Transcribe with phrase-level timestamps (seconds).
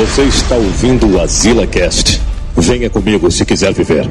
[0.00, 2.22] Você está ouvindo o Azila Cast.
[2.56, 4.08] Venha comigo se quiser viver.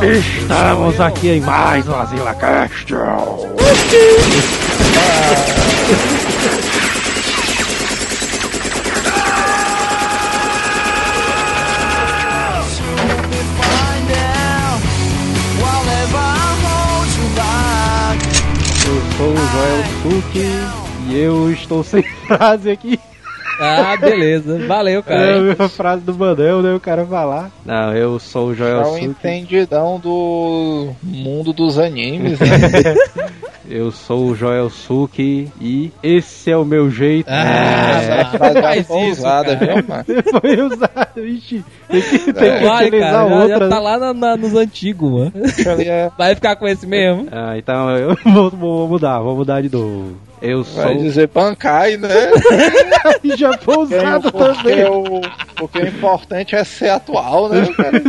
[0.00, 2.94] Estamos aqui em mais um Azila Cast.
[20.02, 20.46] Suki
[21.10, 22.98] e eu estou sem frase aqui.
[23.60, 24.66] Ah, beleza.
[24.66, 25.56] Valeu, É cara.
[25.58, 26.74] a frase do Manel, né?
[26.74, 27.50] O cara falar.
[27.64, 29.04] Não, eu sou o Joel É o Suki.
[29.04, 32.46] entendidão do mundo dos animes, né?
[33.74, 37.26] Eu sou o Joel Suki e esse é o meu jeito.
[37.30, 40.04] Ah, é, faz usada, viu, mano?
[40.42, 41.64] foi usado, vixe.
[41.88, 43.28] Tem que, tem que Vai, utilizar cara.
[43.30, 43.58] Já, outra.
[43.58, 45.32] já tá lá na- na- nos antigos, mano.
[45.86, 47.28] É- Vai ficar com esse mesmo.
[47.32, 50.18] Ah, então eu vou, vou mudar, vou mudar de novo.
[50.42, 51.02] Eu Vai sou.
[51.02, 52.08] dizer Bankai, né?
[53.38, 54.84] Já foi usado Porque também.
[54.84, 55.20] o,
[55.56, 58.02] porque o importante é ser atual, né, cara?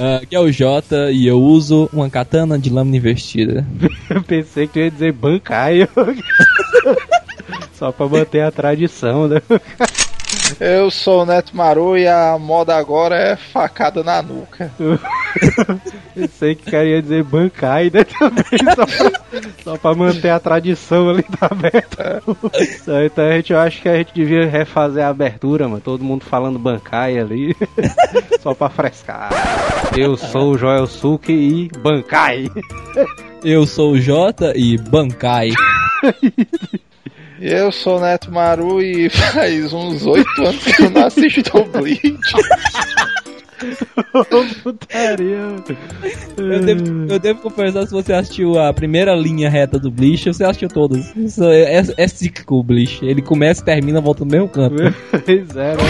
[0.00, 3.66] Ah, Aqui é o Jota e eu uso uma katana de lâmina invertida.
[4.08, 5.86] Eu pensei que tu ia dizer bancai.
[7.74, 9.42] Só pra manter a tradição, né?
[10.58, 14.70] Eu sou o Neto Maru e a moda agora é facada na nuca.
[16.14, 18.04] Pensei que o cara ia dizer bancai, né?
[18.04, 19.20] Também, só, pra,
[19.62, 22.22] só pra manter a tradição ali da aberta.
[22.84, 25.80] Só, Então a gente, eu acho que a gente devia refazer a abertura, mano.
[25.80, 27.54] Todo mundo falando bancai ali.
[28.42, 29.30] Só pra frescar.
[29.96, 32.48] Eu sou o Joel Suki e bancai.
[33.44, 35.50] Eu sou o Jota e Bankai.
[37.40, 41.64] Eu sou o Neto Maru e faz uns oito anos que eu não assisto o
[41.64, 42.20] Bleach.
[44.62, 45.38] Putaria.
[46.36, 50.44] Eu devo, eu devo confessar se você assistiu a primeira linha reta do Bleach, você
[50.44, 51.14] assistiu todas.
[51.16, 53.04] Isso é, é, é cíclico o Bleach.
[53.04, 54.76] Ele começa e termina, volta no mesmo canto.
[55.10, 55.82] Pois é, né?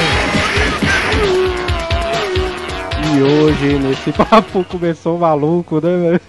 [3.13, 6.21] E hoje, nesse papo, começou maluco, né?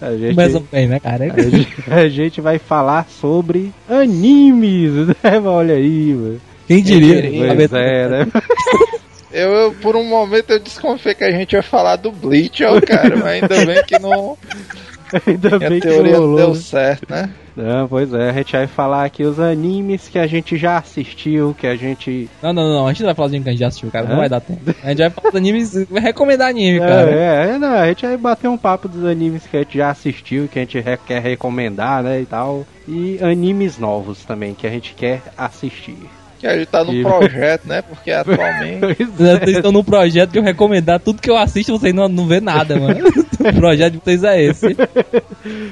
[0.00, 1.32] A gente, Começa bem, né, cara?
[1.32, 5.40] a gente, a gente vai falar sobre animes, né?
[5.44, 6.40] Olha aí, mano.
[6.68, 7.54] Quem diria?
[7.54, 8.26] Pois é, né?
[9.32, 12.78] Eu, eu, por um momento, eu desconfiei que a gente ia falar do Bleach, ó,
[12.82, 14.36] cara, mas ainda bem que não.
[15.26, 16.36] Ainda bem que teoria rolou.
[16.36, 16.54] deu né?
[16.54, 17.30] certo, né?
[17.54, 21.54] Não, pois é, a gente vai falar aqui os animes que a gente já assistiu,
[21.58, 22.28] que a gente.
[22.42, 23.90] Não, não, não, a gente não vai falar de anime que a gente já assistiu,
[23.90, 24.08] cara.
[24.08, 24.62] Não vai dar tempo.
[24.82, 27.10] A gente vai falar de animes, vai recomendar anime, É, cara.
[27.10, 29.90] é, é, não, a gente vai bater um papo dos animes que a gente já
[29.90, 32.64] assistiu, que a gente re- quer recomendar, né, e tal.
[32.88, 35.98] E animes novos também, que a gente quer assistir.
[36.42, 37.82] Que a gente tá no E- projeto, né?
[37.82, 39.04] Porque atualmente.
[39.04, 42.40] Vocês estão num projeto de eu recomendar tudo que eu assisto, vocês não, não vê
[42.40, 42.98] nada, mano.
[43.38, 44.76] o projeto de vocês é esse.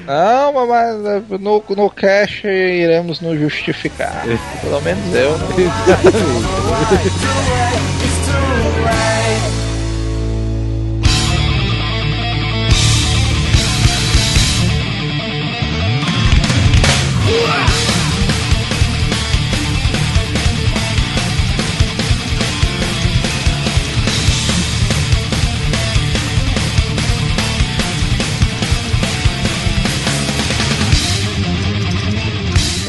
[0.07, 0.95] Não, mas
[1.41, 4.23] no, no cash iremos nos justificar.
[4.61, 5.45] Pelo menos eu, né?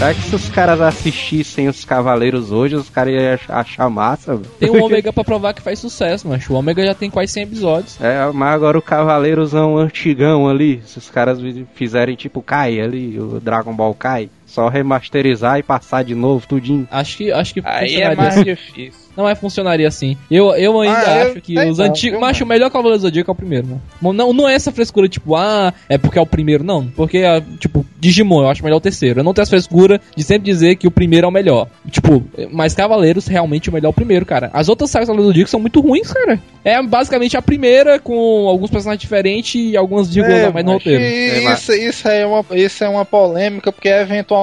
[0.02, 4.34] Será que se os caras assistissem os Cavaleiros hoje, os caras iam ach- achar massa?
[4.34, 4.50] velho?
[4.58, 7.42] Tem o Ômega pra provar que faz sucesso, mas o Ômega já tem quase 100
[7.44, 8.00] episódios.
[8.00, 11.38] É, mas agora o Cavaleirosão antigão ali, se os caras
[11.76, 16.86] fizerem tipo Kai ali, o Dragon Ball Kai, só remasterizar e passar de novo tudinho.
[16.90, 18.44] Acho que, acho que Aí é funcionaria mais assim.
[18.44, 19.02] difícil.
[19.14, 20.16] Não é funcionaria assim.
[20.30, 22.12] Eu, eu ainda Ah, eu acho que sei os não, antigos.
[22.12, 23.82] viu, Mas o melhor Cavaleiro do Zodíaco é o primeiro, mano.
[24.00, 26.64] Bom, Não, não é essa frescura, tipo, ah, é porque é o primeiro.
[26.64, 29.20] Não, porque, ah, tipo, Digimon eu acho melhor o terceiro.
[29.20, 31.68] Eu não tenho essa frescura de sempre dizer que o primeiro é o melhor.
[31.90, 34.48] Tipo, mas Cavaleiros realmente o melhor é o primeiro, cara.
[34.54, 36.40] As outras sagas do Cavaleiro do Zodíaco são muito ruins, cara.
[36.64, 41.02] É basicamente a primeira, com alguns personagens diferentes e algumas vírgulas É, mais no roteiro.
[41.02, 44.41] É, Isso, isso, é uma, isso é uma polêmica, porque eventualmente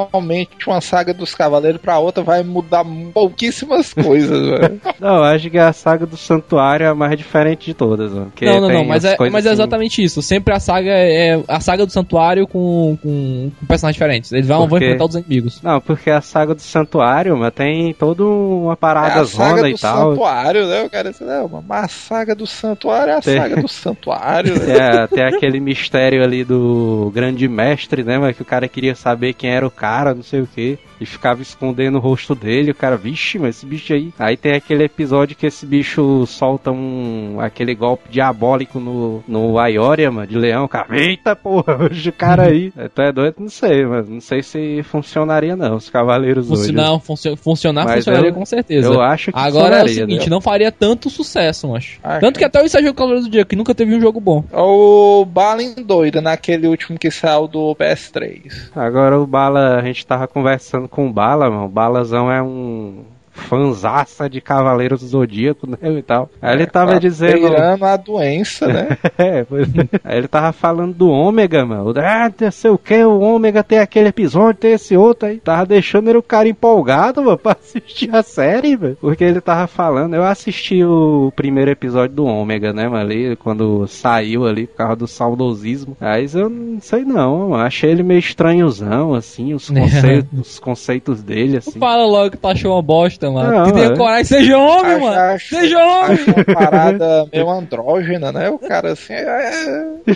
[0.68, 4.82] uma saga dos Cavaleiros pra outra vai mudar pouquíssimas coisas, velho.
[5.00, 8.32] Não, eu acho que a saga do Santuário é a mais diferente de todas, mano.
[8.42, 10.22] Não, não, não, mas as é, mas é exatamente isso.
[10.22, 14.32] Sempre a saga é a saga do santuário com, com, com personagens diferentes.
[14.32, 15.62] Eles vão, vão enfrentar os inimigos.
[15.62, 19.62] Não, porque a saga do Santuário, mas tem toda uma É parada a saga zona
[19.62, 20.10] do e tal.
[20.12, 20.84] santuário, né?
[20.84, 23.38] O cara disse, não, mas a saga do santuário é a Tem.
[23.38, 24.78] saga do santuário, né?
[25.04, 28.18] É, tem aquele mistério ali do grande mestre, né?
[28.18, 30.78] Mas que o cara queria saber quem era o cara, não sei o que.
[31.02, 32.72] E ficava escondendo o rosto dele.
[32.72, 34.14] O cara, vixe, mas esse bicho aí.
[34.20, 37.38] Aí tem aquele episódio que esse bicho solta um.
[37.40, 40.66] aquele golpe diabólico no, no Aioria, mano, de leão.
[40.66, 42.72] O cara, eita porra, hoje o cara aí.
[42.94, 43.36] Tu é doido?
[43.40, 46.62] Não sei, mas não sei se funcionaria não, os cavaleiros hoje.
[46.68, 48.88] Funcionar, funcio- funcionar Mas funcionaria eu- com certeza.
[48.88, 50.30] Eu acho que Agora é o seguinte, né?
[50.30, 52.00] não faria tanto sucesso, acho.
[52.04, 54.44] Ah, Tanto que até o Sérgio Cavaleiros do Dia, que nunca teve um jogo bom.
[54.52, 58.70] O Balin doido naquele último que saiu do PS3.
[58.76, 61.66] Agora o Bala, a gente tava conversando com o Bala, mano.
[61.66, 63.06] O Balazão é um
[63.40, 66.30] fanzaça de Cavaleiros do Zodíaco, né, e tal.
[66.42, 67.48] Aí ele tava Tá dizendo...
[67.56, 68.98] a doença, né?
[69.18, 70.00] É, pois é.
[70.04, 71.94] Aí ele tava falando do Ômega, mano.
[71.98, 75.40] Ah, não sei o que, o Ômega tem aquele episódio, tem esse outro aí.
[75.40, 78.98] Tava deixando ele o cara empolgado, mano, pra assistir a série, velho.
[79.00, 80.14] Porque ele tava falando.
[80.16, 84.96] Eu assisti o primeiro episódio do Ômega, né, mano, ali, quando saiu ali, por causa
[84.96, 85.98] do saudosismo.
[86.00, 87.64] Mas eu não sei não, mano.
[87.64, 91.80] Achei ele meio estranhozão, assim, os conceitos, os conceitos dele, Não assim.
[91.80, 93.52] fala logo que tu achou uma bosta, mano.
[93.52, 93.96] Não, que tenha é.
[93.98, 95.20] coragem, seja homem, Acho- mano.
[95.22, 96.12] acho- Seja homem.
[96.14, 98.50] Acho uma parada meio andrógena, né?
[98.50, 99.14] O cara assim.
[99.14, 99.90] É...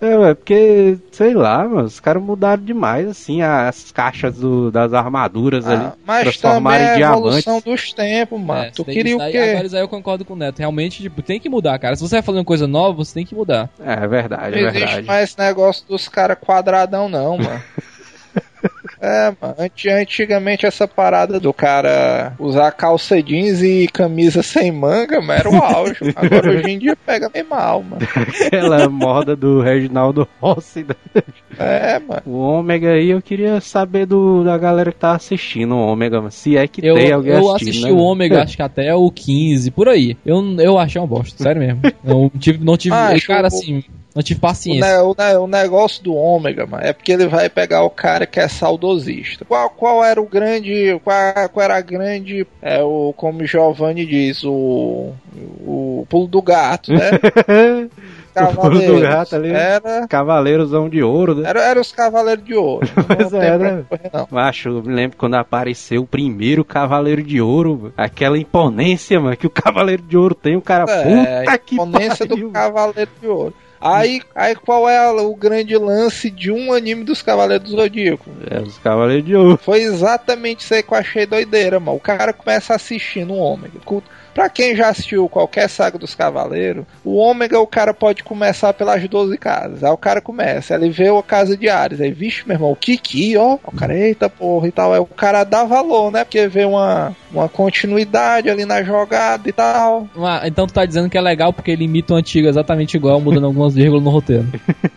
[0.00, 4.92] É, ué, porque, sei lá, mano, os caras mudaram demais, assim, as caixas do- das
[4.94, 5.84] armaduras ali.
[5.86, 7.20] Ah, mas também transformaram é em diamantes.
[7.26, 8.62] evolução dos tempos, mano.
[8.64, 9.38] É, tu queria isso o quê?
[9.38, 10.58] Agora aí eu concordo com o Neto.
[10.60, 11.96] Realmente, tipo, tem que mudar, cara.
[11.96, 13.68] Se você vai fazer uma coisa nova, você tem que mudar.
[13.84, 15.06] É, é verdade, é Não existe verdade.
[15.06, 17.62] mais esse negócio dos caras quadradão, não, mano.
[19.00, 19.32] É,
[20.00, 25.56] antigamente essa parada do cara usar calça jeans e camisa sem manga, mano, era o
[25.62, 25.96] auge.
[26.16, 28.02] Agora hoje em dia pega bem mal, mano.
[28.46, 30.84] Aquela moda do Reginaldo Rossi.
[30.88, 31.22] né?
[31.58, 32.22] É, mano.
[32.26, 36.30] O Ômega aí, eu queria saber do, da galera que tá assistindo o Ômega, mano.
[36.30, 37.68] se é que Eu, tem alguém eu assistindo.
[37.68, 37.98] assisti né, o?
[37.98, 40.16] Ômega, acho que até o 15, por aí.
[40.24, 41.80] Eu, eu achei uma bosta, sério mesmo.
[42.02, 43.82] Não tive, não tive Ah, cara, assim,
[44.18, 44.84] não tive O, paciência.
[44.96, 48.26] ne- o ne- o negócio do ômega, mano, é porque ele vai pegar o cara
[48.26, 49.44] que é saudosista.
[49.44, 51.00] Qual, qual era o grande.
[51.04, 52.46] Qual, qual era a grande.
[52.60, 55.12] É o, como o Giovanni diz, o.
[55.66, 57.10] O pulo do gato, né?
[58.40, 59.50] O pulo do gato ali.
[59.50, 60.06] Era.
[60.06, 61.48] Cavaleirosão de ouro, né?
[61.48, 62.86] Era, era os Cavaleiros de Ouro.
[63.08, 63.84] Pois não é, né?
[63.88, 64.28] correr, não.
[64.30, 67.94] Macho, eu me lembro quando apareceu o primeiro Cavaleiro de Ouro, mano.
[67.96, 71.02] aquela imponência, mano, que o Cavaleiro de Ouro tem, o cara, É,
[71.42, 72.46] puta a que imponência pariu.
[72.46, 73.54] do Cavaleiro de Ouro.
[73.80, 78.30] Aí, aí qual é o grande lance de um anime dos Cavaleiros do Zodíaco?
[78.50, 79.58] É, os Cavaleiros de Ouro.
[79.62, 81.96] Foi exatamente isso aí que eu achei doideira, mano.
[81.96, 83.78] O cara começa assistindo o Ômega.
[84.38, 89.02] Pra quem já assistiu qualquer saga dos Cavaleiros, o Ômega o cara pode começar pelas
[89.08, 89.82] 12 casas.
[89.82, 92.00] Aí o cara começa, ele vê a casa de Ares.
[92.00, 93.58] Aí, vixe, meu irmão, o Kiki, ó.
[93.64, 94.92] O cara, eita porra e tal.
[94.92, 96.22] Aí o cara dá valor, né?
[96.22, 100.08] Porque vê uma, uma continuidade ali na jogada e tal.
[100.16, 103.20] Ah, então tu tá dizendo que é legal porque ele imita o antigo exatamente igual,
[103.20, 104.46] mudando algumas vírgulas no roteiro.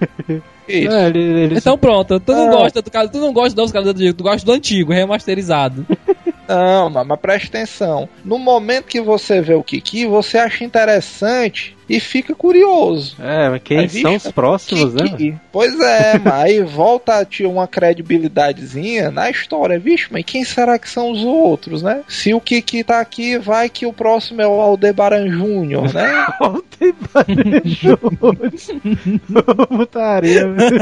[0.69, 0.95] Isso.
[0.95, 2.51] É, ele, ele- Então pronto, tu não Ah.
[2.51, 5.85] gosta do cara, tu não gosta dos caras do antigo, tu gosta do antigo, remasterizado.
[6.55, 8.09] Não, mas, preste atenção.
[8.25, 13.17] No momento que você vê o Kiki, você acha interessante e fica curioso.
[13.19, 15.09] É, mas quem Aí, são bicho, os próximos, né?
[15.09, 15.35] Kiki.
[15.51, 19.77] Pois é, mas aí volta a ter uma credibilidadezinha na história.
[19.77, 22.01] Vixe, mas quem será que são os outros, né?
[22.07, 26.27] Se o Kiki tá aqui, vai que o próximo é o Aldebaran Júnior, né?
[29.67, 30.79] Putaria, velho.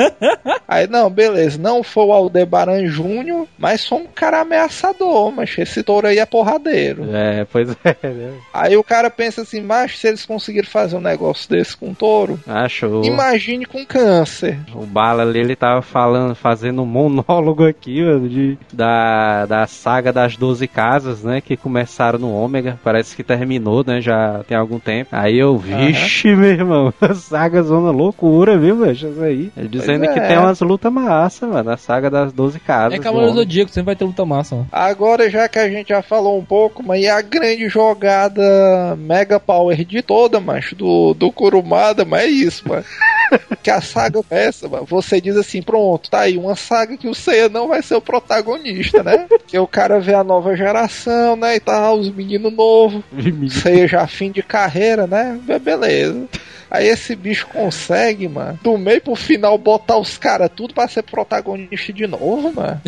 [0.68, 5.82] Aí, não, beleza, não foi o Aldebaran Júnior, mas foi um cara ameaçador, mas esse
[5.82, 7.10] touro aí é porradeiro.
[7.12, 8.34] É, pois é, né?
[8.54, 12.40] Aí o cara pensa assim, mas se eles conseguirem fazer um negócio desse com touro,
[12.48, 13.02] Acho.
[13.04, 14.60] imagine com câncer.
[14.74, 20.14] O Bala ali, ele tava falando, fazendo um monólogo aqui, mano, de, da, da saga
[20.14, 24.80] das 12 casas, né, que começaram no Ômega, parece que terminou, né, já tem algum
[24.80, 25.10] tempo.
[25.12, 29.52] Aí eu, vixe, meu irmão, a saga zona loucura, viu, velho, isso aí.
[29.70, 30.28] Dizendo Pois que é.
[30.28, 32.94] tem umas lutas massa, mano, a saga das 12 casas.
[32.94, 33.46] É do Cavaleiro Ômega.
[33.46, 34.68] Zodíaco, sempre vai ter luta massa, mano.
[34.72, 39.40] Agora, já que a gente já falou um pouco, mas e a grande jogada Mega
[39.40, 42.86] Power de toda, macho, do, do Kurumada, mas é isso, mano.
[43.64, 44.86] que a saga é essa, mano.
[44.86, 48.02] Você diz assim, pronto, tá aí, uma saga que o Seiya não vai ser o
[48.02, 49.28] protagonista, né?
[49.48, 53.04] que o cara vê a nova geração, né, e tal, os meninos novos,
[53.62, 55.40] Seiya já fim de carreira, né?
[55.44, 56.26] Be- Beleza.
[56.72, 61.02] Aí esse bicho consegue, mano, do meio pro final botar os caras tudo pra ser
[61.02, 62.80] protagonista de novo, mano.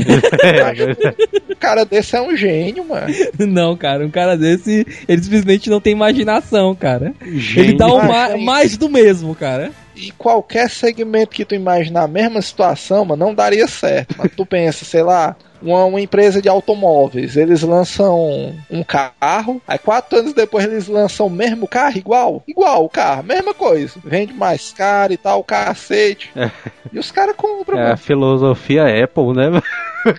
[1.49, 3.07] Um cara desse é um gênio, mano.
[3.39, 7.13] Não, cara, um cara desse, ele simplesmente não tem imaginação, cara.
[7.21, 7.77] Ele Gênio.
[7.77, 9.71] dá o Ah, ma- mais do mesmo, cara.
[9.95, 14.15] E qualquer segmento que tu imaginar a mesma situação, mano, não daria certo.
[14.17, 19.77] Mas tu pensa, sei lá, uma, uma empresa de automóveis, eles lançam um carro, aí
[19.77, 23.99] quatro anos depois eles lançam o mesmo carro igual, igual o carro, mesma coisa.
[24.03, 26.31] Vende mais caro e tal, cacete.
[26.93, 27.97] E os caras compram, É a mano.
[27.97, 29.49] filosofia Apple, né?
[29.49, 29.63] mano?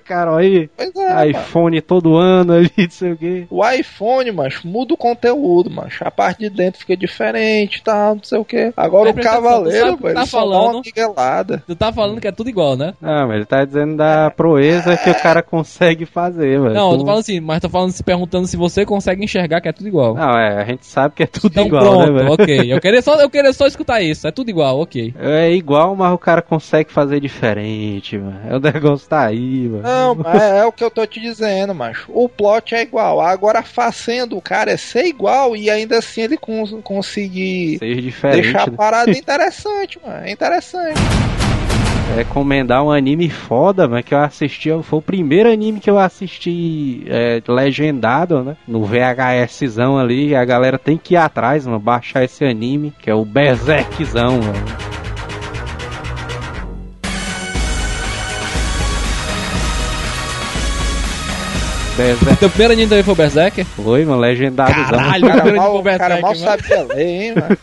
[0.05, 1.31] Cara, olha Pois é, mano.
[1.31, 3.47] iPhone todo ano ali, não sei o quê.
[3.51, 6.05] O iPhone, macho, muda o conteúdo, macho.
[6.07, 8.73] A parte de dentro fica diferente e tal, não sei o que.
[8.77, 10.75] Agora o Cavaleiro, velho, tá falando?
[10.77, 11.65] uma miguelada.
[11.67, 12.95] Tu tá falando que é tudo igual, né?
[13.01, 16.75] Não, mas ele tá dizendo da proeza que o cara consegue fazer, velho.
[16.75, 19.69] Não, eu tô falando assim, mas tô falando se perguntando se você consegue enxergar que
[19.69, 20.15] é tudo igual.
[20.15, 22.33] Não, é, a gente sabe que é tudo Então igual, pronto, né, velho?
[22.33, 22.73] ok.
[22.73, 24.27] Eu queria, só, eu queria só escutar isso.
[24.29, 25.13] É tudo igual, ok.
[25.19, 26.62] É igual, mas o cara consegue
[26.93, 28.41] fazer diferente, mano.
[28.49, 29.83] É o negócio tá aí, mano.
[29.83, 32.11] Não, mas é, é o que eu tô te dizendo, macho.
[32.15, 33.21] O plot é igual.
[33.21, 38.63] Agora a façanha do cara é ser igual e ainda assim ele cons conseguir deixar
[38.63, 38.77] a né?
[38.77, 40.25] parada interessante, mano.
[40.25, 41.01] É interessante.
[42.17, 47.05] recomendar um anime foda, mas que eu assisti, foi o primeiro anime que eu assisti
[47.07, 48.57] é, legendado, né?
[48.67, 53.15] No VHSzão ali, a galera tem que ir atrás, mano, baixar esse anime, que é
[53.15, 54.93] o Berserkzão, mano.
[61.97, 63.65] Berserk Teu primeiro anime também foi o Berserker?
[63.65, 64.85] foi, mano, legendadozão.
[64.85, 65.25] Caralho!
[65.25, 66.45] O cara Grande mal, o conversa cara mal mano.
[66.45, 67.59] sabia ler, hein, mano.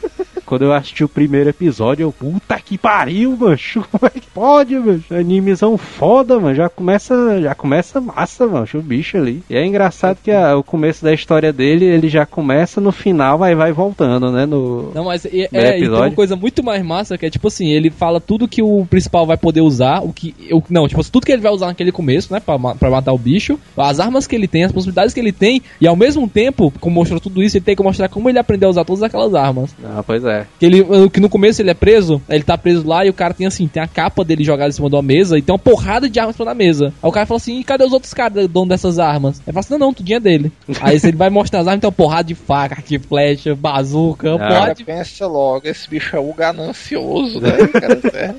[0.50, 3.86] Quando eu assisti o primeiro episódio, eu, puta que pariu, mancho.
[3.91, 5.13] Como é que pode, mancho?
[5.13, 6.56] Animezão foda, mano.
[6.56, 8.68] Já começa, já começa massa, mano.
[8.74, 9.44] O bicho ali.
[9.48, 13.38] E é engraçado que a- o começo da história dele, ele já começa no final,
[13.38, 14.48] vai vai voltando, né?
[14.48, 14.91] No...
[14.96, 16.15] Não, mas é, é, e tem uma episódio.
[16.15, 19.38] coisa muito mais massa que é tipo assim, ele fala tudo que o principal vai
[19.38, 22.39] poder usar, o que eu não, tipo, tudo que ele vai usar naquele começo, né,
[22.39, 25.62] pra, pra matar o bicho, as armas que ele tem, as possibilidades que ele tem,
[25.79, 28.68] e ao mesmo tempo, como mostrou tudo isso, ele tem que mostrar como ele aprendeu
[28.68, 29.75] a usar todas aquelas armas.
[29.84, 30.38] Ah, pois é.
[30.60, 33.34] Que ele, que no começo ele é preso, ele tá preso lá e o cara
[33.34, 35.60] tem assim, tem a capa dele jogada em cima de uma mesa e tem uma
[35.60, 36.93] porrada de armas na mesa.
[37.01, 39.38] Aí o cara fala assim, e cadê os outros caras dono dessas armas?
[39.39, 40.51] Ele fala assim, não, não, tudinho é dele.
[40.81, 43.55] Aí se ele vai mostrar as armas, tem uma porrada de faca, arco e flecha,
[43.55, 44.38] bazuca, Ah.
[44.38, 47.51] porrada Cara, de pensa logo, esse bicho é o ganancioso, né?
[47.67, 48.36] Cara, sério.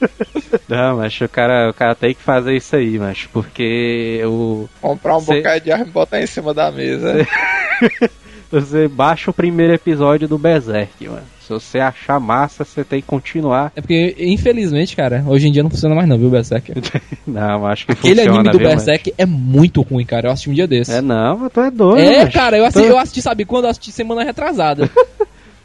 [0.66, 5.18] Não, mas o cara, o cara tem que fazer isso aí, mas porque o Comprar
[5.18, 7.26] um Cê- bocado de arma e botar em cima da mesa.
[8.50, 11.22] você baixa o primeiro episódio do Berserk, mano.
[11.40, 13.72] Se você achar massa, você tem que continuar.
[13.74, 16.72] É porque, infelizmente, cara, hoje em dia não funciona mais não, viu, Berserk?
[17.26, 18.68] Não, acho que Aquele funciona, anime do viu?
[18.68, 20.28] Berserk é muito ruim, cara.
[20.28, 20.92] Eu assisti um dia desse.
[20.92, 22.32] É não, mas tu é doido, É, macho.
[22.32, 23.64] cara, eu assisti, Tu- eu assisti, sabe quando?
[23.64, 24.88] Eu assisti semana retrasada.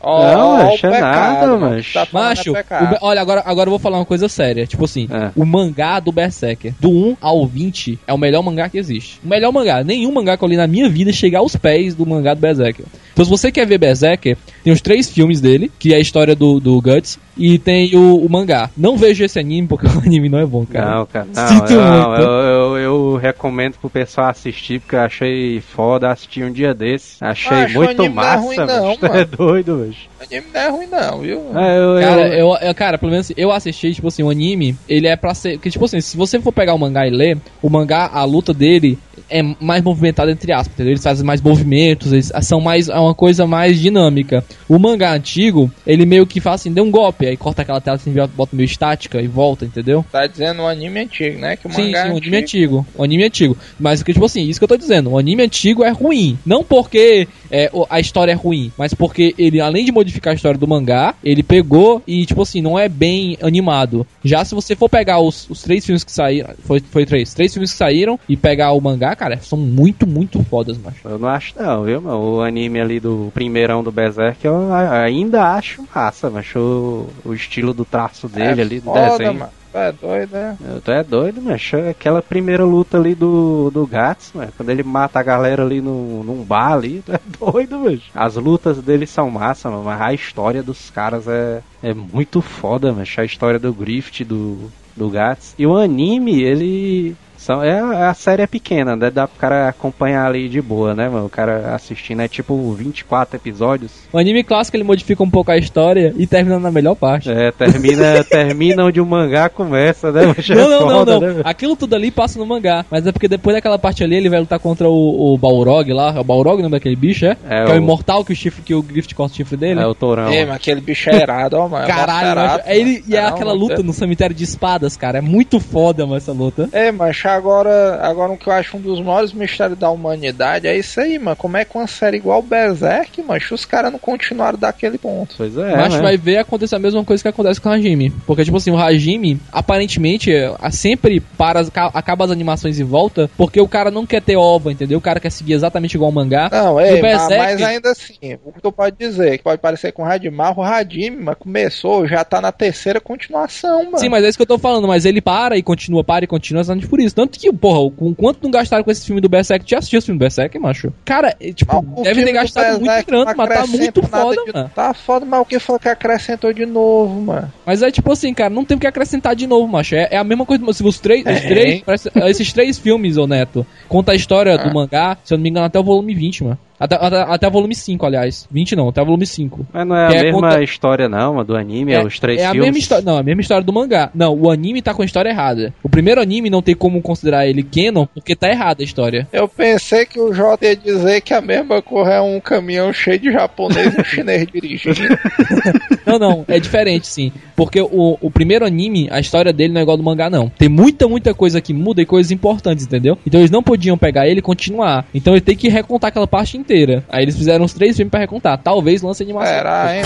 [0.08, 1.94] Ó, Não, ó, macho, é nada, mano, macho.
[1.94, 2.98] tá Macho, o pecado.
[3.02, 4.68] Olha, agora, agora eu vou falar uma coisa séria.
[4.68, 5.32] Tipo assim, É.
[5.36, 9.20] o mangá do Berserker, do 1 ao 20, é o melhor mangá que existe.
[9.26, 9.84] O melhor mangá.
[9.84, 12.86] Nenhum mangá que eu li na minha vida chega aos pés do mangá do Berserker.
[13.16, 16.36] Então, se você quer ver Berserker, tem os três filmes dele, que é a história
[16.36, 18.70] do, do Guts, e tem o, o mangá.
[18.76, 20.96] Não veja esse anime, porque o anime não é bom, cara.
[20.96, 22.22] Não, cara, Sinto não, não, muito.
[22.22, 27.16] eu, eu, eu recomendo pro pessoal assistir, porque eu achei foda, assisti um dia desse.
[27.24, 29.26] Achei Macho, o muito anime não é massa, ruim não, é mano.
[29.38, 29.96] doido, velho.
[30.20, 31.40] O anime não é ruim, não, viu?
[31.58, 35.08] É, eu, Cara, eu, eu, cara, pelo menos eu assisti, tipo assim, o anime, ele
[35.08, 35.58] é pra ser.
[35.58, 38.54] Que, tipo assim, se você for pegar o mangá e ler, o mangá, a luta
[38.54, 40.92] dele é mais movimentada, entre aspas, entendeu?
[40.92, 42.90] Eles fazem mais movimentos, eles são mais.
[42.90, 44.44] É uma coisa mais dinâmica.
[44.68, 47.96] O mangá antigo, ele meio que faz assim, deu um golpe, aí corta aquela tela
[47.98, 50.06] assim, bota meio estática e volta, entendeu?
[50.12, 51.56] Tá dizendo um anime antigo, né?
[51.56, 52.78] Que o Sim, mangá sim, é o anime é antigo.
[52.80, 52.88] antigo.
[52.96, 53.58] O anime antigo.
[53.80, 56.38] Mas que, tipo assim, isso que eu tô dizendo, o anime antigo é ruim.
[56.46, 60.36] Não porque é, o- a história é ruim, mas porque ele, além de modificar a
[60.36, 64.06] história do mangá, ele pegou e, tipo assim, não é bem animado.
[64.24, 66.50] Já se você for pegar os, os três filmes que saíram.
[66.64, 67.34] Foi, foi três.
[67.34, 71.08] Três filmes que saíram e pegar o mangá, cara, são muito, muito fodas, macho.
[71.08, 72.36] eu não acho não, viu, mano?
[72.36, 77.74] O anime ali do primeirão do Berserk eu ainda acho massa, mas o, o estilo
[77.74, 79.34] do traço dele ali, do Foda, desenho.
[79.36, 79.52] mano.
[79.72, 80.58] Tu é doido, né?
[80.86, 81.76] Tu é doido, macho.
[81.76, 84.54] Aquela primeira luta ali do, do Gats, mano.
[84.56, 88.04] Quando ele mata a galera ali no, num bar ali, tu é doido, macho.
[88.16, 92.94] As lutas dele são massa, mano, mas a história dos caras é, é muito foda,
[92.94, 93.20] macho.
[93.20, 95.54] A história do Grift, do, do Gats.
[95.60, 97.14] E o anime, ele.
[97.46, 99.12] São, é, a série é pequena, né?
[99.12, 101.28] Dá pro cara acompanhar ali de boa, né, mano?
[101.28, 103.92] O cara assistindo é tipo 24 episódios.
[104.12, 107.30] O anime clássico ele modifica um pouco a história e termina na melhor parte.
[107.30, 110.22] É, termina, termina onde o mangá começa, né?
[110.50, 111.34] É Não, não, não, foda, não.
[111.36, 111.42] né?
[111.46, 112.84] Aquilo tudo ali passa no mangá.
[112.90, 116.14] Mas é porque depois daquela parte ali, ele vai lutar contra o, o Balrog lá.
[116.16, 117.38] É o Balrog o nome daquele bicho, é?
[117.48, 119.56] É que é o o- imortal que o chifre, que o Griffith corta o chifre
[119.56, 119.80] dele.
[119.80, 120.32] É o Tourão.
[120.32, 121.86] Ei, mas aquele bicho é irado, ó, mano.
[121.86, 122.48] Caralho, macho.
[122.50, 125.20] caraca, É ele, e é Não, aquela luta no cemitério de espadas, cara.
[125.20, 126.68] É muito foda, mano, essa luta.
[126.72, 130.78] É, mas agora, agora o que eu acho um dos maiores mistérios da humanidade é
[130.78, 131.36] isso aí, mano.
[131.36, 135.36] Como é que uma série igual Berserk, mano, os caras não continuaram daquele ponto?
[135.38, 135.76] Pois é.
[135.76, 136.02] Mas né?
[136.02, 138.10] vai ver acontecer a mesma coisa que acontece com o Hajime.
[138.26, 143.30] Porque, tipo assim, o Hajime, aparentemente, é, sempre para, ca- acaba as animações e volta,
[143.38, 144.98] porque o cara não quer ter ova, entendeu?
[144.98, 146.50] O cara quer seguir exatamente igual o mangá.
[146.52, 150.02] Não, é, Berserk- mas ainda assim, o que tu pode dizer, que pode parecer com
[150.02, 154.00] o Radimar, o Radime, mas começou, já tá na terceira continuação, mano.
[154.00, 156.28] Sim, mas é isso que eu tô falando, mas ele para e continua, para e
[156.28, 157.16] continua exatamente por isso.
[157.16, 159.70] Tanto que, porra, com quanto não gastaram com esse filme do Berserk?
[159.70, 160.92] Já assistiu esse filme do Berserk, macho?
[161.04, 164.72] Cara, é, tipo, deve ter gastado muito grana, mas tá muito foda, de- mano.
[164.76, 167.52] Tá foda, mas o que foi que acrescentou de novo, mano?
[167.66, 169.96] Mas é tipo assim, cara, não tem o que acrescentar de novo, macho.
[169.96, 170.64] É, é a mesma coisa.
[170.74, 171.40] Se os três, os É.
[171.48, 175.44] três parece- esses três filmes, ô Neto, conta a história do mangá, se eu não
[175.44, 176.60] me engano, até o volume 20, mano.
[176.80, 178.48] Até, até, até o volume 5, aliás.
[178.52, 179.66] 20 não, até o volume 5.
[179.72, 182.20] Mas não é a Que é mesma conta- história, não, mano, do anime, é, os
[182.20, 182.68] três é a filmes.
[182.68, 183.04] mesma história.
[183.06, 184.10] Não, é a mesma história do mangá.
[184.14, 185.74] Não, o anime tá com a história errada.
[185.82, 189.28] O primeiro anime não tem como considerar ele canon, porque tá errada a história.
[189.32, 193.20] Eu pensei que o Jota ia dizer que a mesma cor é um caminhão cheio
[193.20, 194.96] de japonês e um chinês dirigindo.
[196.06, 197.32] Não, não, é diferente sim.
[197.56, 200.50] Porque o, o primeiro anime, a história dele não é igual ao do mangá, não.
[200.50, 203.18] Tem muita, muita coisa que muda e coisas importantes, entendeu?
[203.26, 205.06] Então eles não podiam pegar ele e continuar.
[205.16, 207.04] Então ele tem que recontar aquela parte inteira.
[207.10, 208.58] Aí eles fizeram os três filmes pra recontar.
[208.58, 209.54] Talvez lance animação.
[209.54, 210.04] Será, hein?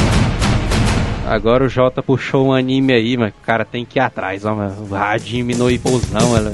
[1.25, 4.55] Agora o Jota puxou um anime aí, mas o cara tem que ir atrás, ó,
[4.55, 4.87] mano.
[4.89, 6.51] O Hajime no Ippozão, ela.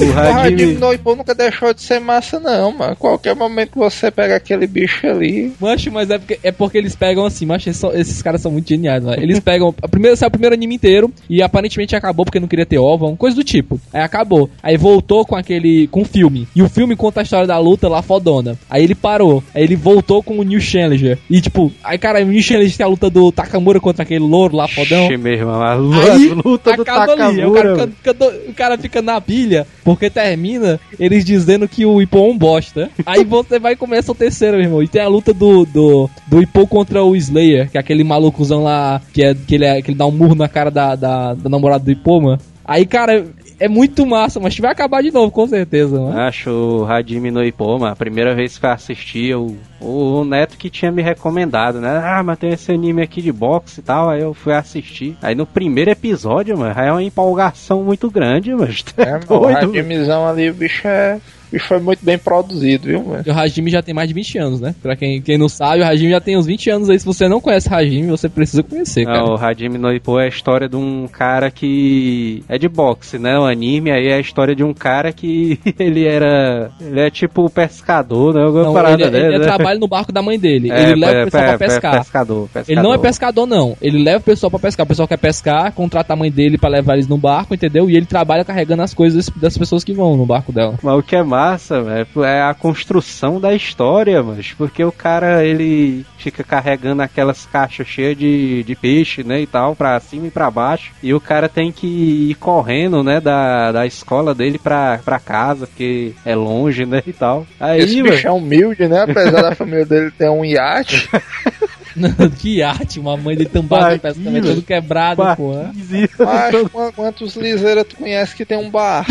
[0.00, 0.74] O O Hajime...
[0.74, 2.96] Noipo nunca deixou de ser massa, não, mano.
[2.96, 5.52] Qualquer momento que você pega aquele bicho ali.
[5.60, 8.68] Mancho, mas é porque, é porque eles pegam assim, mancho, esses, esses caras são muito
[8.68, 9.20] geniais, mano.
[9.22, 9.74] Eles pegam.
[9.82, 13.06] A primeira, saiu o primeiro anime inteiro e aparentemente acabou porque não queria ter ova,
[13.06, 13.80] uma coisa do tipo.
[13.92, 14.50] Aí acabou.
[14.62, 15.86] Aí voltou com aquele.
[15.88, 16.48] com o filme.
[16.54, 18.58] E o filme conta a história da luta lá fodona.
[18.68, 19.42] Aí ele parou.
[19.54, 21.18] Aí ele voltou com o New Challenger.
[21.30, 24.56] E tipo, aí cara, o New Challenger tem a luta do Takamura contra aquele louro
[24.56, 25.04] lá fodão.
[25.06, 27.44] Ixi, meu irmão, a Aí, luta do acaba ali.
[27.44, 27.76] O Takamura.
[27.76, 32.26] cara, fica do- o cara fica na pilha, porque termina eles dizendo que o Ippon
[32.26, 32.90] é um bosta.
[33.06, 34.82] Aí você vai e começa o terceiro, meu irmão.
[34.82, 38.62] E tem a luta do, do, do Ippon contra o Slayer, que é aquele malucozão
[38.62, 41.34] lá, que, é, que, ele, é, que ele dá um murro na cara da, da,
[41.34, 42.38] da namorada do Ippon, mano.
[42.64, 43.26] Aí, cara,
[43.58, 46.18] é muito massa, mas vai acabar de novo, com certeza, mano.
[46.18, 50.70] Acho o Hajime no Ipoma, a primeira vez que eu assisti, o, o Neto que
[50.70, 52.00] tinha me recomendado, né?
[52.02, 55.16] Ah, mas tem esse anime aqui de boxe e tal, aí eu fui assistir.
[55.22, 58.64] Aí no primeiro episódio, mano, é uma empolgação muito grande, mano.
[58.96, 59.66] É, mano, o doido, mano.
[59.66, 61.20] Radimezão ali, o bicho é.
[61.54, 63.22] Bicho foi muito bem produzido, viu, mano?
[63.24, 64.74] E o Hajime já tem mais de 20 anos, né?
[64.82, 66.98] Pra quem, quem não sabe, o Hajime já tem uns 20 anos aí.
[66.98, 69.20] Se você não conhece Hajime, você precisa conhecer, cara.
[69.20, 73.20] Não, o Hajime no Ippo é a história de um cara que é de boxe,
[73.20, 73.38] né?
[73.38, 77.48] O anime aí é a história de um cara que ele era, ele é tipo
[77.48, 78.42] pescador, né?
[78.42, 79.44] Alguma Não, parada ele, ele dele, né?
[79.44, 80.72] trabalha no barco da mãe dele.
[80.72, 81.98] É, ele leva é, o pessoal é, pra é, pescar.
[81.98, 82.72] pescador, pescador.
[82.72, 83.76] Ele não é pescador, não.
[83.80, 84.84] Ele leva o pessoal pra pescar.
[84.84, 87.88] O pessoal quer pescar, contrata a mãe dele pra levar eles no barco, entendeu?
[87.88, 90.74] E ele trabalha carregando as coisas das pessoas que vão no barco dela.
[90.82, 95.44] Mas o que é massa, velho, é a construção da história, mas porque o cara
[95.44, 100.30] ele fica carregando aquelas caixas cheias de, de peixe, né, e tal, pra cima e
[100.30, 101.86] pra baixo, e o cara tem que
[102.30, 107.12] ir correndo, né, da, da escola dele pra, pra casa, porque é longe, né, e
[107.12, 107.46] tal.
[107.60, 109.02] Aí, Esse bicho é humilde, né?
[109.02, 111.08] Apesar da família dele ter um iate.
[112.40, 115.72] que arte, uma mãe dele tambado Barquinho, pesca também, todo quebrado, porra.
[116.18, 119.06] Mas qu- quantos liseiras tu conhece que tem um bar?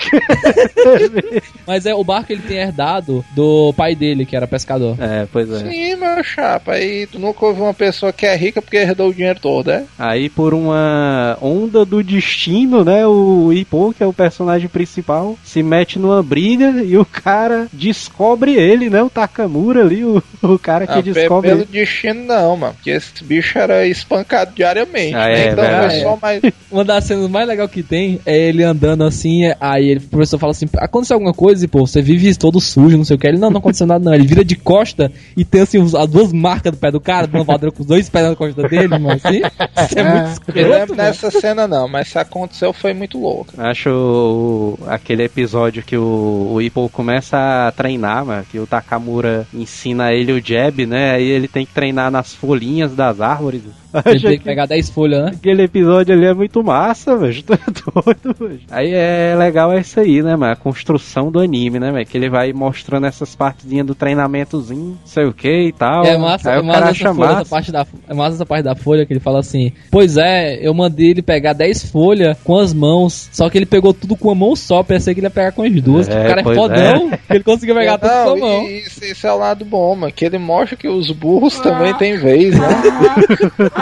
[1.66, 4.96] Mas é o barco ele tem herdado do pai dele, que era pescador.
[5.00, 5.58] É, pois é.
[5.70, 6.72] Sim, meu chapa.
[6.72, 9.84] Aí tu nunca ouviu uma pessoa que é rica porque herdou o dinheiro todo, é?
[9.98, 15.62] Aí por uma onda do destino, né, o Ippo, que é o personagem principal, se
[15.62, 20.86] mete numa briga e o cara descobre ele, né, o Takamura ali, o, o cara
[20.86, 21.68] que Ah, descobre pelo ele.
[21.70, 22.74] destino não, mano.
[22.74, 25.14] Porque esse bicho era espancado diariamente.
[25.14, 25.40] Ah, né?
[25.46, 26.42] é, então foi só mais.
[26.70, 30.38] Uma das cenas mais legais que tem é ele andando assim, aí ele, o professor
[30.38, 31.64] fala assim, aconteceu alguma coisa?
[31.64, 33.26] E, pô, você vive todo sujo, não sei o que.
[33.26, 34.14] Ele, não, não aconteceu nada não.
[34.14, 37.44] Ele vira de costa e tem assim as duas marcas do pé do cara, dando
[37.44, 39.38] voadora com os dois pés na costa dele, mano, assim.
[39.84, 41.08] Isso é muito Eu escroto, lembro mano.
[41.10, 43.52] dessa cena não, mas se aconteceu foi muito louco.
[43.58, 49.46] Acho o- aquele episódio que o, o Ippo começa a treinar, mano, que o Takamura
[49.52, 51.12] ensina ele o jab, né?
[51.12, 53.62] Aí ele tem que treinar nas folhinhas das árvores.
[54.04, 55.30] Ele Acho tem que que pegar 10 folhas, né?
[55.34, 57.42] aquele episódio ali é muito massa, velho.
[57.42, 57.54] Tô
[58.02, 58.60] doido, velho.
[58.70, 60.52] Aí é legal é isso aí, né, mano?
[60.52, 62.06] A construção do anime, né, velho?
[62.06, 66.04] Que ele vai mostrando essas partezinhas do treinamentozinho, não sei o que e tal.
[66.04, 68.74] É massa, aí é massa essa folha, essa parte da, é massa essa parte da
[68.74, 72.72] folha que ele fala assim: Pois é, eu mandei ele pegar 10 folhas com as
[72.72, 75.52] mãos, só que ele pegou tudo com a mão só, pensei que ele ia pegar
[75.52, 76.08] com as duas.
[76.08, 78.68] É, o cara é pois fodão, que ele conseguiu pegar tudo com a mão.
[78.68, 80.12] isso, isso é o lado bom, mano.
[80.12, 82.68] Que ele mostra que os burros também têm vez, né?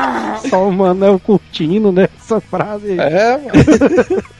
[0.49, 2.09] Só o Manel curtindo, né?
[2.17, 2.99] Essa frase.
[2.99, 4.23] É, mano.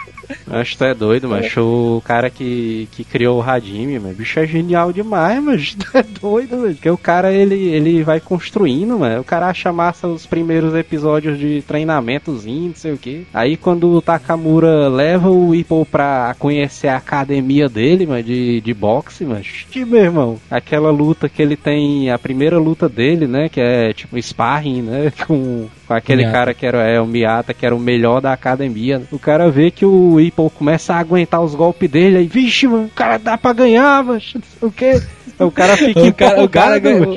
[0.51, 4.39] Acho que tu é doido, mas o cara que, que criou o Hadimi, mano, bicho
[4.39, 6.75] é genial demais, mas tu é doido, mano.
[6.75, 9.21] Porque o cara, ele, ele vai construindo, mano.
[9.21, 13.27] O cara acha massa os primeiros episódios de treinamentozinho, não sei o que.
[13.33, 18.75] Aí quando o Takamura leva o Ippo pra conhecer a academia dele, mano, de, de
[18.75, 19.43] boxe, mano.
[19.43, 20.39] Xixi, meu irmão.
[20.51, 25.13] Aquela luta que ele tem, a primeira luta dele, né, que é tipo sparring, né,
[25.27, 26.39] com, com aquele Miyata.
[26.39, 29.03] cara que era é, o Miyata, que era o melhor da academia.
[29.11, 32.85] O cara vê que o Ippo começa a aguentar os golpes dele, aí, vixe, mano,
[32.85, 35.03] o cara dá pra ganhar, mano, não sei o que.
[35.41, 37.17] O cara fica O cara, o cara ganhou.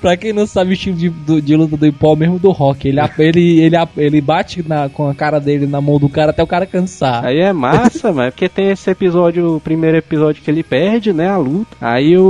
[0.00, 2.88] Pra quem não sabe o estilo de, do- de luta do Ipó, mesmo do rock,
[2.88, 6.42] ele, ele, ele, ele bate na- com a cara dele na mão do cara até
[6.42, 7.24] o cara cansar.
[7.26, 11.28] Aí é massa, mano, porque tem esse episódio, o primeiro episódio que ele perde, né,
[11.28, 11.76] a luta.
[11.80, 12.22] Aí o,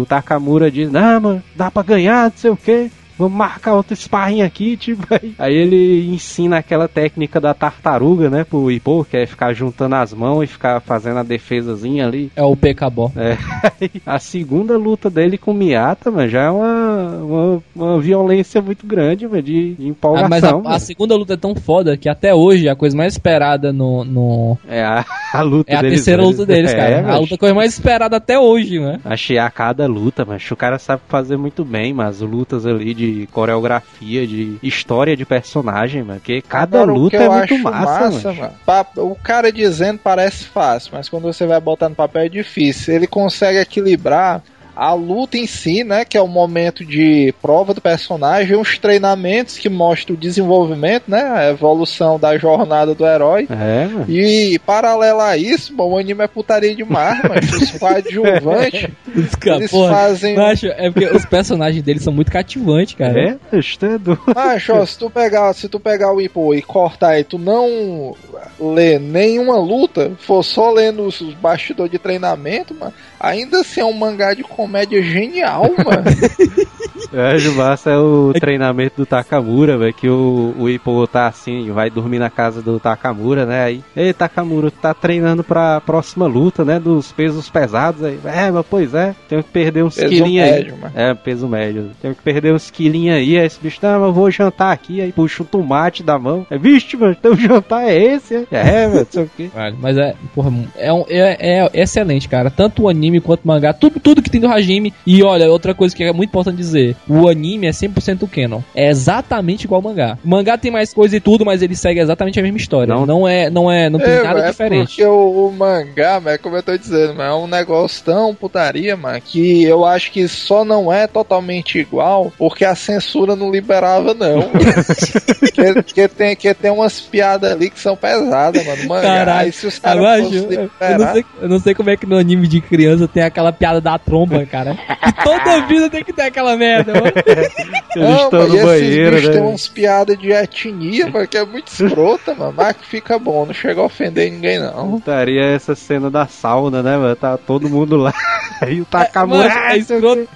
[0.00, 2.90] o Takamura diz, não, mano, dá pra ganhar, não sei o que.
[3.22, 5.06] Vamos marcar outro sparring aqui, tipo.
[5.12, 9.94] Aí, aí ele ensina aquela técnica da tartaruga, né, pro Ipô, que é ficar juntando
[9.94, 12.30] as mãos e ficar fazendo a defesazinha ali.
[12.34, 13.10] É o PK-Bó.
[13.16, 13.36] É,
[14.04, 18.86] a segunda luta dele com o Miyata, mano, já é uma, uma, uma violência muito
[18.86, 20.28] grande, mano, de, de Ah, empolgação.
[20.62, 23.72] mas a, a segunda luta é tão foda que até hoje a coisa mais esperada
[23.72, 24.04] no.
[24.04, 26.38] no- É a, a luta é a deles terceira dois.
[26.38, 26.98] luta deles, É, cara.
[26.98, 28.98] a mas- luta coisa mais esperada até hoje, né?
[29.04, 33.11] Achei a cada luta, mas o cara sabe fazer muito bem, mas lutas ali de
[33.32, 38.52] coreografia, de história de personagem, mano, porque cada Agora, luta é muito acho massa, mano.
[38.66, 39.10] mano.
[39.10, 42.94] O cara dizendo parece fácil, mas quando você vai botar no papel é difícil.
[42.94, 44.42] Ele consegue equilibrar
[44.76, 49.58] a luta em si, né, que é o momento de prova do personagem, os treinamentos
[49.58, 53.46] que mostram o desenvolvimento, né, a evolução da jornada do herói.
[53.50, 54.06] É, mano.
[54.08, 57.40] E paralelo a isso, bom, o anime é putaria demais, mano.
[57.40, 60.36] Os coadjuvantes, eles porra, fazem.
[60.36, 63.38] macho, é porque os personagens deles são muito cativantes, cara.
[63.52, 63.98] É, isso é.
[64.34, 68.14] Macho, ó, se tu pegar, se tu pegar o Ipo e cortar e tu não
[68.60, 73.84] ler nenhuma luta, for só lendo os os bastidores de treinamento, mano, ainda assim é
[73.84, 76.04] um mangá de comédia genial, mano.
[77.12, 81.90] É, massa é o treinamento do Takamura, velho, que o, o Ippo tá assim, vai
[81.90, 86.64] dormir na casa do Takamura, né, aí, ei Takamura, tu tá treinando pra próxima luta,
[86.64, 90.44] né, dos pesos pesados, aí, é, mas pois é, tenho que perder uns Peso quilinhos
[90.46, 90.52] aí.
[90.52, 90.92] médio, mano.
[90.96, 91.90] É, peso médio.
[92.00, 93.36] Tenho que perder uns quilinhos aí.
[93.38, 95.00] Aí esse bicho, não, mas eu vou jantar aqui.
[95.00, 96.46] Aí puxa o tomate da mão.
[96.50, 98.46] É, vixe, mano, teu jantar é esse?
[98.50, 99.50] É, é mano, não sei o quê.
[99.54, 102.50] Vale, Mas é, porra, é, um- é, é excelente, cara.
[102.50, 104.92] Tanto o anime quanto o mangá, tudo, tudo que tem do Hajime.
[105.06, 108.60] E olha, outra coisa que é muito importante dizer: o anime é 100% canon.
[108.74, 110.18] É exatamente igual ao mangá.
[110.24, 112.94] O mangá tem mais coisa e tudo, mas ele segue exatamente a mesma história.
[112.94, 114.86] Não- Não, é, não é, não tem É, nada é diferente.
[114.88, 119.20] porque o, o mangá, mas como eu tô dizendo, é um negócio tão putaria, mano,
[119.20, 124.42] que eu acho que só não é totalmente igual porque a censura não liberava, não.
[125.52, 128.82] que, que tem, que tem umas piadas ali que são pesadas, mano.
[128.82, 129.02] no Mangá.
[129.08, 132.46] Caralho, se os caras eu, não sei, eu não sei como é que no anime
[132.46, 134.74] de criança tem aquela piada da tromba, cara.
[134.74, 136.91] Que toda vida tem que ter aquela merda.
[137.94, 139.28] Eles Não, estão no banheiro, né?
[139.32, 142.54] tem umas piadas de etnia, mano, que é muito escrota, mano.
[142.56, 144.92] Mas que fica bom, não chega a ofender ninguém, não.
[144.92, 147.14] Putaria é essa cena da sauna, né, mano?
[147.16, 148.14] Tá todo mundo lá.
[148.62, 149.48] Aí o Takamura.
[149.48, 150.28] Mano, é escroto.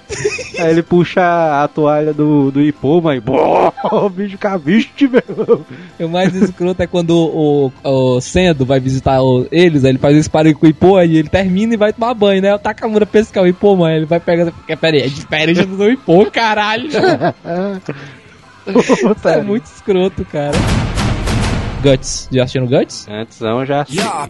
[0.59, 1.21] Aí ele puxa
[1.63, 3.21] a toalha do, do Ipô, mas.
[3.27, 5.65] Boa, o bicho caviste, meu.
[5.99, 10.15] O mais escroto é quando o, o Sendo vai visitar o- eles, aí ele faz
[10.15, 12.53] esse parede com o Ipô, aí ele termina e vai tomar banho, né?
[12.53, 13.95] O Takamura pensa que é o Ipô, mano.
[13.95, 14.51] Ele vai pegar.
[14.79, 16.89] Pera aí, é diferente do Ipô, caralho.
[19.25, 20.57] é muito escroto, cara.
[21.83, 23.07] Guts, já assistiram Guts?
[23.09, 23.85] Antes não, já.
[23.89, 24.27] Yeah,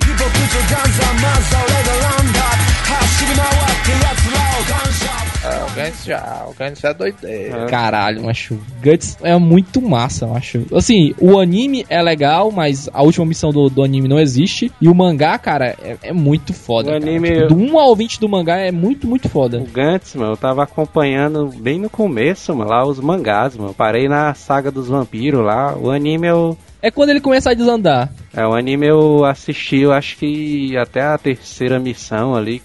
[5.66, 7.66] o Gantz já, o Gantz é doideira.
[7.68, 8.58] Caralho, macho.
[8.84, 10.66] Guts é muito massa, macho.
[10.74, 14.72] Assim, o anime é legal, mas a última missão do, do anime não existe.
[14.82, 16.90] E o mangá, cara, é, é muito foda.
[16.90, 17.04] O cara.
[17.04, 19.58] anime- Tipo, do 1 ao 20 do mangá é muito, muito foda.
[19.60, 23.70] O Gantz, mano, eu tava acompanhando bem no começo, mano, lá os mangás, mano.
[23.72, 25.76] Eu Parei na saga dos vampiros lá.
[25.78, 26.58] O anime eu.
[26.82, 28.10] É quando ele começa a desandar.
[28.34, 32.60] É, o anime eu assisti, eu acho que até a terceira missão ali,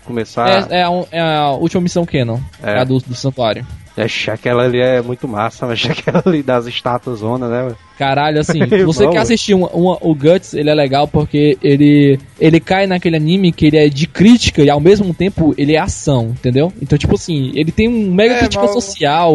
[0.44, 0.66] a.
[0.70, 2.72] É, é a, é a última missão Canon, É.
[2.72, 3.66] é a do, do santuário.
[3.96, 7.74] Ixi, aquela ali é muito massa, mas aquela ali das estátuas zona, né?
[8.02, 8.86] Caralho, assim, Irmão.
[8.86, 13.14] você quer assistir uma- uma- o Guts, ele é legal porque ele ele cai naquele
[13.16, 16.72] anime que ele é de crítica e ao mesmo tempo ele é ação, entendeu?
[16.82, 19.32] Então, tipo assim, ele tem um mega É, crítica mas- social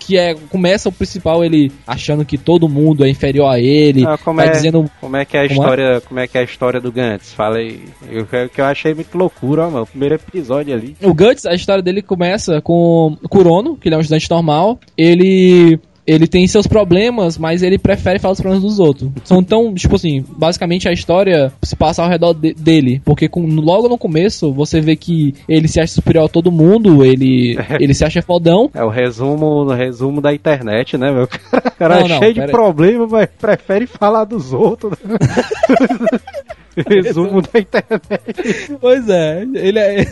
[0.00, 4.18] que é começa o principal ele achando que todo mundo é inferior a ele, Ah,
[4.18, 5.62] como vai é- dizendo Como é que é a Como é?
[5.62, 7.32] história, como é que é a história do Gantz?
[7.32, 7.80] Fala aí.
[8.10, 9.84] Eu, que eu achei muito loucura, ó, mano.
[9.84, 10.96] O primeiro episódio ali.
[11.02, 14.80] O Guts, a história dele começa com o Kurono, que ele é um estudante normal.
[14.98, 19.08] Ele ele tem seus problemas, mas ele prefere falar os problemas dos outros.
[19.24, 23.00] São tão, tipo assim, basicamente a história se passa ao redor de- dele.
[23.04, 27.04] Porque com- logo no começo você vê que ele se acha superior a todo mundo,
[27.04, 28.70] ele, ele se acha fodão.
[28.74, 31.28] É o resumo, o resumo da internet, né, meu?
[31.72, 34.96] O cara Não, é não, cheio de problema, mas prefere falar dos outros.
[36.88, 38.76] resumo da internet.
[38.80, 40.06] Pois é, ele é.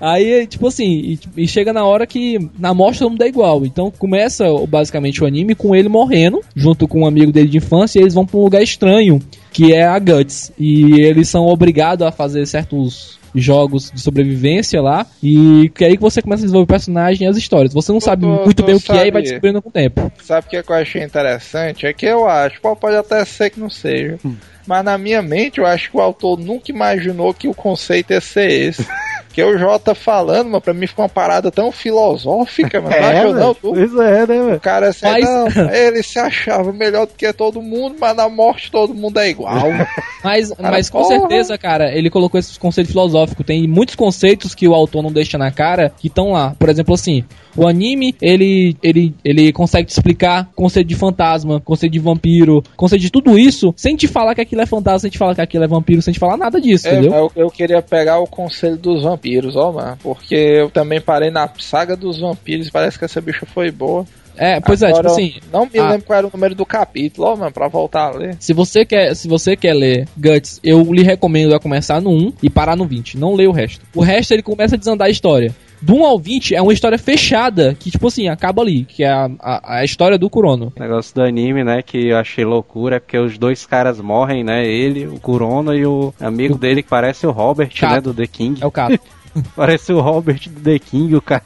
[0.00, 3.64] Aí, tipo assim, e, e chega na hora que na mostra todo mundo é igual.
[3.64, 7.98] Então começa basicamente o anime com ele morrendo, junto com um amigo dele de infância,
[7.98, 9.20] e eles vão pra um lugar estranho,
[9.52, 10.52] que é a Guts.
[10.58, 15.06] E eles são obrigados a fazer certos jogos de sobrevivência lá.
[15.22, 17.72] E que é aí que você começa a desenvolver o personagem e as histórias.
[17.72, 19.72] Você não sabe tu- muito tu bem o que é e vai descobrindo com o
[19.72, 20.12] tempo.
[20.22, 21.86] Sabe o que, é que eu achei interessante?
[21.86, 24.18] É que eu acho, pô, pode até ser que não seja.
[24.66, 28.20] Mas na minha mente eu acho que o autor nunca imaginou que o conceito ia
[28.20, 28.86] ser esse.
[29.32, 32.94] que o Jota falando, mas pra mim ficou uma parada tão filosófica, mano.
[32.94, 33.70] achou não, tu?
[33.72, 34.54] Pois é, né, velho?
[34.56, 38.28] O cara assim, Mas- não, ele se achava melhor do que todo mundo, mas na
[38.28, 39.52] morte todo mundo é igual.
[40.24, 41.18] Mas, Cara, mas com porra.
[41.18, 43.44] certeza, cara, ele colocou esses conceitos filosóficos.
[43.44, 46.54] Tem muitos conceitos que o autor não deixa na cara que estão lá.
[46.56, 47.24] Por exemplo, assim,
[47.56, 53.02] o anime, ele, ele, ele consegue te explicar conceito de fantasma, conceito de vampiro, conceito
[53.02, 55.64] de tudo isso, sem te falar que aquilo é fantasma, sem te falar que aquilo
[55.64, 57.12] é vampiro, sem te falar nada disso, É, entendeu?
[57.12, 59.21] eu, eu queria pegar o conselho dos vampiros,
[59.56, 59.98] ó, mano.
[60.02, 64.04] Porque eu também parei na saga dos vampiros e parece que essa bicha foi boa.
[64.36, 65.90] É, pois é, tipo Agora, assim, Não me ah.
[65.90, 68.36] lembro qual era o número do capítulo, ó, mano, pra voltar a ler.
[68.40, 72.32] se você quer, se você quer ler Guts, eu lhe recomendo a começar no 1
[72.42, 73.18] e parar no 20.
[73.18, 73.84] Não leia o resto.
[73.94, 75.54] O resto ele começa a desandar a história.
[75.82, 79.10] Do 1 ao 20 é uma história fechada, que tipo assim, acaba ali, que é
[79.10, 80.72] a, a, a história do Kurono.
[80.76, 84.44] O negócio do anime, né, que eu achei loucura, é porque os dois caras morrem,
[84.44, 87.94] né, ele, o Kurono e o amigo dele que parece o Robert, Cato.
[87.94, 88.62] né, do The King.
[88.62, 88.98] É o caso.
[89.56, 91.42] Parece o Robert do The King, o cara.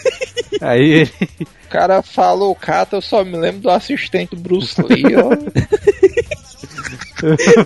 [0.60, 1.10] Aí ele...
[1.40, 5.30] O cara falou o Kata, eu só me lembro do assistente Bruce Lee, ó.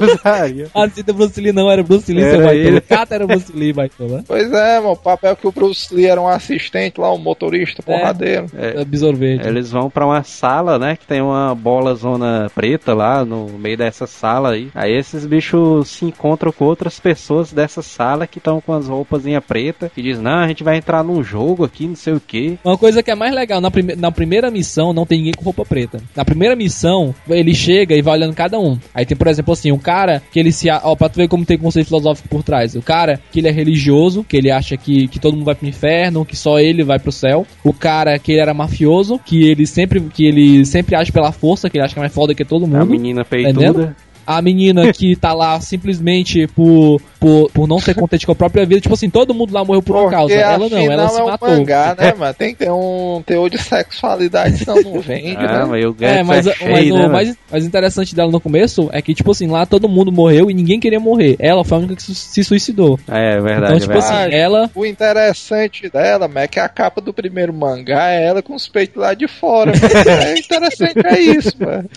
[0.01, 0.69] Usaria.
[0.75, 2.69] Ah, não do Bruce Lee não, era Bruce Lee, Era seu baitola.
[2.69, 2.79] ele.
[2.79, 4.25] O Kata era Bruce Lee, baitola.
[4.27, 7.83] Pois é, mano, o papel que o Bruce Lee era um assistente lá, um motorista
[7.83, 8.47] porradeiro.
[8.57, 8.85] É.
[8.85, 9.47] Besouro verde.
[9.47, 10.97] Eles vão pra uma sala, né?
[10.97, 14.69] Que tem uma bola zona preta lá no meio dessa sala aí.
[14.75, 19.25] Aí esses bichos se encontram com outras pessoas dessa sala que estão com as roupas
[19.47, 22.59] preta e diz: Não, a gente vai entrar num jogo aqui, não sei o que.
[22.65, 25.45] Uma coisa que é mais legal, na, prime na primeira missão não tem ninguém com
[25.45, 26.01] roupa preta.
[26.15, 28.79] Na primeira missão, ele chega e vai olhando cada um.
[28.97, 30.71] Aí tem, por exemplo, assim, um cara que ele se.
[30.71, 32.75] a- Ó, pra tu ver como tem conceito filosófico por trás.
[32.75, 35.69] O cara que ele é religioso, que ele acha que, que todo mundo vai pro
[35.69, 37.47] inferno, que só ele vai pro céu.
[37.63, 41.69] O cara que ele era mafioso, que ele sempre, que ele sempre age pela força,
[41.69, 42.87] que ele acha que é mais foda que todo A mundo.
[42.87, 43.95] menina Entendendo?
[44.27, 48.65] A menina que tá lá simplesmente por, por, por não ser contente com a própria
[48.67, 48.81] vida.
[48.81, 50.35] Tipo assim, todo mundo lá morreu por uma Porque causa.
[50.35, 51.49] Ela não, ela se é um matou.
[51.49, 52.35] mangá, né, mano?
[52.35, 55.65] Tem que ter um teor de sexualidade, senão não vende, Ah, né?
[55.67, 58.89] mas o Guts É, mas, é mas o né, mais, mais interessante dela no começo
[58.93, 61.37] é que, tipo assim, lá todo mundo morreu e ninguém queria morrer.
[61.39, 62.99] Ela foi a única que su- se suicidou.
[63.09, 64.25] É, é verdade, então, é tipo verdade.
[64.27, 64.71] assim, ela.
[64.75, 68.69] O interessante dela, mano, é que a capa do primeiro mangá é ela com os
[68.69, 69.73] peitos lá de fora.
[69.73, 71.89] é interessante, é isso, mano.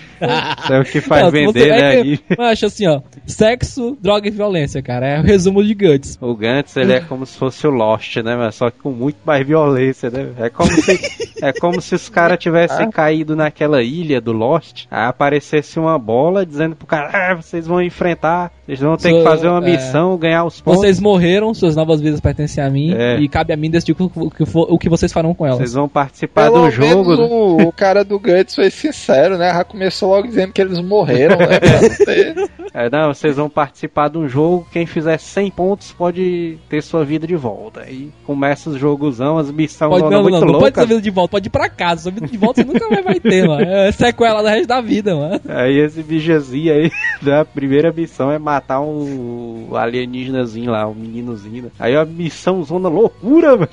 [0.69, 2.18] É o que faz Não, vender, né?
[2.29, 3.01] É eu acho assim, ó.
[3.25, 5.07] Sexo, droga e violência, cara.
[5.07, 6.17] É o resumo de Guts.
[6.21, 8.35] O Gantz, ele é como se fosse o Lost, né?
[8.35, 10.29] Mas só que com muito mais violência, né?
[10.39, 10.99] É como se,
[11.41, 12.91] é como se os caras tivessem Ah.
[12.91, 17.81] caído naquela ilha do Lost, aí aparecesse uma bola dizendo pro cara, ah, vocês vão
[17.81, 19.71] enfrentar, vocês vão ter So- que fazer uma é.
[19.71, 20.81] missão, ganhar os pontos.
[20.81, 23.19] Vocês morreram, suas novas vidas pertencem a mim É.
[23.19, 25.45] e cabe a mim decidir o que, o que for- o que vocês farão com
[25.45, 25.57] elas.
[25.59, 26.87] Vocês vão participar Pelo do jogo.
[27.09, 27.25] menos né?
[27.25, 29.49] o, o cara do Guts foi sincero, né?
[29.53, 31.59] Já começou logo dizendo que eles morreram, né?
[32.15, 36.81] Ter- É, não, vocês vão participar de um jogo, quem fizer 100 pontos pode ter
[36.83, 37.81] sua vida de volta.
[37.81, 40.83] Aí começa os jogosão, as missões Pode, zona não, não, muito não, não pode loucas.
[40.83, 42.03] ser vida de volta, pode ir pra casa.
[42.03, 43.63] Sua vida de volta você nunca mais vai ter, mano.
[43.63, 45.41] É sequela do resto da vida, mano.
[45.47, 46.91] Aí esse bichazinho aí,
[47.21, 51.63] da primeira missão é matar um alienígenazinho lá, um meninozinho.
[51.63, 51.69] né?
[51.79, 53.69] Aí a missão zona loucura, mano.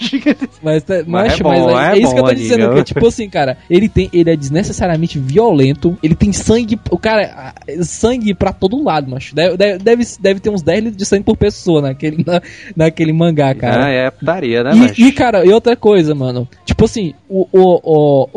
[0.63, 2.35] Mas, tá- Mas mas, é mas bom, é, é é isso que eu bom, tô
[2.35, 2.75] dizendo.
[2.75, 4.09] Que, tipo assim, cara, ele tem.
[4.13, 5.97] Ele é desnecessariamente violento.
[6.03, 6.79] Ele tem sangue.
[6.91, 7.33] O cara.
[7.37, 7.55] ah,
[8.27, 9.35] Sangue pra todo lado, macho.
[9.35, 12.41] Deve, deve, deve, ter uns 10 litros de sangue por pessoa naquele, na,
[12.75, 13.87] naquele mangá, cara.
[13.87, 14.99] Ah, é putaria, né, E, mas...
[14.99, 16.49] e, cara, e outra coisa, mano.
[16.65, 18.29] Tipo assim, o, o, o,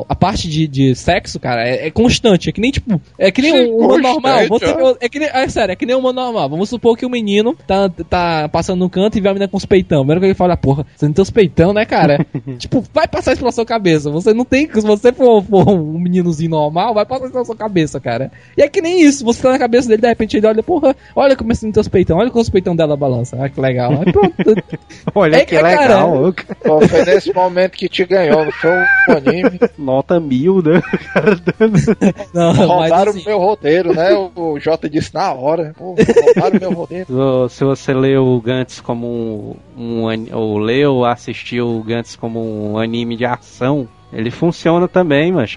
[0.00, 2.48] o- a parte de, de sexo, cara, é, é constante.
[2.48, 4.48] É que nem, tipo, é que nem um humano Constante, normal.
[4.48, 6.48] Você, é que nem, é sério, é que nem um humano normal.
[6.48, 9.56] Vamos supor que o menino tá, tá passando no canto e vê a menina com
[9.56, 10.00] os peitão.
[10.00, 12.24] Primeiro que ele fala, porra, você não tem os peitão, né, cara?
[12.58, 14.10] tipo, vai passar isso pela sua cabeça.
[14.10, 14.68] Você não tem.
[14.72, 18.30] Se você for, for um meninozinho normal, vai passar isso pela sua cabeça, cara.
[18.56, 19.24] E é que nem isso.
[19.32, 22.18] Você tá na cabeça dele, de repente ele olha, porra, olha como assim teus peitão,
[22.18, 23.36] olha como os peitão dela balança.
[23.42, 23.92] Ah, que legal.
[23.92, 24.30] Aí pronto.
[25.14, 26.32] Olha É que cara, legal.
[26.64, 29.58] Pô, foi nesse momento que te ganhou, não foi um anime.
[29.78, 30.78] Nota mil, né?
[30.78, 31.78] O cara dando.
[32.34, 34.12] Não, Roubaram assim, o meu roteiro, né?
[34.14, 35.72] O, o Jota disse na hora.
[35.76, 37.48] Pô, roubaram o meu roteiro.
[37.48, 42.40] Se- você lê o Gantz como um, um ou leu ou assistiu o Gantz como
[42.72, 45.54] um anime de ação, ele funciona também, mas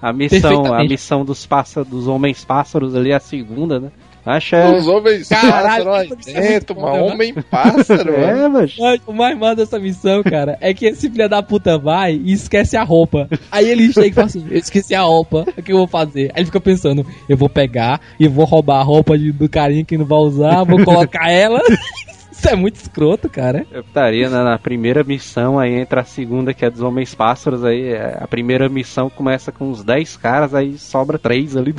[0.00, 3.90] a, missão, a missão dos pássaros, dos homens pássaros ali, a segunda, né?
[4.24, 6.92] Acha Os homens Caralho, pássaros é dentro, mano.
[6.92, 7.04] mano.
[7.06, 11.42] Homem pássaro, é, mas O mais massa dessa missão, cara, é que esse filho da
[11.42, 13.26] puta vai e esquece a roupa.
[13.50, 16.30] Aí ele chega e fala assim: Eu esqueci a roupa, o que eu vou fazer?
[16.34, 19.84] Aí ele fica pensando: Eu vou pegar e vou roubar a roupa de- do carinha
[19.86, 21.62] que não vai usar, vou colocar ela.
[22.40, 23.66] Isso é muito escroto, cara.
[23.70, 27.62] eu estaria na, na primeira missão, aí entra a segunda, que é dos homens pássaros,
[27.62, 31.74] aí é, a primeira missão começa com uns 10 caras, aí sobra 3 ali.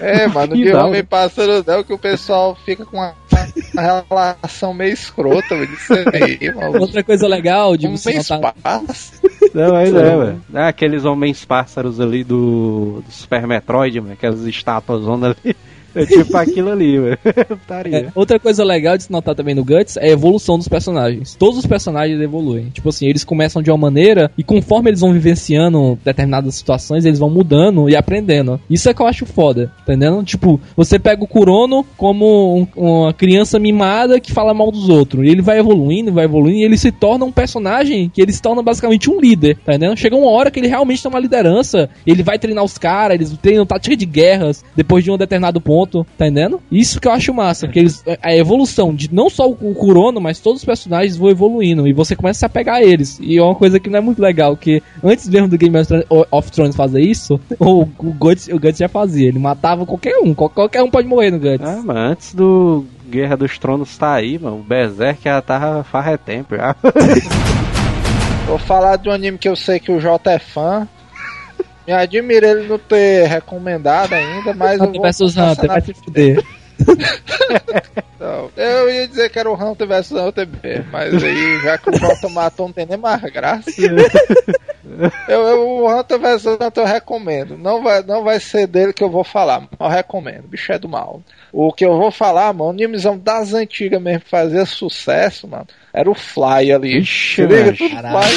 [0.00, 0.86] É, mano, Que de da hora.
[0.88, 3.14] homem pássaro não, que o pessoal fica com uma,
[3.72, 5.72] uma relação meio escrota, mano.
[5.72, 6.80] Isso aí, mano.
[6.80, 8.54] Outra coisa legal de você Homens notar.
[8.60, 9.30] pássaro.
[9.54, 10.42] Não, mas é, velho.
[10.52, 15.56] É aqueles homens pássaros ali do, do Super Metroid, mano, aquelas estátuas ali.
[15.96, 17.18] É tipo aquilo ali, velho.
[17.96, 21.34] É, outra coisa legal de se notar também no Guts é a evolução dos personagens.
[21.34, 22.70] Todos os personagens evoluem.
[22.70, 27.18] Tipo assim, eles começam de uma maneira e conforme eles vão vivenciando determinadas situações, eles
[27.18, 28.60] vão mudando e aprendendo.
[28.68, 30.22] Isso é que eu acho foda, entendendo?
[30.24, 35.24] Tipo, você pega o Kurono como um- uma criança mimada que fala mal dos outros.
[35.26, 38.42] E ele vai evoluindo, vai evoluindo e ele se torna um personagem que ele se
[38.42, 39.96] torna basicamente um líder, tá entendendo?
[39.98, 43.36] Chega uma hora que ele realmente tem uma liderança, ele vai treinar os caras, eles
[43.40, 46.60] treinam tática de guerras depois de um determinado ponto, tá entendendo?
[46.70, 50.40] Isso que eu acho massa, que eles, a evolução de não só o Kurono, mas
[50.40, 53.18] todos os personagens vão evoluindo e você começa a se apegar a eles.
[53.20, 55.86] E é uma coisa que não é muito legal, que antes mesmo do Game of
[55.86, 60.50] Thrones- fazer isso, o, o, Guts, o Guts já fazia, ele matava qualquer um, qual-
[60.50, 61.66] qualquer um pode morrer no Guts.
[61.66, 66.06] Ah, mas antes do Guerra dos Tronos tá aí, mano, o Berserk já tava faz
[66.08, 66.74] é tempo já.
[68.46, 70.86] Vou falar de um anime que eu sei que o Jota é fã.
[71.86, 75.94] Me admira ele não ter recomendado ainda, mas eu Hunter vou vs Hunter, vai se
[75.94, 76.44] fuder.
[78.56, 81.96] Eu ia dizer que era o Hunter vs Hunter B, mas aí, já que o
[81.96, 83.70] Jota matou, não tem nem mais graça.
[85.28, 87.58] Eu, eu, o Hunter vs Hunter eu recomendo.
[87.58, 90.44] Não vai, não vai ser dele que eu vou falar, mas eu recomendo.
[90.44, 91.20] O bicho é do mal.
[91.52, 96.08] O que eu vou falar, mano, animizão das antigas mesmo que fazia sucesso, mano, era
[96.08, 96.98] o Fly ali.
[97.00, 97.90] Ixi, liga, tudo.
[97.90, 98.36] Fly.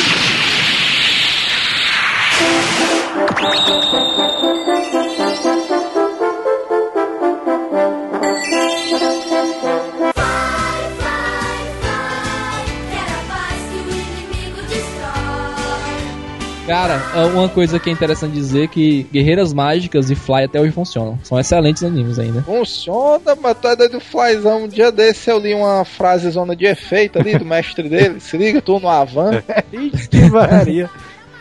[16.68, 20.72] Cara, é uma coisa que é interessante dizer que Guerreiras Mágicas e Fly até hoje
[20.72, 21.18] funcionam.
[21.24, 22.44] São excelentes animes ainda.
[22.44, 24.66] Funciona, mas tu é doido do Flyzão.
[24.66, 28.20] Um dia desse eu li uma frase zona de efeito ali do mestre dele.
[28.20, 29.42] Se liga, tu no Avan.
[29.74, 30.40] Ixi, que tô...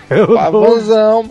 [0.38, 1.28] Avanzão.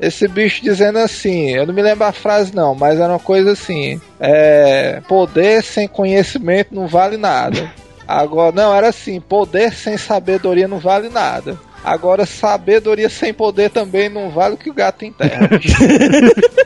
[0.00, 3.52] Esse bicho dizendo assim, eu não me lembro a frase não, mas era uma coisa
[3.52, 7.72] assim, é, poder sem conhecimento não vale nada.
[8.06, 11.58] Agora, não, era assim, poder sem sabedoria não vale nada.
[11.84, 15.48] Agora, sabedoria sem poder também não vale o que o gato enterra.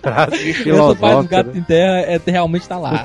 [0.00, 1.36] frase Essa parte do filosófica.
[1.36, 1.58] gato né?
[1.58, 3.04] em terra é, realmente tá lá.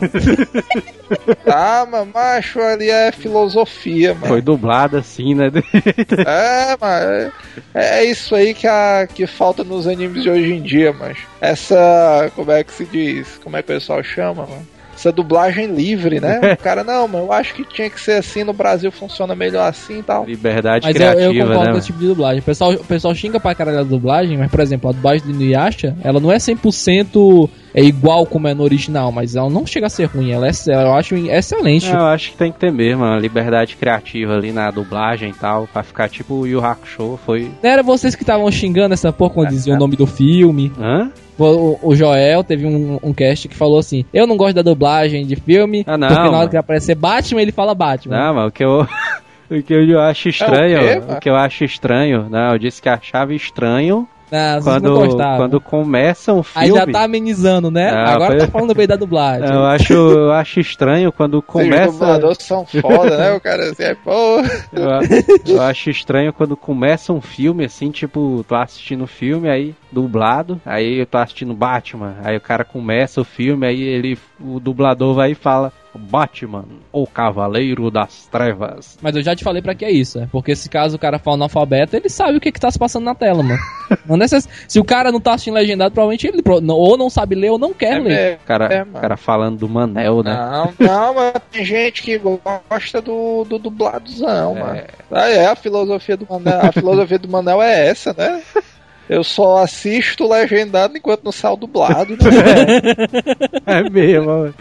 [1.44, 4.28] tá, mas macho ali é filosofia, mano.
[4.28, 5.52] Foi dublado assim, né?
[6.26, 7.32] É, mas é,
[7.74, 12.32] é isso aí que, a, que falta nos animes de hoje em dia, mas essa.
[12.36, 13.40] Como é que se diz?
[13.44, 14.75] Como é que o pessoal chama, mano?
[14.96, 16.40] Essa dublagem livre, né?
[16.56, 19.68] O cara, não, mas eu acho que tinha que ser assim, no Brasil funciona melhor
[19.68, 20.26] assim e tal.
[20.26, 21.72] Liberdade Mas eu, criativa, eu concordo né?
[21.72, 22.40] com esse tipo de dublagem.
[22.40, 25.32] O pessoal, o pessoal xinga pra caralho a dublagem, mas, por exemplo, a dublagem do
[25.32, 29.88] Inuyasha, ela não é 100% é igual como é no original, mas ela não chega
[29.88, 30.32] a ser ruim.
[30.32, 31.92] Ela é, eu acho excelente.
[31.92, 35.34] Não, eu acho que tem que ter mesmo uma liberdade criativa ali na dublagem e
[35.34, 37.52] tal, pra ficar tipo o Yu Hakusho, foi...
[37.62, 40.72] Não era vocês que estavam xingando essa porra quando diziam o nome do filme.
[40.80, 41.12] Hã?
[41.38, 45.26] O, o Joel teve um, um cast que falou assim: Eu não gosto da dublagem
[45.26, 46.50] de filme, Ah, não, porque na hora mano.
[46.50, 48.18] que aparecer Batman, ele fala Batman.
[48.18, 48.88] Não, mas o que eu...
[49.48, 51.20] O que eu acho estranho, quê, o mano?
[51.20, 55.38] que eu acho estranho, não, eu disse que achava estranho Ah, vocês quando, não gostavam.
[55.38, 56.80] quando começa um Aí filme.
[56.80, 57.90] já tá amenizando, né?
[57.92, 59.48] Ah, Agora foi- tá falando bem da dublagem.
[59.50, 61.92] Eu acho, eu acho estranho quando Os começa.
[61.92, 63.32] dubladores são foda, né?
[63.36, 64.12] O cara assim, é, pô.
[64.74, 69.76] Eu, eu acho estranho quando começa um filme assim, tipo, tô assistindo o filme aí,
[69.92, 74.60] dublado, aí eu tô assistindo Batman, aí o cara começa o filme, aí ele, o
[74.60, 78.98] dublador vai e fala, Batman, o Cavaleiro das Trevas.
[79.02, 81.18] Mas eu já te falei pra que é isso, é porque se caso o cara
[81.20, 83.60] for analfabeto, ele sabe o que que tá se passando na tela, mano.
[84.06, 84.48] Não necess...
[84.68, 87.74] Se o cara não tá assistindo legendado, provavelmente ele ou não sabe ler ou não
[87.74, 88.12] quer ler.
[88.18, 90.34] É, O cara, É, cara falando do Manel, né?
[90.34, 94.60] Não, não, mas tem gente que gosta do, do dubladozão, É.
[94.60, 94.82] mano.
[95.12, 98.42] Ah, é, a filosofia do Manel, a filosofia do Manel é essa, né?
[99.08, 102.18] Eu só assisto legendado enquanto não sai o dublado, né?
[103.66, 104.56] É mesmo, mano.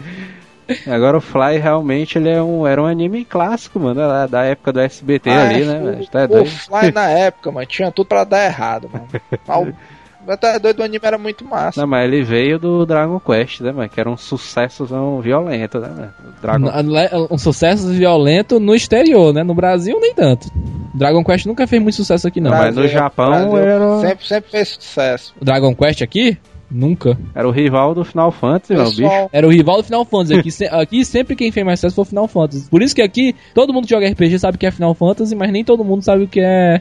[0.87, 4.73] Agora o Fly realmente ele é um, era um anime clássico, mano, lá da época
[4.73, 5.99] do SBT ali, Ah, né?
[6.01, 6.07] o-?
[6.07, 6.45] Tá o.
[6.45, 9.07] Fly na época, mano, tinha tudo pra dar errado, mano.
[9.47, 11.79] Mas o- Até doido, o anime era muito massa.
[11.79, 13.87] Não, mas ele veio do Dragon Quest, né, mano?
[13.87, 16.13] Que era um sucessozão violento, né, mano?
[16.41, 19.43] Dragon Um- Um sucesso violento no exterior, né?
[19.43, 20.49] No Brasil, nem tanto.
[20.95, 22.49] Dragon Quest nunca fez muito sucesso aqui, não.
[22.49, 25.33] Não, mas no Japão Brasil era- Sempre, sempre fez sucesso.
[25.39, 26.35] O Dragon Quest aqui?
[26.69, 27.17] Nunca.
[27.33, 29.29] Era o rival do Final Fantasy, meu bicho.
[29.31, 30.33] Era o rival do Final Fantasy.
[30.39, 32.69] Aqui, se- aqui sempre quem fez mais sucesso foi o Final Fantasy.
[32.69, 35.35] Por isso que aqui todo mundo que joga RPG sabe o que é Final Fantasy,
[35.35, 36.79] mas nem todo mundo sabe o que é,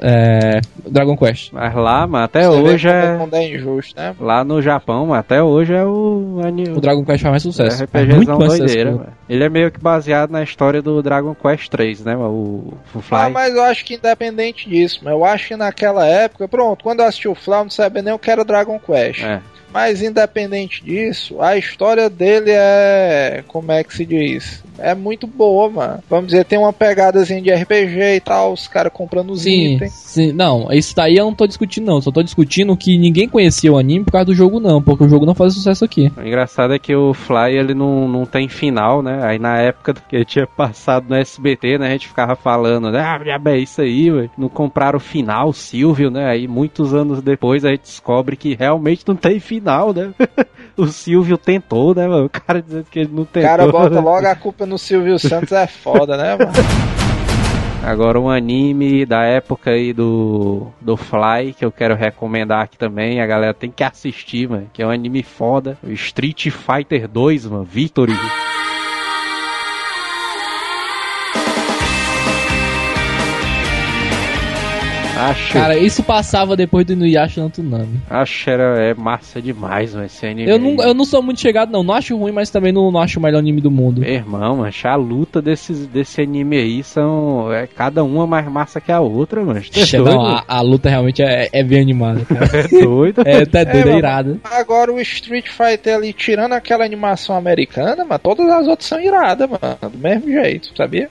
[0.00, 1.52] é, Dragon Quest.
[1.52, 3.16] Mas lá, mano, até você hoje é.
[3.16, 4.14] mundo é injusto, né?
[4.20, 6.40] Lá no Japão, mano, até hoje é o.
[6.76, 7.84] O Dragon Quest faz mais sucesso.
[7.84, 9.12] É Faz RPGzão mais sucesso doideira, que o- mano.
[9.28, 12.30] Ele é meio que baseado na história do Dragon Quest 3, né, mano?
[12.30, 13.18] O, o Fly.
[13.18, 17.00] Ah, mas eu acho que independente disso, mas eu acho que naquela época, pronto, quando
[17.00, 19.22] eu assisti o Fly, eu não sabia nem o que era Dragon Quest.
[19.22, 19.40] É.
[19.72, 23.44] Mas independente disso, a história dele é.
[23.46, 24.62] Como é que se diz?
[24.78, 26.02] É muito boa, mano.
[26.08, 29.92] Vamos dizer, tem uma pegadazinha de RPG e tal, os caras comprando os Sim, itens.
[29.92, 33.72] sim, não, isso daí eu não tô discutindo não, só tô discutindo que ninguém conhecia
[33.72, 36.12] o anime por causa do jogo não, porque o jogo não fazia sucesso aqui.
[36.16, 39.18] O engraçado é que o Fly ele não, não tem final, né?
[39.24, 41.88] Aí na época que ele tinha passado no SBT, né?
[41.88, 43.00] A gente ficava falando, né?
[43.00, 44.30] Ah, diabo, é isso aí, velho.
[44.38, 46.26] Não compraram o final, Silvio, né?
[46.26, 49.57] Aí muitos anos depois a gente descobre que realmente não tem final,
[49.92, 50.12] né?
[50.76, 52.26] o Silvio tentou, né, mano?
[52.26, 53.48] O cara dizendo que ele não O tentou.
[53.48, 56.52] cara bota logo a culpa no Silvio Santos, é foda, né, mano?
[57.82, 63.20] Agora um anime da época aí do, do Fly, que eu quero recomendar aqui também,
[63.20, 67.46] a galera tem que assistir, mano, que é um anime foda, o Street Fighter 2,
[67.46, 68.12] mano, Victory.
[75.18, 78.00] Acho, Cara, isso passava depois do Inuyasha no Tsunami.
[78.08, 80.48] acho era, é massa demais, mano, esse anime.
[80.48, 83.00] Eu não, eu não sou muito chegado não, não acho ruim, mas também não, não
[83.00, 84.00] acho o melhor anime do mundo.
[84.00, 87.52] Meu irmão, mano, a luta desses, desse anime aí são.
[87.52, 89.60] É cada uma mais massa que a outra, mano.
[89.60, 92.48] É não, a, a luta realmente é, é bem animada, cara.
[92.58, 93.22] É doido?
[93.24, 93.98] É, tá doido, é, mano.
[93.98, 94.40] irado.
[94.44, 99.48] Agora o Street Fighter ali, tirando aquela animação americana, mas todas as outras são iradas,
[99.48, 99.78] mano.
[99.90, 101.08] Do mesmo jeito, sabia?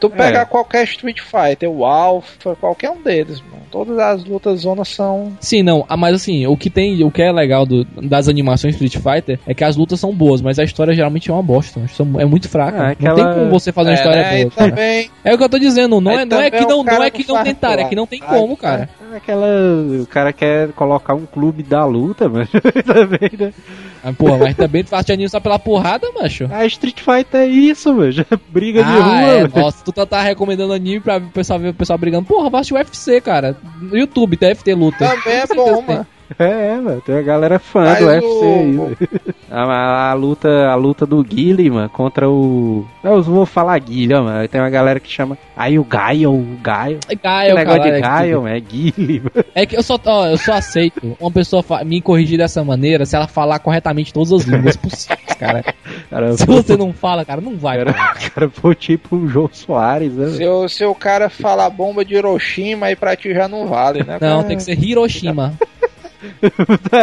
[0.00, 0.44] Tu pegar É.
[0.44, 3.66] qualquer Street Fighter, o Alpha, qualquer um deles, mano.
[3.70, 5.32] Todas as lutas zonas são.
[5.40, 8.74] Sim, não, ah, mas assim, o que tem, o que é legal do- das animações
[8.80, 11.80] Street Fighter é que as lutas são boas, mas a história geralmente é uma bosta.
[12.18, 12.78] É muito fraca.
[12.78, 14.38] Ah, Não aquela- tem como você fazer uma É, história né?
[14.40, 14.50] boa.
[14.52, 15.10] Também.
[15.24, 17.10] É o que eu tô dizendo, não Aí é, não é que não, não é
[17.10, 18.88] que não não faz tentaram, é que não tem como, cara.
[19.12, 19.46] É Aquela.
[20.02, 22.46] O cara quer colocar um clube da luta, mano.
[22.84, 23.52] Também, né?
[24.04, 26.46] Ah, porra, mas também tu faz de anime só pela porrada, macho.
[26.52, 28.12] A Street Fighter é isso, mano.
[28.48, 29.52] Briga de Ah, rua, é, mano.
[29.56, 32.24] nossa, tu tá, tá recomendando anime pra o pessoal ver o pessoal brigando.
[32.26, 33.56] Porra, vai assistir o UFC, cara.
[33.80, 34.98] No YouTube, deve ter luta.
[34.98, 36.06] Também é bom, mano.
[36.38, 37.00] É, mano.
[37.00, 39.08] Tem uma galera fã Mas do o- UFC aí.
[39.50, 42.84] A, a luta, a luta do Guile, mano, contra o.
[43.02, 44.46] Eu vou falar Guile, ó, mano.
[44.46, 45.38] Tem uma galera que chama.
[45.56, 46.98] Aí o Gaio, o Gaio.
[47.08, 48.46] É Que Gaio, negócio cara, de é, Gaio.
[48.46, 49.46] É Guile, mano.
[49.54, 53.16] É que eu só, ó, eu só aceito uma pessoa me corrigir dessa maneira se
[53.16, 55.64] ela falar corretamente todas as línguas possíveis, cara.
[56.10, 57.78] Cara, Se você não fala, cara, não vai.
[57.78, 58.14] cara, cara.
[58.30, 60.28] cara foi tipo o João Soares, né?
[60.28, 64.04] Se o, se o cara falar bomba de Hiroshima, aí pra ti já não vale,
[64.04, 64.18] né?
[64.20, 65.54] Não, tem que ser Hiroshima.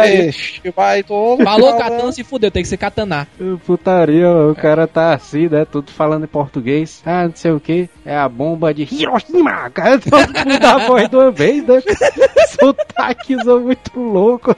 [0.04, 1.42] Este vai todo.
[1.42, 3.26] Falou katana, se fudeu, tem que ser katana.
[3.64, 5.64] Putaria, o cara tá assim, né?
[5.64, 7.02] Tudo falando em português.
[7.04, 7.88] Ah, não sei o que.
[8.04, 9.70] É a bomba de Hiroshima.
[9.70, 11.80] Cara, todo mundo dá a voz de uma vez, né?
[12.58, 14.54] Sotaquezão muito louco.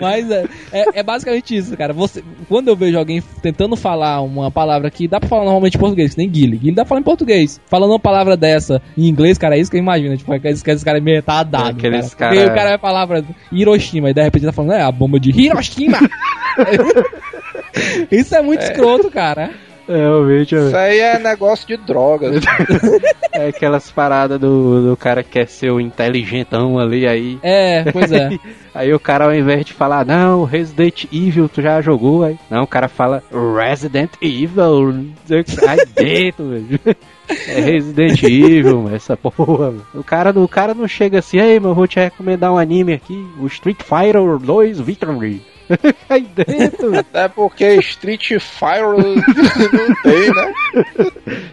[0.00, 1.92] Mas é, é, é basicamente isso, cara.
[1.92, 5.80] Você, quando eu vejo alguém tentando falar uma palavra que dá pra falar normalmente em
[5.80, 6.56] português, que nem Guile.
[6.56, 7.60] Guile dá pra falar em português.
[7.66, 10.16] Falando uma palavra dessa em inglês, cara, é isso que eu imagino.
[10.16, 11.12] Tipo, esse, esse cara é meio.
[11.18, 11.22] É,
[11.68, 12.34] aqueles cara.
[12.34, 14.92] Cara- o cara vai falar pra Hiroshima e de repente ele tá falando, é a
[14.92, 15.98] bomba de Hiroshima.
[18.10, 19.50] isso é muito escroto, cara.
[19.88, 22.42] É, realmente, Isso aí é negócio de drogas.
[23.32, 27.38] é aquelas paradas do, do cara que quer ser o inteligentão ali, aí.
[27.42, 28.30] É, pois é.
[28.74, 32.24] Aí o cara, ao invés de falar, não, Resident Evil, tu já jogou?
[32.24, 35.12] Aí, não, o cara fala Resident Evil.
[35.68, 36.80] Aí dentro, velho.
[37.28, 39.70] É Resident Evil, mano, essa porra.
[39.70, 39.86] mano.
[39.94, 42.92] O cara, o cara não chega assim, ei, mas eu vou te recomendar um anime
[42.92, 45.42] aqui, o Street Fighter 2 Victory.
[46.08, 48.82] Aí dentro, É porque Street Fire
[49.72, 50.52] não tem, né?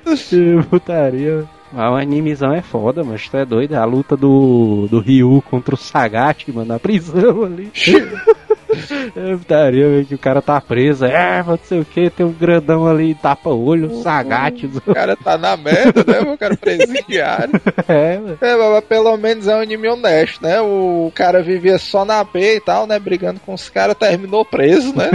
[0.18, 1.46] que putaria.
[1.74, 3.76] Ah, o animezão é foda, mas tu é doido.
[3.76, 7.72] A luta do, do Ryu contra o Sagat, mano, na prisão ali.
[9.16, 11.06] É putaria, velho, que o cara tá preso.
[11.06, 14.66] É, não sei o que, tem um grandão ali, tapa olho, Sagat.
[14.66, 16.20] O cara tá na merda, né?
[16.22, 17.60] O cara presidiário.
[17.88, 18.38] É, mano.
[18.40, 20.62] É, mas pelo menos é um anime honesto, né?
[20.62, 23.00] O cara vivia só na B e tal, né?
[23.00, 25.10] Brigando com os caras, terminou preso, né?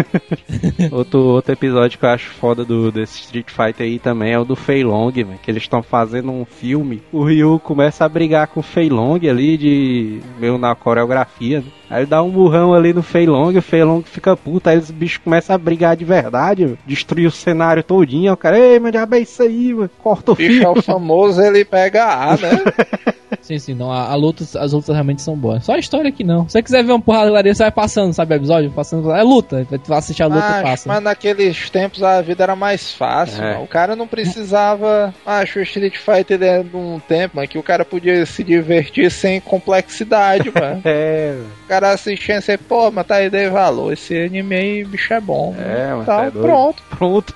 [0.90, 4.44] Outro, outro episódio que eu acho foda do, desse Street Fighter aí também é o
[4.44, 7.02] do Fei Long, mano, que eles estão fazendo um filme.
[7.12, 11.66] O Ryu começa a brigar com o Fei Long ali, de meio na coreografia, né?
[11.90, 14.90] Aí dá um burrão ali no Fei Long, o Fei Long fica puto, aí os
[14.90, 19.14] bichos começam a brigar de verdade, destruir o cenário todinho, o cara, ei, mas diabo
[19.14, 20.72] é isso aí, mano, corta o O bicho é fio.
[20.72, 22.64] o famoso, ele pega A, né?
[23.45, 23.92] Sim, sim, não.
[23.92, 25.64] A, a lutas, as lutas realmente são boas.
[25.66, 26.47] Só a história aqui não.
[26.49, 28.70] Se você quiser ver uma porradaria, você vai passando, sabe, o episódio?
[28.70, 29.11] Passando.
[29.12, 29.66] É luta.
[29.70, 30.88] Tu vai assistir a luta e Mas, passa.
[30.88, 33.53] mas naqueles tempos a vida era mais fácil, É.
[33.53, 33.64] mano.
[33.64, 35.14] O cara não precisava.
[35.26, 39.11] Acho o Street Fighter é de um tempo, mano, que o cara podia se divertir
[39.11, 40.80] sem complexidade, mano.
[40.84, 41.36] É.
[41.64, 43.92] O cara assistia e você, pô, mas tá aí, dei valor.
[43.92, 45.55] Esse anime aí, bicho é bom.
[45.59, 46.40] É, mano, Tá, tá doido.
[46.47, 46.82] pronto.
[46.90, 47.34] pronto.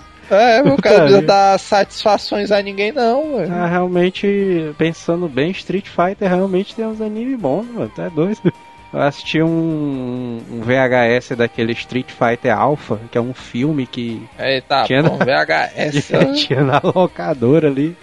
[0.30, 3.52] É, o cara não dar satisfações a ninguém, não, velho.
[3.52, 7.90] Ah, realmente, pensando bem, Street Fighter realmente tem uns animes bons, mano.
[7.94, 8.52] Tá doido.
[8.92, 14.82] Eu assisti um, um VHS daquele Street Fighter Alpha, que é um filme que Eita,
[14.84, 16.10] Tinha pô, VHS.
[16.14, 16.32] ó.
[16.34, 17.96] tinha na locadora ali.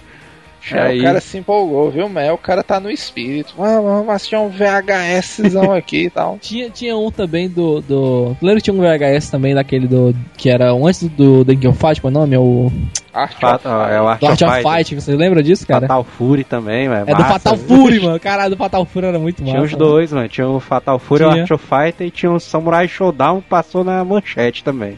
[0.76, 2.36] É, Aí- O cara se empolgou, viu, Mel?
[2.36, 3.53] O cara tá no espírito.
[3.57, 6.38] Vamos, vamos assistir um VHSzão aqui e tal.
[6.41, 7.82] Tinha, tinha um também do.
[7.82, 8.36] do...
[8.39, 10.15] Tu lembra que tinha um VHS também daquele do.
[10.36, 12.36] Que era um antes do of Fight, qual é o nome?
[12.36, 12.72] É o.
[13.13, 14.72] Art Fatal, of é o Art, Do Art of Fighter.
[14.78, 15.82] Fight, você lembra disso, cara?
[15.88, 17.05] Fatal Fury também, mano.
[17.07, 18.20] é do Fatal Fury, mano.
[18.20, 19.51] Caralho, do Fatal Fury era muito massa.
[19.53, 20.28] Tinha os dois, mano.
[20.30, 21.41] Tinha o Fatal Fury, o Tinha.
[21.41, 24.97] Art of Fighter e tinha o Samurai Showdown que passou na manchete também.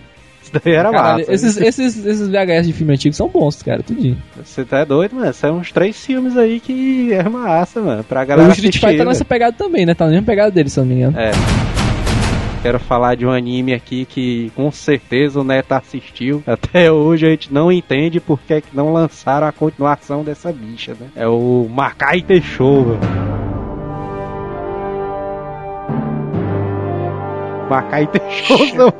[0.49, 1.33] Isso daí era Caralho, massa.
[1.33, 4.17] esses, esses, esses VHS de filme antigo são bons, cara, tudinho.
[4.43, 5.33] Você tá doido, mano?
[5.33, 8.03] São uns três filmes aí que é massa, mano.
[8.03, 9.93] Pra O galera Street assistir, Fighter tá nessa pegada também, né?
[9.93, 11.19] Tá na mesma pegada dele, se eu não me engano.
[11.19, 11.31] É.
[12.61, 16.43] Quero falar de um anime aqui que com certeza o Neto assistiu.
[16.45, 20.51] Até hoje a gente não entende por que, é que não lançaram a continuação dessa
[20.51, 21.07] bicha, né?
[21.15, 23.48] É o Makai Show, mano.
[28.75, 28.93] Não.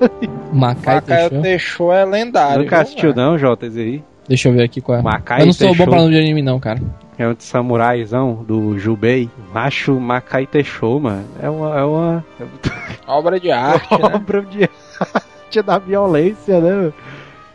[0.54, 1.94] Makai Macaio Teixeira.
[1.96, 2.64] é lendário.
[2.64, 4.04] Nunca assistiu não, Jota, esse aí?
[4.28, 5.02] Deixa eu ver aqui qual é.
[5.02, 5.92] Makai eu não sou bom Teixeira.
[5.92, 6.80] pra nome de anime, não, cara.
[7.18, 9.30] É um de samuraizão do Jubei.
[9.54, 11.26] Macho Makai Show, mano.
[11.42, 12.26] É uma, é uma,
[13.08, 14.00] Obra de arte, né?
[14.14, 16.72] obra de arte da violência, né?
[16.72, 16.94] mano?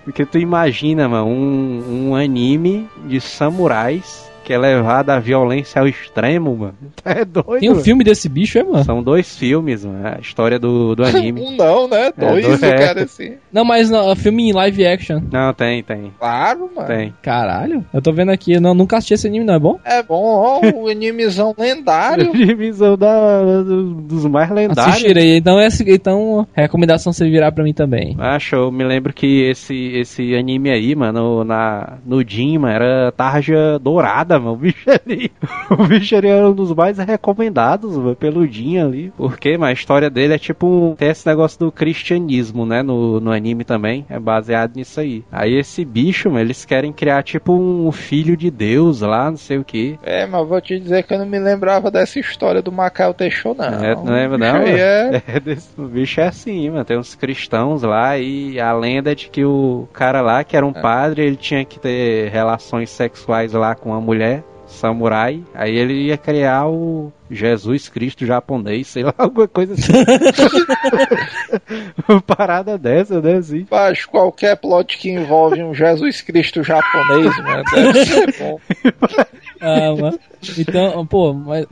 [0.04, 5.88] Porque tu imagina, mano, um, um anime de samurais que é levado à violência ao
[5.88, 6.74] extremo, mano.
[7.04, 7.60] É doido.
[7.60, 7.84] Tem um mano.
[7.84, 8.84] filme desse bicho, é, mano?
[8.84, 10.06] São dois filmes, mano.
[10.06, 11.40] A história do, do anime.
[11.42, 12.12] Um não, né?
[12.16, 12.76] Dois, dois, o é.
[12.78, 13.34] cara assim.
[13.52, 15.20] Não, mas não, é filme em live action.
[15.30, 16.12] Não, tem, tem.
[16.18, 16.86] Claro, mano.
[16.88, 17.14] Tem.
[17.22, 17.84] Caralho.
[17.92, 19.78] Eu tô vendo aqui, eu não, nunca assisti esse anime, não é bom?
[19.84, 22.32] É bom, ó, o animezão lendário.
[22.32, 24.94] Divisão da, do- dos mais lendários.
[24.94, 25.36] Assistirei.
[25.36, 28.16] Então, essa, então, recomendação você virar pra mim também.
[28.18, 33.12] Acho, eu me lembro que esse, esse anime aí, mano, na, no Jim, mano, era
[33.12, 34.52] tarja dourada, mano.
[34.52, 35.30] O bicho ali.
[35.70, 38.14] O bicho ali era um dos mais recomendados, mano,
[38.50, 39.12] Jim ali.
[39.16, 40.94] Porque, mano, a história dele é tipo um.
[40.94, 42.82] Tem esse negócio do cristianismo, né?
[42.82, 44.04] No, no anime também.
[44.08, 45.24] É baseado nisso aí.
[45.32, 49.58] Aí esse bicho, mano, eles querem criar tipo um filho de Deus lá, não sei
[49.58, 49.98] o que.
[50.02, 53.54] É, mas vou te dizer que eu não me lembrava dessa história do Macau Teixou,
[53.54, 53.64] não.
[53.64, 54.56] É, não lembra O não?
[54.58, 55.22] É...
[55.34, 56.84] É desse- o bicho é assim, mano.
[56.84, 60.64] Tem uns cristãos lá e a lenda é de que o cara lá, que era
[60.66, 64.23] um padre, ele tinha que ter relações sexuais lá com uma mulher
[64.66, 65.42] samurai.
[65.54, 69.92] Aí ele ia criar o Jesus Cristo japonês, sei lá, alguma coisa assim.
[72.08, 73.66] Uma parada dessa, né, assim.
[73.70, 78.60] Acho qualquer plot que envolve um Jesus Cristo japonês, mano, deve ser bom.
[79.60, 80.18] Ah, mano.
[80.58, 81.66] Então, pô, mas,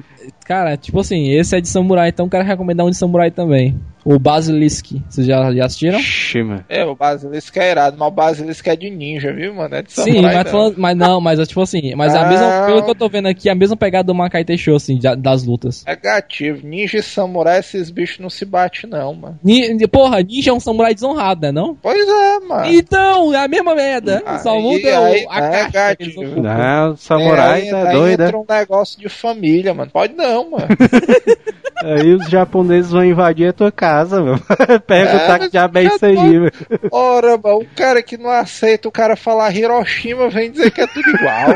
[0.44, 3.78] cara, tipo assim, esse é de samurai, então eu quero recomendar um de samurai também.
[4.04, 4.96] O Basilisk.
[5.08, 5.96] Vocês já, já assistiram?
[6.00, 6.64] Ixi, mano.
[6.68, 9.76] É, o Basilisco é irado, mas o Basilisco é de ninja, viu, mano?
[9.76, 10.50] É de Sim, samurai, mas, não.
[10.50, 13.28] falando, mas não, mas é tipo assim, mas a mesma, pelo que eu tô vendo
[13.28, 15.84] aqui, a mesma pegada do Makai Teixeira, assim, das lutas.
[15.86, 16.66] É gativo.
[16.66, 19.38] Ninja e samurai, esses bichos não se batem, não, mano.
[19.44, 21.76] Ni, porra, ninja é um samurai desonrado, né, não?
[21.80, 22.72] Pois é, mano.
[22.72, 24.20] Então, é a mesma merda.
[24.42, 25.96] Só Aí- muda o- aí- a é caixa.
[26.16, 26.40] ocupam.
[26.42, 28.30] Não, samurai É, tá aí doido, né?
[28.62, 29.90] Negócio de família, mano.
[29.90, 30.68] Pode não, mano.
[31.82, 34.36] Aí os japoneses vão invadir a tua casa, meu.
[34.86, 36.50] Pega É, o taco mas de é isso aí, meu.
[36.92, 40.86] Ora, mano, o cara que não aceita o cara falar Hiroshima vem dizer que é
[40.86, 41.48] tudo igual.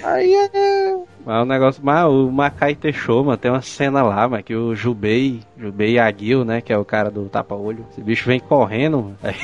[0.03, 0.97] Aí é.
[1.25, 4.75] Mas o negócio, mas o Makai Techou, mano, tem uma cena lá, mano, que o
[4.75, 9.19] Jubei, Jubei Aguil, né, que é o cara do tapa-olho, esse bicho vem correndo, mano,
[9.23, 9.35] aí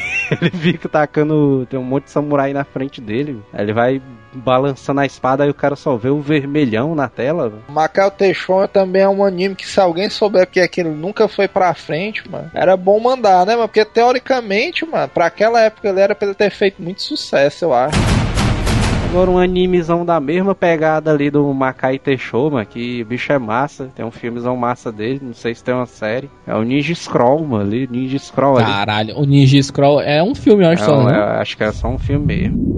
[0.40, 5.00] ele fica tacando, tem um monte de samurai na frente dele, aí ele vai balançando
[5.00, 7.64] a espada, aí o cara só vê o vermelhão na tela, mano.
[7.68, 11.74] Macau Teixeira também é um anime que se alguém souber que aquilo nunca foi pra
[11.74, 13.68] frente, mano, era bom mandar, né, mano?
[13.68, 17.74] Porque teoricamente, mano, pra aquela época ele era pra ele ter feito muito sucesso, eu
[17.74, 18.33] acho.
[19.14, 23.38] Agora um animezão da mesma pegada ali do Makai Techou, mano, que o bicho é
[23.38, 26.28] massa, tem um filmezão massa dele, não sei se tem uma série.
[26.44, 28.66] É o Ninja Scroll, mano, ali, Ninja Scroll ali.
[28.66, 31.16] Caralho, o Ninja Scroll é um filme, eu acho só, Não, né?
[31.16, 32.74] é- acho que é só um filme mesmo.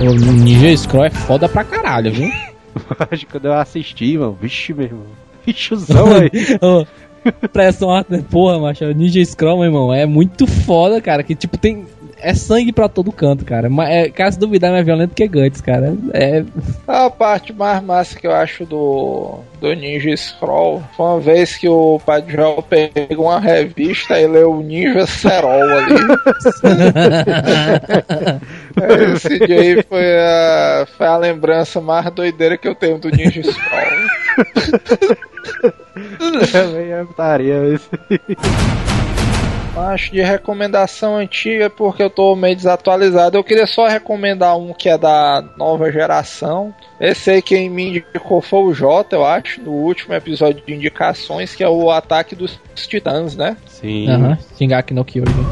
[0.00, 2.30] O Ninja Scroll é foda pra caralho, viu?
[3.10, 5.21] acho que quando eu assisti, mano, vixe, meu irmão.
[5.46, 6.30] Bichozão aí.
[6.60, 6.86] Ô,
[7.52, 8.84] Pressão alta, porra, macho.
[8.92, 11.22] Ninja Scroll, meu irmão, é muito foda, cara.
[11.22, 11.86] Que tipo, tem.
[12.22, 13.68] É sangue pra todo canto, cara.
[13.68, 15.96] Mas, é, cara, se duvidar, é mais violento que Guts, cara.
[16.14, 16.44] É.
[16.86, 21.68] A parte mais massa que eu acho do, do Ninja Scroll foi uma vez que
[21.68, 25.96] o Padjol pegou uma revista e leu o Ninja Serol ali.
[29.16, 33.42] Esse dia aí foi a, foi a lembrança mais doideira que eu tenho do Ninja
[33.42, 33.82] Scroll.
[36.54, 37.90] É putaria esse.
[39.74, 43.38] Acho de recomendação antiga porque eu tô meio desatualizado.
[43.38, 46.74] Eu queria só recomendar um que é da nova geração.
[47.00, 51.54] Esse aí quem me indicou foi o Jota, eu acho, no último episódio de indicações,
[51.54, 53.56] que é o Ataque dos Titãs, né?
[53.66, 54.08] Sim.
[54.10, 54.38] Aham.
[54.58, 55.46] Shingaki no Kyojin.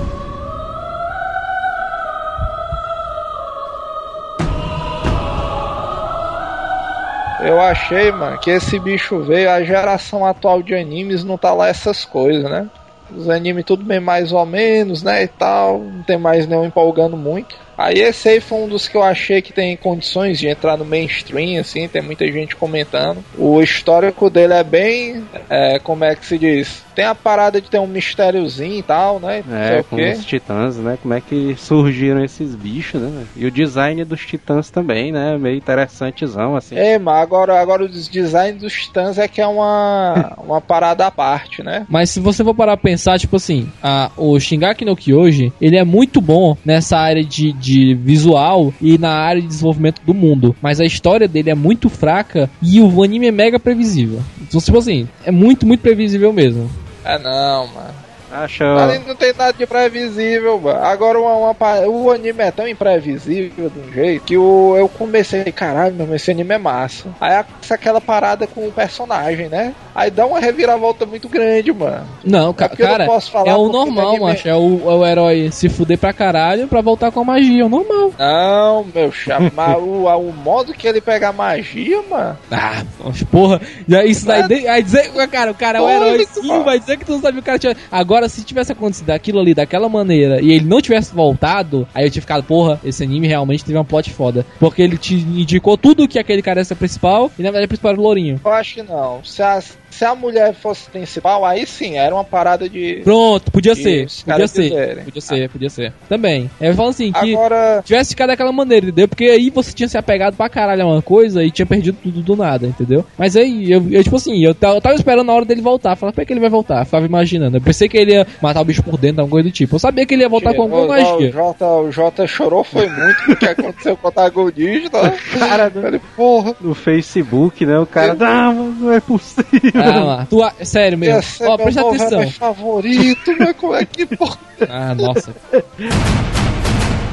[7.42, 11.68] Eu achei, mano, que esse bicho veio, a geração atual de animes não tá lá
[11.68, 12.68] essas coisas, né?
[13.16, 17.16] Os animes tudo bem mais ou menos, né, e tal, não tem mais nenhum empolgando
[17.16, 17.56] muito.
[17.82, 20.84] Aí esse aí foi um dos que eu achei que tem condições de entrar no
[20.84, 23.24] mainstream, assim, tem muita gente comentando.
[23.38, 26.84] O histórico dele é bem, é, como é que se diz?
[26.94, 29.42] Tem a parada de ter um mistériozinho e tal, né?
[29.46, 30.12] não sei É, o com quê.
[30.18, 30.98] os titãs, né?
[31.00, 33.24] Como é que surgiram esses bichos, né?
[33.34, 35.38] E o design dos titãs também, né?
[35.38, 36.76] Meio interessantezão, assim.
[36.76, 41.10] É, mas agora, agora os designs dos titãs é que é uma, uma parada à
[41.10, 41.86] parte, né?
[41.88, 45.78] Mas se você for parar pra pensar, tipo assim, a, o Shingaki no Kyoji, ele
[45.78, 50.56] é muito bom nessa área de, de visual e na área de desenvolvimento do mundo.
[50.60, 54.20] Mas a história dele é muito fraca e o anime é mega previsível.
[54.40, 56.68] Então, tipo assim, é muito, muito previsível mesmo.
[57.04, 57.99] É não, mano.
[58.32, 58.64] Acha.
[58.84, 60.78] Ali não tem nada de previsível, mano.
[60.84, 61.56] Agora uma, uma
[61.88, 66.30] o anime é tão imprevisível de um jeito que o, eu comecei, caralho, meu, esse
[66.30, 67.08] anime é massa.
[67.20, 69.74] Aí acontece aquela parada com o personagem, né?
[69.94, 72.06] Aí dá uma reviravolta muito grande, mano.
[72.24, 74.48] Não, ca- porque eu não cara, posso falar é o normal, anime- macho.
[74.48, 77.64] É o, é o herói se fuder pra caralho pra voltar com a magia, é
[77.64, 78.12] o normal.
[78.18, 82.38] Não, meu chapa, o, o modo que ele pega a magia, mano.
[82.50, 82.82] Ah,
[83.30, 84.46] porra, já isso daí.
[84.46, 87.20] de- Aí dizer, cara, o cara é o herói sim, vai dizer que tu não
[87.20, 87.76] sabe o cara tinha.
[88.20, 92.10] Agora, se tivesse acontecido aquilo ali daquela maneira e ele não tivesse voltado, aí eu
[92.10, 94.44] tinha ficado, porra, esse anime realmente teve uma plot foda.
[94.58, 97.68] Porque ele te indicou tudo que aquele cara ia ser principal e na verdade o
[97.68, 98.38] principal era o Lourinho.
[98.44, 99.24] Eu acho que não.
[99.24, 103.00] Se a, se a mulher fosse principal, aí sim, era uma parada de.
[103.02, 105.92] Pronto, podia Isso, ser, podia ser, podia ser, podia ser.
[106.08, 106.50] Também.
[106.60, 107.82] Eu falo assim, que Agora.
[107.84, 109.08] tivesse ficado daquela maneira, entendeu?
[109.08, 112.20] Porque aí você tinha se apegado pra caralho a uma coisa e tinha perdido tudo
[112.20, 113.04] do nada, entendeu?
[113.16, 115.96] Mas aí, eu, eu, tipo assim, eu, eu tava esperando a hora dele voltar.
[115.96, 116.84] Falei, pra que ele vai voltar?
[116.84, 117.56] Ficava imaginando.
[117.56, 119.74] Eu pensei que ele ia matar o bicho por dentro, alguma coisa do tipo.
[119.76, 121.30] Eu sabia que ele ia voltar com alguma o, o, magia.
[121.32, 125.02] Jota, o Jota chorou foi muito com o que aconteceu com o antagonista.
[125.02, 125.18] né?
[125.38, 127.78] Cara, Ele, porra, no Facebook, né?
[127.78, 129.72] O cara, não, não é possível.
[129.74, 131.22] Ah, mano, tu, a- sério mesmo.
[131.22, 132.30] ser Ó, meu presta atenção.
[132.30, 134.38] favorito, mas como é que porra?
[134.68, 135.34] Ah, nossa.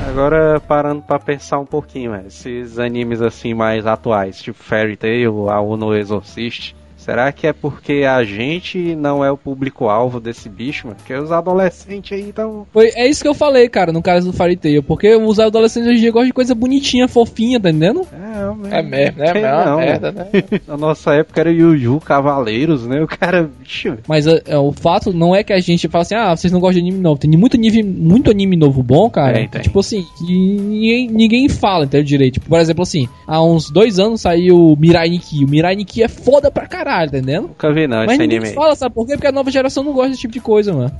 [0.07, 2.23] Agora, parando pra pensar um pouquinho, né?
[2.27, 6.73] esses animes assim mais atuais, tipo Fairy Tail, a Uno Exorcist,
[7.07, 10.97] será que é porque a gente não é o público-alvo desse bicho, mano?
[10.97, 12.67] Porque os adolescentes aí estão.
[12.75, 14.83] É isso que eu falei, cara, no caso do Fairy Tail.
[14.83, 18.05] Porque os adolescentes hoje em dia gostam de coisa bonitinha, fofinha, tá entendendo?
[18.11, 19.27] É, É mesmo, né?
[19.27, 20.27] É não, merda, né?
[20.67, 23.01] Na nossa época era Yu Cavaleiros, né?
[23.01, 26.15] O cara, bicho, Mas é, é, o fato não é que a gente fala assim,
[26.15, 27.19] ah, vocês não gostam de anime novo.
[27.19, 29.47] Tem muito anime, muito anime novo bom, cara.
[29.47, 29.61] Tem.
[29.61, 32.03] Tipo assim, que ninguém, ninguém fala, entendeu?
[32.03, 32.33] Direito.
[32.33, 35.45] Tipo, por exemplo, assim, há uns dois anos saiu o Mirai Nikki.
[35.45, 37.47] O Mirai Nikki é foda pra caralho, tá entendendo?
[37.49, 38.53] nunca vi não Mas esse ninguém anime.
[38.53, 39.13] fala, sabe por quê?
[39.13, 40.91] Porque a nova geração não gosta desse tipo de coisa, mano.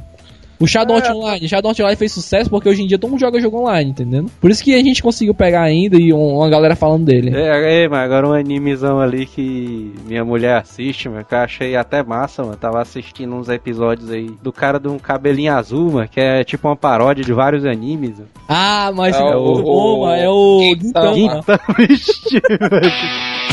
[0.60, 1.12] O Shadow É.
[1.14, 4.32] Online, Shadow Online fez sucesso porque hoje em dia todo mundo joga jogo online, entendendo?
[4.42, 7.30] Por isso que a gente conseguiu pegar ainda e um- uma galera falando dele.
[7.32, 11.76] É, é, mas agora um animezão ali que minha mulher assiste, mano, que eu achei
[11.76, 12.58] até massa, mano.
[12.58, 16.68] Tava assistindo uns episódios aí do cara de um cabelinho azul, mano, que é tipo
[16.68, 18.14] uma paródia de vários animes.
[18.18, 18.30] mano.
[18.50, 19.68] Ah, mas É é o- o, o-
[20.02, 21.14] Oma, é o Gintama.
[21.14, 21.60] Gintama.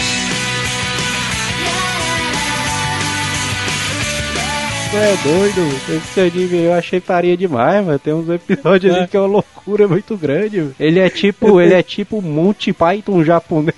[4.96, 7.98] É doido, esse anime eu achei faria demais, mano.
[7.98, 8.98] Tem uns episódios É.
[9.00, 10.58] ali que é uma loucura muito grande.
[10.58, 10.74] mano.
[10.78, 13.74] Ele é tipo, ele é tipo Monty Python japonês.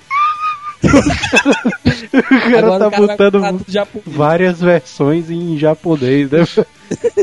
[0.84, 4.04] o cara Agora tá o cara botando japonês.
[4.16, 6.44] várias versões em japonês, né?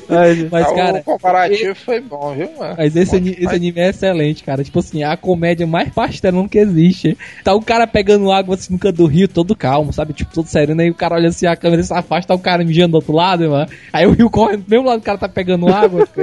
[0.09, 2.75] Ai, Mas, Ah, cara, o comparativo foi bom, viu, mano?
[2.77, 4.63] Mas esse, esse anime é excelente, cara.
[4.63, 7.17] Tipo assim, a comédia mais pastelão que existe.
[7.43, 10.13] Tá o cara pegando água assim no canto do rio, todo calmo, sabe?
[10.13, 10.81] Tipo, todo sereno.
[10.81, 13.13] Aí o cara olha assim, a câmera se afasta, tá o cara mijando do outro
[13.13, 13.69] lado, mano.
[13.91, 16.07] Aí o rio corre do mesmo lado que o cara tá pegando água.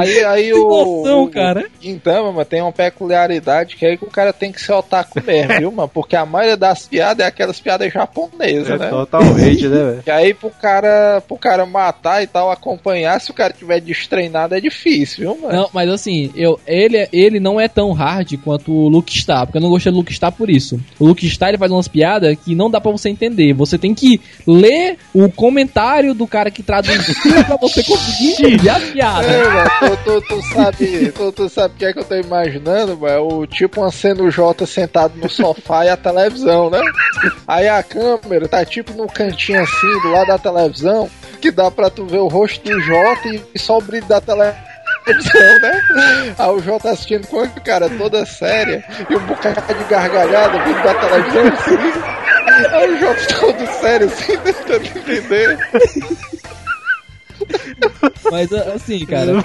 [0.00, 0.68] Aí, aí Que o.
[0.68, 1.64] noção, o- cara.
[1.82, 5.54] Então, mano, tem uma peculiaridade que aí que o cara tem que ser otaku mesmo,
[5.58, 5.88] viu, mano?
[5.88, 8.88] Porque a maioria das piadas é aquelas piadas japonesas, É né?
[8.88, 10.02] totalmente, né, velho?
[10.06, 14.54] E aí pro cara, pro cara matar e tal, acompanhar, se o cara tiver destreinado
[14.54, 15.56] é difícil, viu, mano?
[15.56, 19.58] Não, mas assim, eu, ele, ele não é tão hard quanto o Luke Star, porque
[19.58, 20.80] eu não gostei do Luke Star por isso.
[20.98, 23.52] O Luke Star ele faz umas piadas que não dá pra você entender.
[23.52, 28.80] Você tem que ler o comentário do cara que traduziu pra você conseguir entender a
[28.80, 29.26] piada.
[29.26, 29.70] É, mano,
[30.04, 33.14] tu, tu, tu sabe, tu, tu sabe o que é que eu tô imaginando, mano?
[33.14, 36.80] É o tipo uma cena J sentado no sofá e a televisão, né?
[37.46, 41.08] Aí a câmera tá tipo no cantinho assim, do lado da televisão,
[41.44, 44.56] que dá pra tu ver o rosto do Jota e, só o brilho da televisão.
[45.60, 46.34] né?
[46.38, 50.82] Aí o Jota assistindo com a cara toda séria e um bocado de gargalhada vindo
[50.82, 52.72] da televisão assim.
[52.72, 55.58] Aí o Jota todo sério assim, tentando entender.
[58.30, 59.42] Mas assim, cara,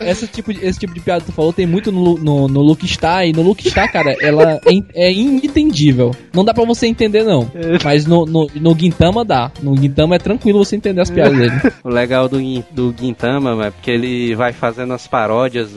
[0.00, 2.60] esse tipo, de, esse tipo de piada que tu falou tem muito no, no, no
[2.60, 6.14] Luke Star, e no Luke Star, cara, ela é, é inentendível.
[6.32, 7.50] Não dá pra você entender, não.
[7.82, 9.50] Mas no, no, no Gintama dá.
[9.62, 11.52] No Gintama é tranquilo você entender as piadas dele.
[11.82, 12.38] O legal do,
[12.70, 15.70] do Gintama, mano, é porque ele vai fazendo as paródias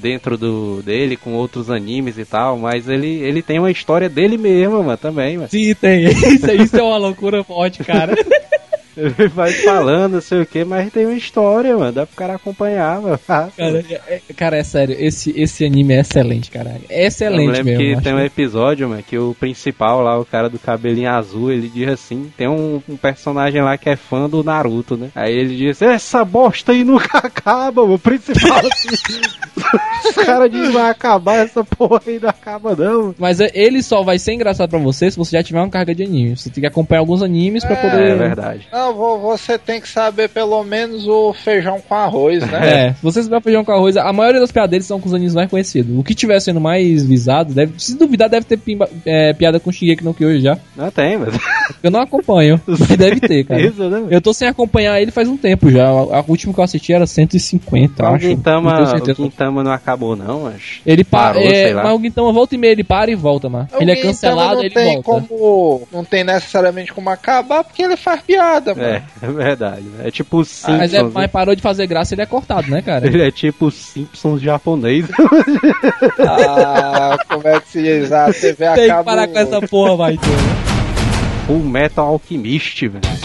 [0.00, 4.36] dentro do dele com outros animes e tal, mas ele, ele tem uma história dele
[4.36, 5.48] mesmo, mano, também, mano.
[5.48, 6.04] Sim, tem.
[6.06, 8.14] Isso, isso é uma loucura forte, cara.
[8.96, 12.34] Ele vai falando, não sei o que, mas tem uma história, mano, dá pro cara
[12.34, 13.18] acompanhar, mano.
[13.26, 16.76] Cara, é, é- cara, é sério, esse, esse anime é excelente, cara.
[16.88, 17.80] É Eu excelente lembro mesmo.
[17.80, 21.52] que acho tem um episódio, mano, que o principal lá, o cara do cabelinho azul,
[21.52, 25.10] ele diz assim, tem um, um personagem lá que é fã do Naruto, né?
[25.14, 29.20] Aí ele diz, essa bosta aí nunca acaba, mano, o principal assim.
[30.04, 33.14] Os caras dizem, vai acabar essa porra aí, não acaba não.
[33.18, 35.94] Mas é- ele só vai ser engraçado pra você se você já tiver uma carga
[35.94, 36.36] de anime.
[36.36, 38.10] Você tem que acompanhar alguns animes pra É, poder.
[38.10, 38.68] É verdade.
[38.72, 42.86] Não, vo- você tem que saber pelo menos o feijão com arroz, né?
[42.88, 45.14] É, se você souber feijão com arroz, a maioria das piadas deles são com os
[45.14, 45.96] animes mais conhecidos.
[45.98, 49.72] O que tiver sendo mais visado, deve, se duvidar, deve ter pimba- é, piada com
[49.72, 50.58] Shingeki no Kyojin já.
[50.76, 51.34] Não tem, mas...
[51.82, 52.60] Eu não acompanho,
[52.96, 53.60] deve ter, cara.
[53.60, 54.06] Isso, né?
[54.10, 55.86] Eu tô sem acompanhar ele faz um tempo já.
[55.86, 58.26] A, a última que eu assisti era 150, O acho.
[58.28, 58.36] Não
[58.76, 59.22] tenho o certeza.
[59.56, 60.80] Gintama não acabou não, mas...
[60.84, 61.82] Ele para, Parou, é, sei lá.
[61.84, 63.68] mas o Gintama volta e meia, ele para e volta, mano.
[63.78, 65.26] Ele é cancelado, não ele tem volta.
[65.28, 68.86] como Não tem necessariamente como acabar, porque ele faz piada, mano.
[68.86, 69.82] É, é verdade.
[69.82, 70.08] né?
[70.08, 70.78] É tipo os Simpsons.
[70.78, 71.10] Mas, é, né?
[71.12, 73.06] mas parou de fazer graça, ele é cortado, né, cara?
[73.16, 75.06] Ele é tipo os Simpsons japonês.
[76.18, 78.12] Ah, como é que se diz?
[78.12, 79.04] A TV Tem que acaba.
[79.04, 80.32] parar com essa porra, vai, então.
[81.46, 83.15] Full Metal Alchemist, velho.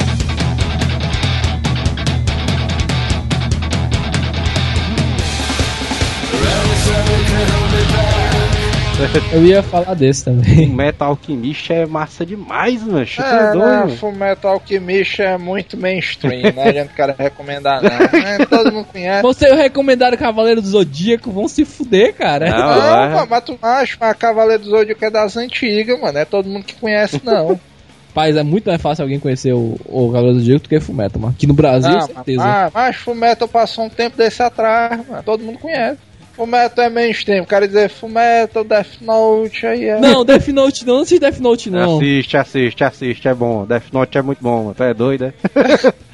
[9.34, 10.68] Eu ia falar desse também.
[10.68, 13.06] Metal Alchemist é massa demais, mano.
[13.06, 13.78] Chuta É, doido, né?
[13.80, 13.96] mano.
[13.98, 16.64] Full Metal Alchemist é muito mainstream, né?
[16.64, 17.90] A gente não quer recomendar, não.
[17.90, 19.22] É, todo mundo conhece.
[19.22, 22.50] Você recomendar o Cavaleiro do Zodíaco, vão se fuder, cara.
[22.50, 23.26] Não, Não, é.
[23.30, 26.18] mas tu acha, mas Cavaleiro do Zodíaco é das antigas, mano.
[26.18, 27.60] É todo mundo que conhece, não.
[28.14, 31.22] Paz, é muito mais fácil alguém conhecer o, o Cavaleiro do Zodíaco do que Fullmetal,
[31.22, 31.34] mano.
[31.36, 32.44] Aqui no Brasil, Não, certeza.
[32.44, 35.24] Mas, mas Fullmetal passou um tempo desse atrás, mano.
[35.24, 36.11] Todo mundo conhece.
[36.34, 37.46] Fullmetal é mainstream.
[37.46, 40.00] Quero dizer, Fullmetal, Death Note, aí é.
[40.00, 41.98] Não, Death Note não, não assiste Death Note não.
[41.98, 43.66] Assiste, assiste, assiste, é bom.
[43.66, 44.76] Death Note é muito bom, mano.
[44.76, 45.34] Tu é doido, é?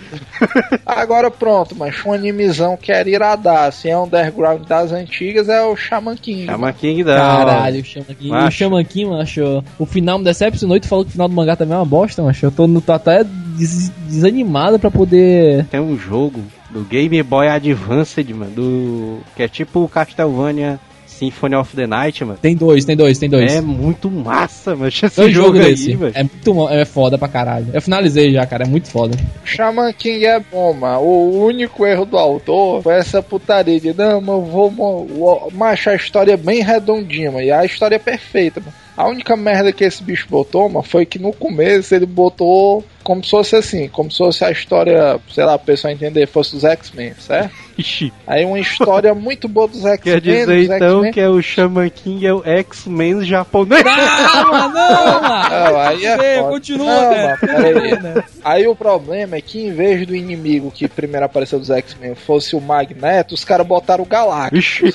[0.85, 5.75] Agora pronto, mas um animezão que era iradaço e é underground das antigas é o
[5.75, 6.45] Shaman King.
[6.45, 7.15] Chama King da.
[7.17, 8.29] Caralho, o Shaman King.
[8.29, 8.57] O Macho.
[8.57, 9.63] Shaman King, macho.
[9.79, 11.85] O final me decepcionou e tu falou que o final do mangá também é uma
[11.85, 12.45] bosta, macho.
[12.45, 15.65] Eu tô, no- tô até des- desanimado pra poder.
[15.65, 18.51] Tem um jogo do Game Boy Advanced, mano.
[18.51, 19.19] Do...
[19.35, 20.79] Que é tipo o Castlevania
[21.17, 22.37] Symphony of the Night, mano.
[22.41, 23.51] Tem dois, tem dois, tem dois.
[23.53, 24.87] É muito massa, mano.
[24.87, 25.95] Esse jogo jogos aí, desse.
[25.95, 26.13] velho.
[26.15, 27.67] É muito é foda pra caralho.
[27.73, 28.63] Eu finalizei já, cara.
[28.65, 29.17] É muito foda.
[29.43, 31.01] Shaman King é bom, mano.
[31.01, 34.71] O único erro do autor foi essa putaria de não, mas eu vou.
[34.71, 37.43] mo- o- Macho, a história é bem redondinha, mano.
[37.45, 38.73] E a história é perfeita, mano.
[38.97, 43.23] A única merda que esse bicho botou, mano, foi que no começo ele botou como
[43.23, 46.63] se fosse assim, como se fosse a história, sei lá, a pessoa entender, fosse dos
[46.65, 47.55] X-Men, certo?
[47.77, 49.99] Ixi, Aí uma história muito boa dos X-Men.
[49.99, 53.83] quer dizer dos então que é o Shaman King é o X-Men japonês.
[53.83, 55.49] Calma, não, mano.
[55.71, 57.23] Não, aí é continua, Não, né?
[57.27, 58.23] mano, peraí.
[58.43, 62.55] Aí o problema é que em vez do inimigo que primeiro apareceu dos X-Men fosse
[62.55, 64.59] o Magneto, os caras botaram o Galactus.
[64.81, 64.93] Ixi,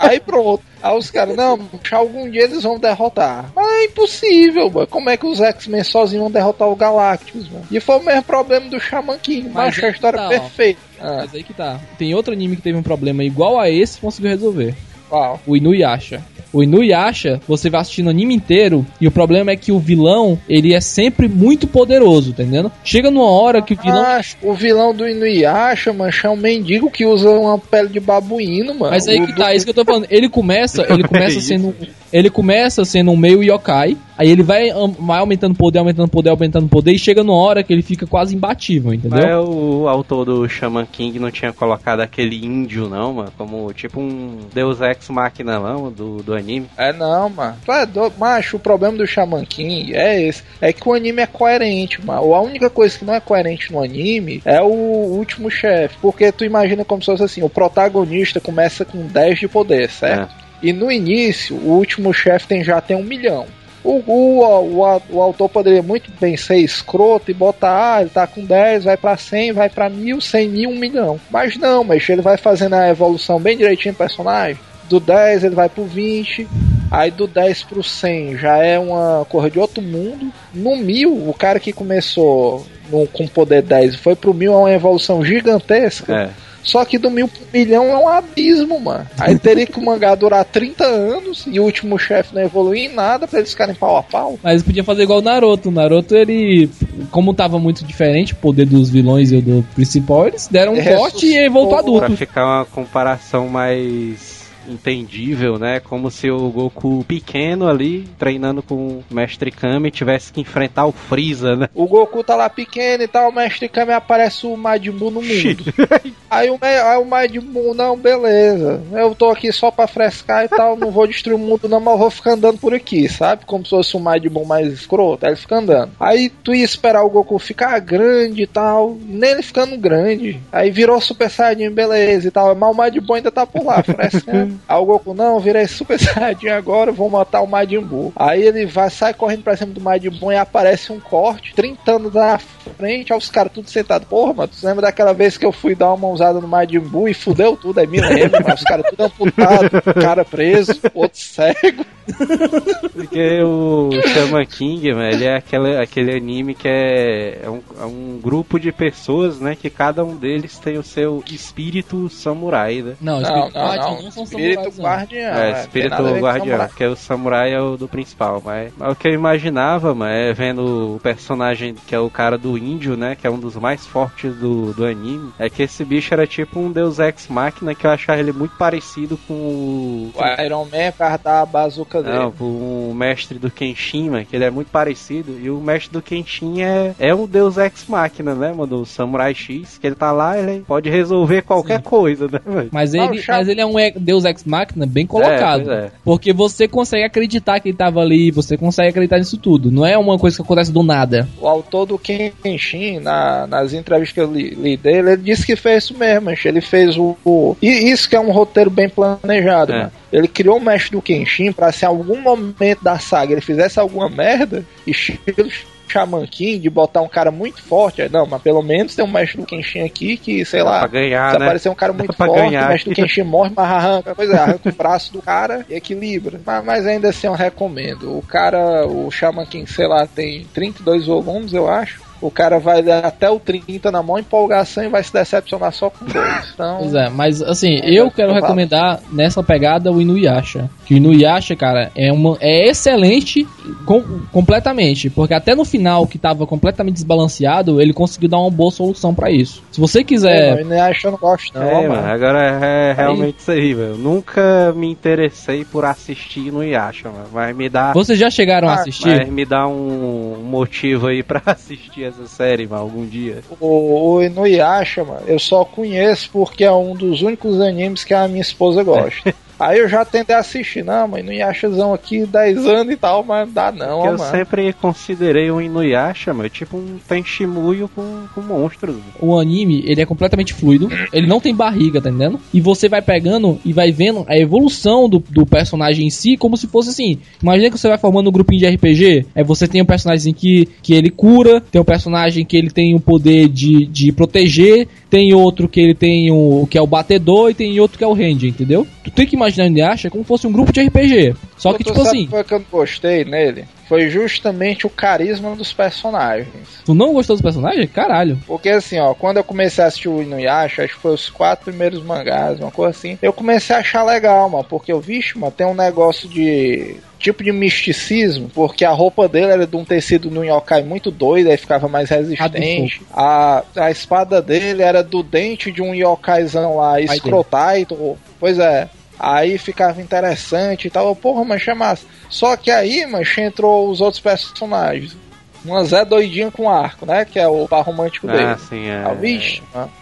[0.00, 0.62] Aí pronto.
[0.82, 1.58] Aí os caras, não,
[1.92, 3.52] algum dia eles vão derrotar.
[3.54, 4.86] Mas é impossível, mano.
[4.86, 7.66] Como é que os X-Men sozinhos vão derrotar o Galactus, mano?
[7.70, 9.50] E foi o mesmo problema do Shaman King.
[9.50, 10.80] Mas Mas a história tá, perfeita.
[10.98, 11.78] Ah, Mas aí que tá.
[11.98, 14.74] Tem outro anime que teve um problema igual a esse conseguiu resolver.
[15.10, 15.38] uau.
[15.46, 16.22] O Inuyasha.
[16.52, 20.38] O Inuyasha, você vai assistindo o anime inteiro e o problema é que o vilão,
[20.48, 22.72] ele é sempre muito poderoso, tá entendendo?
[22.84, 24.02] Chega numa hora que o vilão...
[24.04, 28.74] Ah, o vilão do Inuyasha, mano, é um mendigo que usa uma pele de babuíno,
[28.74, 28.92] mano.
[28.92, 30.06] Mas aí que tá, é isso que eu tô falando.
[30.10, 31.48] Ele começa, ele começa isso.
[31.48, 31.74] sendo
[32.12, 36.68] ele começa sendo um meio yokai, aí ele vai, vai aumentando poder, aumentando poder, aumentando
[36.68, 39.20] poder e chega numa hora que ele fica quase imbatível, entendeu?
[39.20, 43.32] Mas o autor do Shaman King não tinha colocado aquele índio, não, mano?
[43.38, 46.68] Como tipo um Deus Ex Machina, não, do, do anime.
[46.76, 47.56] É não, mano.
[47.64, 48.14] Tu é doido.
[48.18, 50.42] Macho, o problema do Shaman King é esse.
[50.60, 52.34] É que o anime é coerente, mano.
[52.34, 55.96] A única coisa que não é coerente no anime é o último chefe.
[56.00, 60.34] Porque tu imagina como se fosse assim: o protagonista começa com 10 de poder, certo?
[60.62, 63.46] E no início, o último chefe tem, já tem um milhão.
[63.82, 68.26] O, o, o, o autor poderia muito bem ser escroto e botar, ah, ele tá
[68.26, 71.20] com 10, vai pra 100, vai pra mil, 100 mil, 1 milhão.
[71.30, 74.60] Mas não, mas ele vai fazendo a evolução bem direitinho do personagem.
[74.90, 76.48] Do 10 ele vai pro 20,
[76.90, 80.32] aí do 10 pro 100 já é uma cor de outro mundo.
[80.52, 84.56] No 1000, o cara que começou no, com poder 10 e foi pro 1000 é
[84.56, 86.12] uma evolução gigantesca.
[86.12, 86.50] É.
[86.62, 89.06] Só que do mil pro milhão é um abismo, mano.
[89.18, 92.94] Aí teria que o mangá durar 30 anos e o último chefe não evoluir em
[92.94, 94.38] nada pra eles ficarem pau a pau.
[94.42, 95.68] Mas podia fazer igual o Naruto.
[95.68, 96.68] O Naruto, ele,
[97.10, 100.84] como tava muito diferente o poder dos vilões e o do principal, eles deram um
[100.84, 101.96] corte e voltou ressuscitou.
[101.96, 102.16] Pra adulto.
[102.16, 105.80] ficar uma comparação mais entendível, né?
[105.80, 110.92] Como se o Goku pequeno ali, treinando com o Mestre Kami, tivesse que enfrentar o
[110.92, 111.68] Freeza, né?
[111.74, 115.22] O Goku tá lá pequeno e tal, o Mestre Kami aparece o Majin Buu no
[115.22, 115.64] mundo.
[116.30, 118.82] aí, o, aí o Majin Buu, não, beleza.
[118.92, 121.94] Eu tô aqui só pra frescar e tal, não vou destruir o mundo não, mas
[121.94, 123.44] eu vou ficar andando por aqui, sabe?
[123.44, 125.92] Como se fosse um Majin Buu mais escroto, aí ele fica andando.
[125.98, 130.40] Aí tu ia esperar o Goku ficar grande e tal, nem ele ficando grande.
[130.52, 133.82] Aí virou Super Saiyajin, beleza e tal, mas o Majin Buu ainda tá por lá,
[133.82, 134.49] frescando.
[134.68, 138.12] Aí o Goku, não, virei Super Saiyajin agora, vou matar o Majin Buu.
[138.16, 141.92] Aí ele vai, sai correndo pra cima do Majin Buu e aparece um corte, 30
[141.92, 144.08] anos na frente, aí os caras tudo sentados.
[144.08, 147.08] Porra, mano, tu lembra daquela vez que eu fui dar uma mãozada no Majin Buu
[147.08, 147.78] e fudeu tudo?
[147.78, 151.84] Aí me lembro, mano, os caras tudo amputado, cara preso, outro cego.
[152.92, 157.84] Porque o Shaman King, mano, ele é aquele, aquele anime que é, é um, é
[157.84, 159.54] um grupo de pessoas, né?
[159.54, 162.96] Que cada um deles tem o seu espírito samurai, né?
[163.00, 164.02] Não, Não, Espírito não, Guardião não.
[164.02, 164.84] não são samurais, não.
[164.84, 165.34] guardião.
[165.34, 165.52] É?
[165.52, 169.08] Tem espírito guardião, que é o samurai é o do principal, mas, mas o que
[169.08, 173.26] eu imaginava, mano, é vendo o personagem que é o cara do índio, né, que
[173.26, 176.70] é um dos mais fortes do, do anime, é que esse bicho era tipo um
[176.70, 180.12] Deus Ex Machina que eu achava ele muito parecido com o...
[180.14, 180.90] O Iron Man
[181.22, 182.18] dar a bazuca dele.
[182.18, 185.38] Não, com o mestre do Kenshin, mano, que ele é muito parecido.
[185.40, 188.80] E o mestre do Kenshin é, é um Deus Ex Machina, né, mano?
[188.80, 192.68] O Samurai X, que ele tá lá, ele pode resolver qualquer coisa, né, mano?
[192.72, 195.64] Mas ele, mas ele é um Deus Ex Machina bem colocado.
[195.64, 195.90] pois é.
[196.04, 199.70] Porque você consegue acreditar que ele tava ali, você consegue acreditar nisso tudo.
[199.70, 201.28] Não é uma coisa que acontece do nada.
[201.40, 205.56] O autor do Kenshin, na- nas entrevistas que eu li, li dele, ele disse que
[205.56, 209.72] fez isso mesmo, ele fez o, o- E isso que é um roteiro bem planejado,
[209.72, 209.78] É.
[209.78, 209.92] mano.
[210.12, 213.78] Ele criou o mestre do Kenshin pra se em algum momento da saga ele fizesse
[213.78, 215.48] alguma merda, estilo
[215.90, 218.08] Shaman King, de botar um cara muito forte.
[218.08, 221.32] Não, mas pelo menos tem um mestre do Kenshin aqui que, sei lá, pra ganhar,
[221.32, 221.44] se né?
[221.44, 224.38] aparecer um cara muito forte, ganhar o mestre do Kenshin morre, mas arranca, pois é,
[224.38, 226.40] arranca o braço do cara e equilibra.
[226.44, 228.16] Mas, mas ainda assim eu recomendo.
[228.16, 232.09] O cara, o Shaman King, sei lá, tem 32 volumes, eu acho.
[232.20, 236.04] O cara vai até o 30 na maior empolgação e vai se decepcionar só com
[236.04, 236.50] dois.
[236.54, 240.68] Então, Pois é, mas assim, É, eu vai quero recomendar nessa pegada o Inuyasha.
[240.86, 243.46] Que o Inuyasha, cara, é, uma, é excelente
[243.86, 244.02] com-
[244.32, 245.08] completamente.
[245.10, 249.30] Porque até no final, que tava completamente desbalanceado, ele conseguiu dar uma boa solução pra
[249.30, 249.62] isso.
[249.70, 250.64] Se você é, quiser.
[250.64, 252.02] não, acho eu não gosto não, É, mano.
[252.02, 253.96] mano, agora é realmente isso aí, velho.
[253.96, 257.26] Nunca me interessei por assistir no Yasha, mano.
[257.32, 257.92] Mas me dá.
[257.92, 259.16] Vocês já chegaram a Ah, assistir?
[259.18, 263.42] Mas me dá um motivo aí pra assistir essa série, mano, algum dia.
[263.58, 268.28] O, o Inuyasha, mano, eu só conheço porque é um dos únicos animes que a
[268.28, 269.34] minha esposa gosta.
[269.60, 273.70] Aí eu já tentei assistir, não, mas Inuyashazão aqui, 10 anos e tal, mas dá
[273.70, 274.30] não, Porque ó, eu mano.
[274.30, 278.94] sempre considerei o Inuyasha, mano, tipo um Tenshimuyo com, com monstros.
[278.94, 279.04] mano.
[279.20, 282.40] o anime, ele é completamente fluido, ele não tem barriga, tá entendendo?
[282.54, 286.56] E você vai pegando e vai vendo a evolução do, do personagem em si, como
[286.56, 287.18] se fosse assim.
[287.42, 290.66] Imagina que você vai formando um grupinho de RPG, aí você tem um personagem que,
[290.82, 295.34] que ele cura, tem um personagem que ele tem o poder de, de proteger, tem
[295.34, 298.12] outro que ele tem o que é o batedor e tem outro que é o
[298.14, 298.86] ranger, entendeu?
[299.02, 301.34] Tu tem que imaginar o Inuyasha como fosse um grupo de RPG.
[301.56, 303.64] Só que, Tu tipo assim, Foi que eu gostei nele.
[303.88, 306.48] Foi justamente o carisma dos personagens.
[306.84, 307.90] tu não gostou dos personagens?
[307.90, 308.38] Caralho.
[308.46, 311.64] Porque assim, ó, quando eu comecei a assistir o Inuyasha, acho que foi os quatro
[311.64, 315.52] primeiros mangás, uma coisa assim, eu comecei a achar legal, mano, porque eu vi, mano,
[315.52, 320.30] tem um negócio de tipo de misticismo, porque a roupa dele era de um tecido
[320.30, 323.02] no yokai muito doido, aí ficava mais resistente.
[323.12, 327.12] A, a espada dele era do dente de um yokaizão lá, dele.
[327.12, 328.18] escrotaito.
[328.40, 328.88] Pois é.
[329.18, 331.14] Aí ficava interessante e tal.
[331.14, 332.06] Porra, mas é massa.
[332.30, 335.14] Só que aí, mancha, entrou os outros personagens.
[335.62, 337.26] Uma Zé doidinha com arco, né?
[337.26, 338.44] Que é o par romântico dele.
[338.44, 339.04] Ah, sim, é.
[339.04, 339.92] Ah, vixe, mano.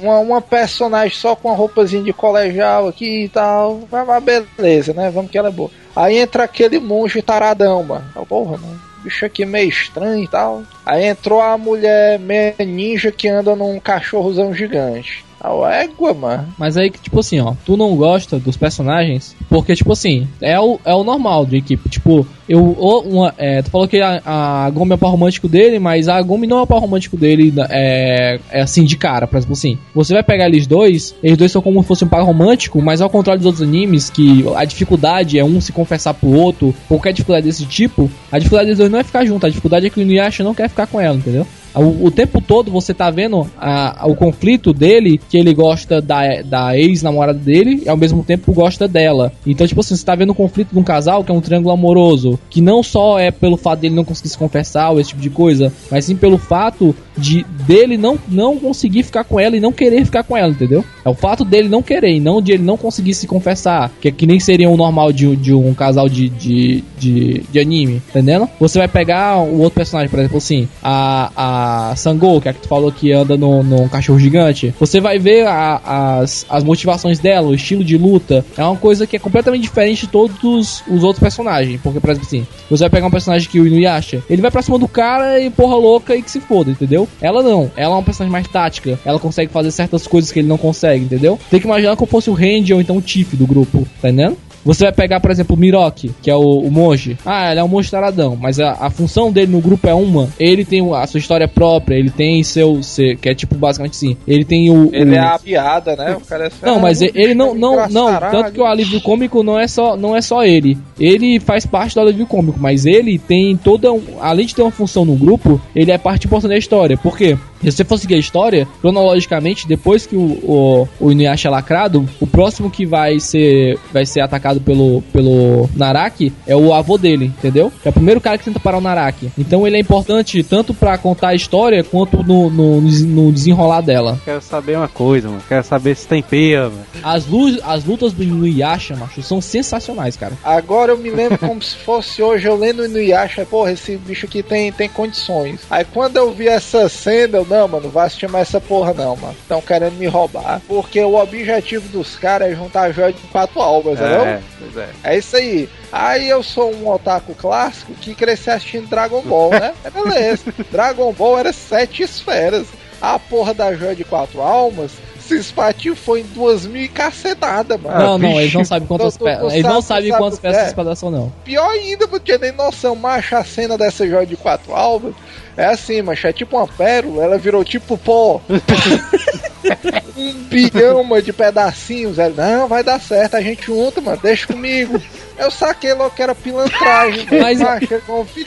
[0.00, 3.80] Uma, uma personagem só com uma roupazinha de colegial aqui e tal.
[3.90, 5.10] Mas, beleza, né?
[5.10, 5.70] Vamos que ela é boa.
[5.94, 8.04] Aí entra aquele monge taradão, mano.
[8.28, 8.80] Porra, mano.
[9.02, 10.62] Bicho aqui meio estranho e tal.
[10.84, 15.25] Aí entrou a mulher meio ninja que anda num cachorrozão gigante.
[15.40, 16.48] A égua, mano.
[16.58, 20.58] Mas aí que, tipo assim, ó, tu não gosta dos personagens, porque, tipo assim, é
[20.58, 21.88] o, é o normal de equipe.
[21.88, 22.62] Tipo, eu.
[23.06, 26.20] Uma, é, tu falou que a, a Gomi é o par romântico dele, mas a
[26.22, 29.78] Gomi não é o par romântico dele, é, é assim, de cara, por exemplo assim.
[29.94, 33.00] Você vai pegar eles dois, eles dois são como se fosse um par romântico, mas
[33.00, 37.12] ao contrário dos outros animes, que a dificuldade é um se confessar pro outro, qualquer
[37.12, 39.98] dificuldade desse tipo, a dificuldade dos dois não é ficar junto, a dificuldade é que
[39.98, 41.46] o Inuyasha não quer ficar com ela, entendeu?
[41.76, 46.00] O, o tempo todo você tá vendo a- a- o conflito dele, que ele gosta
[46.00, 49.32] da, da ex-namorada dele e ao mesmo tempo gosta dela.
[49.46, 51.72] Então, tipo assim, você tá vendo o conflito de um casal que é um triângulo
[51.74, 55.20] amoroso, que não só é pelo fato dele não conseguir se confessar ou esse tipo
[55.20, 59.60] de coisa, mas sim pelo fato de dele não, não conseguir ficar com ela e
[59.60, 60.84] não querer ficar com ela, entendeu?
[61.04, 64.08] É o fato dele não querer e não de ele não conseguir se confessar, que,
[64.08, 68.02] é que nem seria o normal de, de um casal de, de, de, de anime,
[68.10, 68.48] entendendo?
[68.60, 71.65] Você vai pegar o outro personagem, por exemplo, assim, a, a
[71.96, 75.46] Sango, que é a que tu falou que anda no cachorro gigante, você vai ver
[75.46, 79.62] a- as, as motivações dela, o estilo de luta, é uma coisa que é completamente
[79.62, 83.48] diferente de todos os outros personagens, porque, por exemplo, assim, você vai pegar um personagem
[83.48, 86.40] que o Inuyasha, ele vai pra cima do cara e porra louca e que se
[86.40, 87.08] foda, entendeu?
[87.20, 90.48] Ela não, ela é uma personagem mais tática, ela consegue fazer certas coisas que ele
[90.48, 91.38] não consegue, entendeu?
[91.50, 94.36] Tem que imaginar como fosse o Randy ou então o Tiff do grupo, tá entendendo?
[94.66, 97.16] Você vai pegar, por exemplo, o Miroki, que é o, o monge.
[97.24, 100.28] Ah, ele é um monge taradão, mas a, a função dele no grupo é uma.
[100.40, 102.82] Ele tem a sua história própria, ele tem seu.
[102.82, 104.16] seu que é tipo basicamente assim.
[104.26, 104.90] Ele tem o.
[104.92, 106.16] Ele o- é a piada, né?
[106.16, 109.42] O cara é não, mas ah, ele não, não, não, tanto que o alívio cômico
[109.44, 110.76] não é só, não é só ele.
[110.98, 114.72] Ele faz parte do alívio cômico, mas ele tem toda, um, além de ter uma
[114.72, 116.96] função no grupo, ele é parte importante da história.
[116.96, 117.38] Por quê?
[117.70, 122.08] Se você for seguir a história, cronologicamente, depois que o, o, o Inuyasha é lacrado,
[122.20, 127.26] o próximo que vai ser, vai ser atacado pelo, pelo Naraki é o avô dele,
[127.26, 127.72] entendeu?
[127.84, 129.32] É o primeiro cara que tenta parar o Naraki.
[129.36, 134.20] Então ele é importante tanto pra contar a história quanto no, no, no desenrolar dela.
[134.24, 135.42] Quero saber uma coisa, mano.
[135.48, 136.86] Quero saber se tem peia, mano.
[137.02, 140.38] As, luz, as lutas do Inuyasha, macho, são sensacionais, cara.
[140.44, 144.26] Agora eu me lembro como se fosse hoje, eu lendo no Yasha, porra, esse bicho
[144.26, 145.60] aqui tem, tem condições.
[145.68, 149.16] Aí quando eu vi essa cena, eu, não, mano, vai assistir mais essa porra não,
[149.16, 149.36] mano.
[149.40, 150.60] Estão querendo me roubar.
[150.68, 154.24] Porque o objetivo dos caras é juntar joia de quatro almas, entendeu?
[154.24, 154.88] É, pois é.
[155.02, 155.68] É isso aí.
[155.90, 159.74] Aí eu sou um otaku clássico que cresci assistindo Dragon Ball, né?
[159.84, 160.52] É beleza.
[160.70, 162.66] Dragon Ball era sete esferas.
[163.00, 164.92] A porra da joia de quatro almas
[165.26, 167.98] se espatifou em duas mil e cacetada, mano.
[167.98, 169.52] não, não, eles não sabem quantas peças.
[169.52, 170.62] Eles não sabem sabe quantas peças é?
[170.62, 171.32] de espadachão, não.
[171.44, 175.14] Pior ainda, não tinha nem noção, macho, a cena dessa joia de quatro almas
[175.56, 178.42] é assim, macho, é tipo uma pérola, ela virou tipo pó.
[180.16, 182.18] um bilhão mano, de pedacinhos.
[182.18, 185.00] Ela, não, vai dar certo, a gente junta, mano, deixa comigo.
[185.38, 187.60] Eu saquei logo que era pilantragem, Mas-.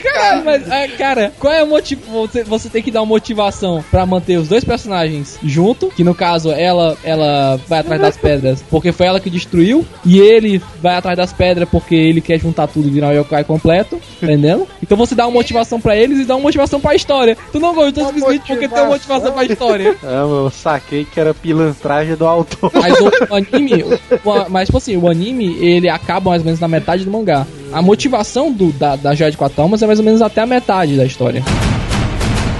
[0.02, 2.00] Cara, mas, ah, cara, qual é o motivo?
[2.26, 6.14] Você, você tem que dar uma motivação pra manter os dois personagens junto, que no
[6.14, 10.94] caso ela ela vai atrás das pedras porque foi ela que destruiu, e ele vai
[10.96, 14.66] atrás das pedras porque ele quer juntar tudo e virar um yokai completo, entendendo?
[14.82, 17.36] Então você dá uma motivação pra eles e dá uma motivação pra história.
[17.52, 19.96] Tu não gostou simplesmente porque tem uma motivação pra história.
[20.02, 22.70] Ah, eu saquei que era pilantragem do autor.
[22.74, 23.94] Mas o, o anime, o-
[24.28, 27.46] o- mas tipo assim, o anime ele acaba mais ou menos na metade do mangá.
[27.72, 30.46] A motivação do, da, da Joia de Quatro Almas é mais ou menos até a
[30.46, 31.42] metade da história.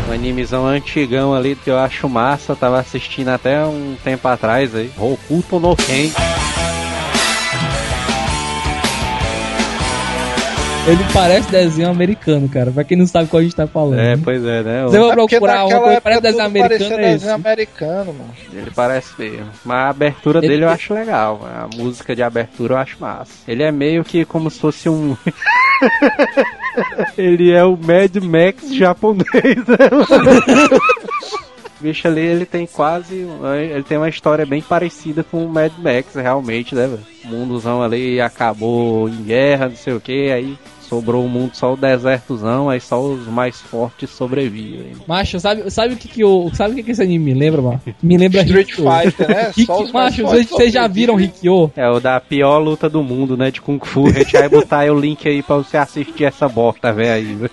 [0.08, 4.90] Um animezão antigão ali que eu acho massa, tava assistindo até um tempo atrás aí.
[4.98, 6.10] Hokuto no Ken.
[10.90, 12.70] Ele parece desenho americano, cara.
[12.72, 14.00] Pra quem não sabe qual a gente tá falando.
[14.00, 14.82] É, pois é, né?
[14.84, 18.30] Você vai É procurar uma naquela coisa parece desenho americano, é desenho americano, mano.
[18.52, 19.46] Ele parece mesmo.
[19.64, 21.40] Mas a abertura Ele- dele eu acho legal.
[21.46, 23.32] A música de abertura eu acho massa.
[23.46, 25.16] Ele é meio que como se fosse um.
[27.16, 29.24] ele é o Mad Max japonês.
[29.66, 29.76] né?
[31.78, 33.26] O bicho ali, ele tem quase.
[33.72, 37.00] Ele tem uma história bem parecida com o Mad Max, realmente, né, velho?
[37.24, 40.58] O mundozão ali acabou em guerra, não sei o que, aí
[40.90, 44.92] sobrou o mundo só o desertozão, aí só os mais fortes sobrevivem.
[45.06, 47.62] Macho, sabe, sabe o que que eu, sabe o que que esse anime me lembra,
[47.62, 47.80] mano?
[48.02, 48.84] Me lembra Street Hikyo.
[48.90, 49.50] Fighter, né?
[49.56, 51.18] Hikyo- Só os macho, vocês, vocês já viram.
[51.18, 51.70] Hikyo?
[51.76, 53.50] É o da pior luta do mundo, né?
[53.50, 54.08] De Kung Fu.
[54.08, 57.10] A gente vai botar aí o link aí pra você assistir essa bosta, velho.
[57.10, 57.50] aí.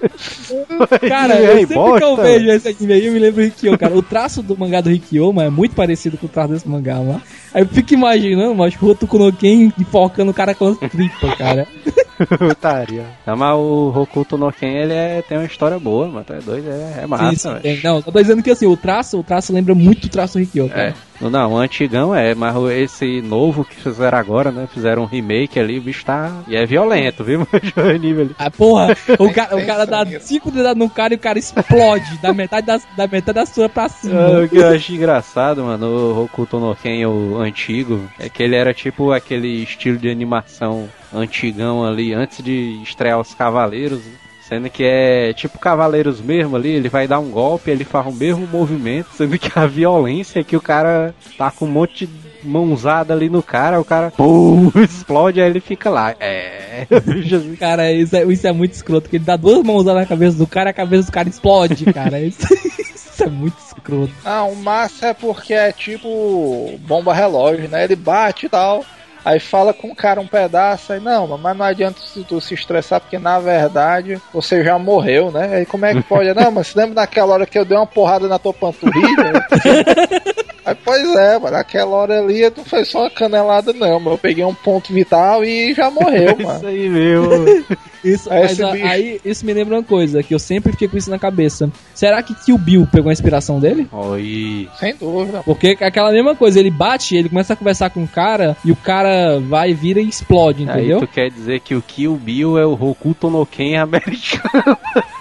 [1.08, 1.80] Cara, Ei, eu sempre que eu
[2.16, 3.96] bosta, vejo esse anime aí, eu me lembro do Hikyo, cara.
[3.96, 6.96] O traço do mangá do Hikyo, mano, é muito parecido com o traço desse mangá,
[6.96, 7.22] mano.
[7.54, 11.36] Aí eu fico imaginando, mas o Hotoku no Ken enfocando o cara com as tripas,
[11.36, 11.68] cara.
[12.40, 13.06] Putaria.
[13.28, 16.26] Não, mas o Hokuto no Ken, ele é, tem uma história boa, mano.
[16.30, 17.82] É doido, é, é massa, Sim, sim.
[17.84, 20.70] Não, só tô dizendo que assim, o traço, o traço lembra muito o traço do
[20.70, 20.82] cara.
[20.82, 20.94] É.
[21.20, 24.68] Não, o antigão é, mas esse novo que fizeram agora, né?
[24.72, 26.44] Fizeram um remake ali, o bicho tá.
[26.48, 27.42] E é violento, viu?
[27.76, 28.36] o anime ali.
[28.38, 32.18] Ah, porra, o cara, o cara dá cinco dedados no cara e o cara explode
[32.22, 34.40] da metade da, da metade da sua pra Ah, cima.
[34.42, 38.56] O que eu acho engraçado, mano, o Hokuto no Ken, o antigo, é que ele
[38.56, 44.12] era tipo aquele estilo de animação antigão ali, antes de estrear os Cavaleiros, né?
[44.48, 48.14] Sendo que é tipo Cavaleiros mesmo ali, ele vai dar um golpe, ele faz o
[48.14, 52.48] mesmo movimento, sendo que a violência é que o cara tá com um monte de
[52.48, 56.16] mãozada ali no cara, o cara pum, explode, aí ele fica lá.
[56.20, 56.88] É.
[57.60, 60.38] Cara, isso é, isso é muito escroto, porque ele dá duas mãos lá na cabeça
[60.38, 62.20] do cara e a cabeça do cara explode, cara.
[62.20, 64.14] Isso, isso é muito escroto.
[64.24, 67.84] Ah, o massa é porque é tipo bomba relógio, né?
[67.84, 68.86] Ele bate e tal.
[69.28, 73.02] Aí fala com o cara um pedaço, aí não, mas não adianta tu se estressar,
[73.02, 75.58] porque na verdade você já morreu, né?
[75.58, 76.34] Aí como é que pode?
[76.34, 79.34] Não, mas lembra daquela hora que eu dei uma porrada na tua panturrilha?
[80.68, 84.18] Aí, pois é, mano, naquela hora ali não foi só uma canelada, não, mas eu
[84.18, 86.68] peguei um ponto vital e já morreu, Isso mano.
[86.68, 87.66] aí.
[88.04, 90.72] Isso, Aí mas esse a- bicho- aí, isso me lembra uma coisa, que eu sempre
[90.72, 91.70] fiquei com isso na cabeça.
[91.96, 93.88] Será que Kill Bill pegou a inspiração dele?
[93.92, 94.70] Oi.
[94.80, 95.42] Sem dúvida.
[95.44, 98.72] Porque é aquela mesma coisa, ele bate, ele começa a conversar com o cara e
[98.72, 101.00] o cara vai, vira e explode, Aí entendeu?
[101.00, 104.78] tu quer dizer que o Kill Bill é o Hokuto no Ken americano.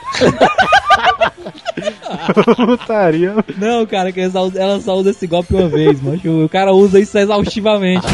[2.67, 3.35] Putaria.
[3.57, 6.45] Não, cara, que ela só, usa- ela só usa esse golpe uma vez, mano.
[6.45, 8.07] O cara usa isso exaustivamente.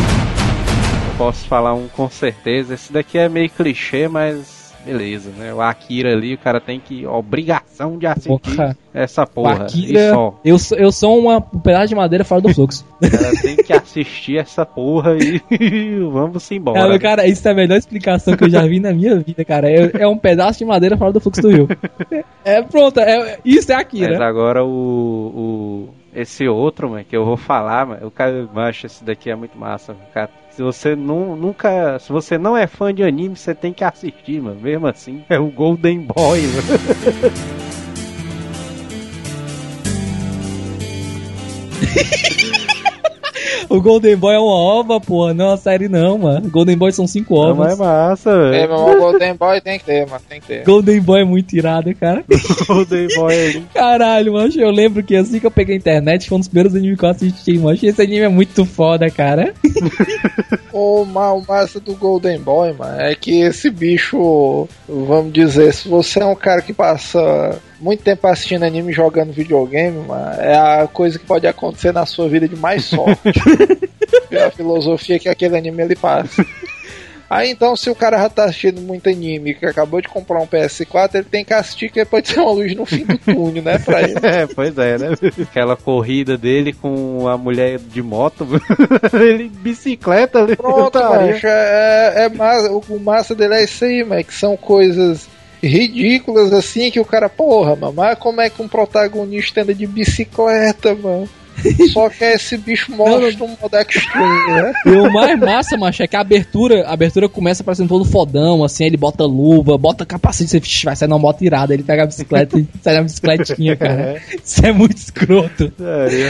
[1.16, 2.74] Posso falar um com certeza.
[2.74, 5.53] Esse daqui é meio clichê, mas beleza, né?
[5.55, 7.07] O Akira ali, o cara tem que.
[7.07, 8.76] obrigação de assistir Porra.
[8.93, 9.64] essa O porra.
[9.64, 10.41] Akira, só.
[10.45, 12.85] eu, sou- eu sou uma, um pedaço de madeira fora do fluxo.
[13.03, 15.41] O cara tem que assistir essa porra e
[16.12, 16.78] vamos embora.
[16.80, 19.70] Cara, cara, isso é a melhor explicação que eu já vi na minha vida, cara.
[19.70, 21.68] É, é um pedaço de madeira fora do fluxo do rio.
[22.45, 24.26] É pronto, é, isso é Mas Akira.
[24.26, 25.89] agora o, o.
[26.14, 29.57] Esse outro, mano, que eu vou falar, mano, o cara, macho, esse daqui é muito
[29.57, 30.28] massa, cara.
[30.55, 31.98] Se você não, nunca.
[31.98, 34.61] Se você não é fã de anime, você tem que assistir, mano.
[34.61, 36.62] Mesmo assim, é o Golden Boy, mano.
[43.68, 46.48] O Golden Boy é uma ova, porra, não é uma série não, mano.
[46.50, 48.50] Golden Boy são cinco Não, mas é massa, É, velho.
[48.50, 50.64] meu irmão, Golden Boy tem que ter, mano, tem que ter.
[50.64, 52.24] Golden Boy é muito irado, cara.
[52.66, 53.66] Golden Boy ali.
[53.74, 56.74] Caralho, mano, eu lembro que assim que eu peguei a internet, foi um dos primeiros
[56.74, 57.78] animes que eu assisti, mano.
[57.82, 59.52] Esse anime é muito foda, cara.
[60.72, 65.86] O, ma- o massa do Golden Boy, mano, é que esse bicho, vamos dizer, se
[65.86, 70.57] você é um cara que passa muito tempo assistindo anime e jogando videogame, mano, é
[70.57, 73.20] a coisa que pode acontecer na sua vida de mais sorte.
[74.30, 76.47] é a filosofia que aquele anime ele passa.
[77.28, 80.47] Aí então, se o cara já tá assistindo muito anime que acabou de comprar um
[80.47, 83.78] PS4, ele tem que assistir que pode ser uma luz no fim do túnel, né?
[83.78, 84.12] Pra ele.
[84.22, 85.09] É, pois é, né?
[85.41, 88.47] Aquela corrida dele com a mulher de moto,
[89.12, 90.57] ele bicicleta ali.
[90.57, 95.26] Pronto, macho, é, é massa, o massa dele é isso aí, mas que são coisas
[95.62, 99.86] ridículas assim que o cara, porra, mano, mas como é que um protagonista anda de
[99.86, 101.28] bicicleta, mano?
[101.92, 104.72] Só que esse bicho mostra um modo extreme, né?
[104.86, 108.64] E o mais massa, macho, é que a abertura, a abertura começa parecendo todo fodão,
[108.64, 112.03] assim, ele bota luva, bota capacete, você "Vixe, vai sair numa moto irada, ele pega
[112.03, 114.20] a bicicleta e sai na bicicletinha, cara.
[114.44, 115.72] Isso é muito escroto.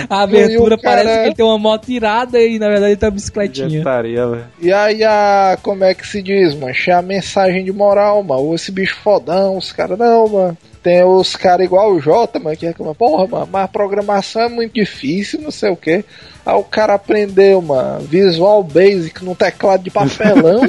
[0.08, 3.08] A abertura cara- parece que ele tem uma moto irada e na verdade ele tem
[3.08, 3.78] uma bicicletinha.
[3.78, 4.44] Putaria, velho.
[4.60, 5.58] E aí a.
[5.62, 6.72] Como é que se diz, mano?
[6.86, 8.54] É a mensagem de moral, mano.
[8.54, 10.58] Esse bicho fodão, os caras, não, mano.
[10.82, 14.48] Tem os caras igual o Jota, mano, que reclamam, porra, mano, mas a programação é
[14.48, 16.04] muito difícil, não sei o que.
[16.44, 20.68] Aí o cara aprendeu, mano, Visual Basic no teclado de papelão, mano.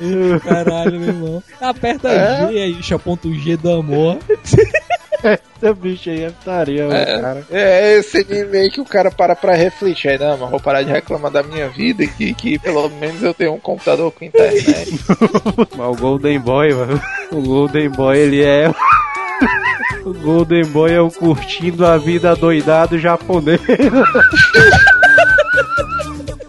[0.00, 0.38] É.
[0.40, 1.42] Caralho, meu irmão.
[1.60, 2.48] Aperta É?
[2.48, 4.18] G aí, deixa ponto G do amor.
[5.22, 7.46] Esse bicho aí é putaria, velho, cara.
[7.50, 10.08] É esse anime aí que o cara para pra refletir.
[10.10, 13.34] Aí, não, mas vou parar de reclamar da minha vida que, que pelo menos eu
[13.34, 14.90] tenho um computador com internet.
[15.76, 17.00] Mas o Golden Boy, mano.
[17.30, 18.70] O Golden Boy, ele é.
[20.04, 23.60] O Golden Boy é o curtindo a vida doidado japonês.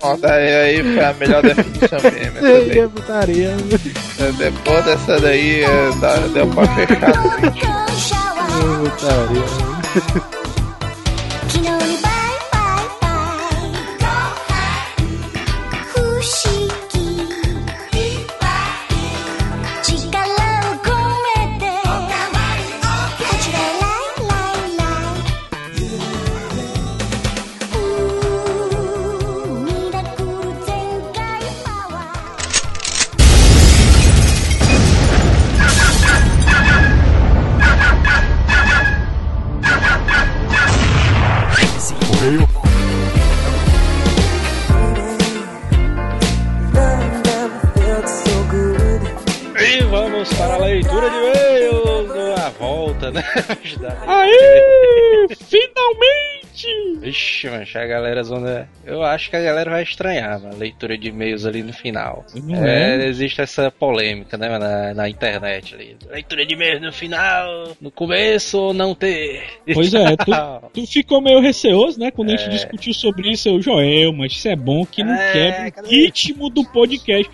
[0.03, 2.38] Ó, daí aí foi a melhor definição mesmo.
[2.38, 2.80] Essa daí.
[2.80, 3.57] é putaria.
[4.38, 8.91] Depois dessa daí, é, dá- deu pra fechar no vídeo.
[8.91, 9.45] Putaria.
[9.91, 10.40] 昨
[50.41, 53.23] para a leitura de e-mails, a volta, né?
[54.07, 55.27] Aê!
[55.35, 56.41] Finalmente!
[56.99, 58.68] Vixe, mancha, a galera zona.
[58.84, 62.26] Eu acho que a galera vai estranhar a leitura de e-mails ali no final.
[62.35, 65.95] Não É, existe essa polêmica, né, na, na internet ali.
[66.09, 69.43] Leitura de e-mails no final, no começo ou não ter.
[69.73, 70.31] Pois é, tu,
[70.73, 72.09] tu ficou meio receoso, né?
[72.11, 72.49] Quando a gente É.
[72.49, 75.31] discutiu sobre isso, eu, Joel, mas isso é bom que não É,
[75.72, 77.30] quebra o ritmo do podcast.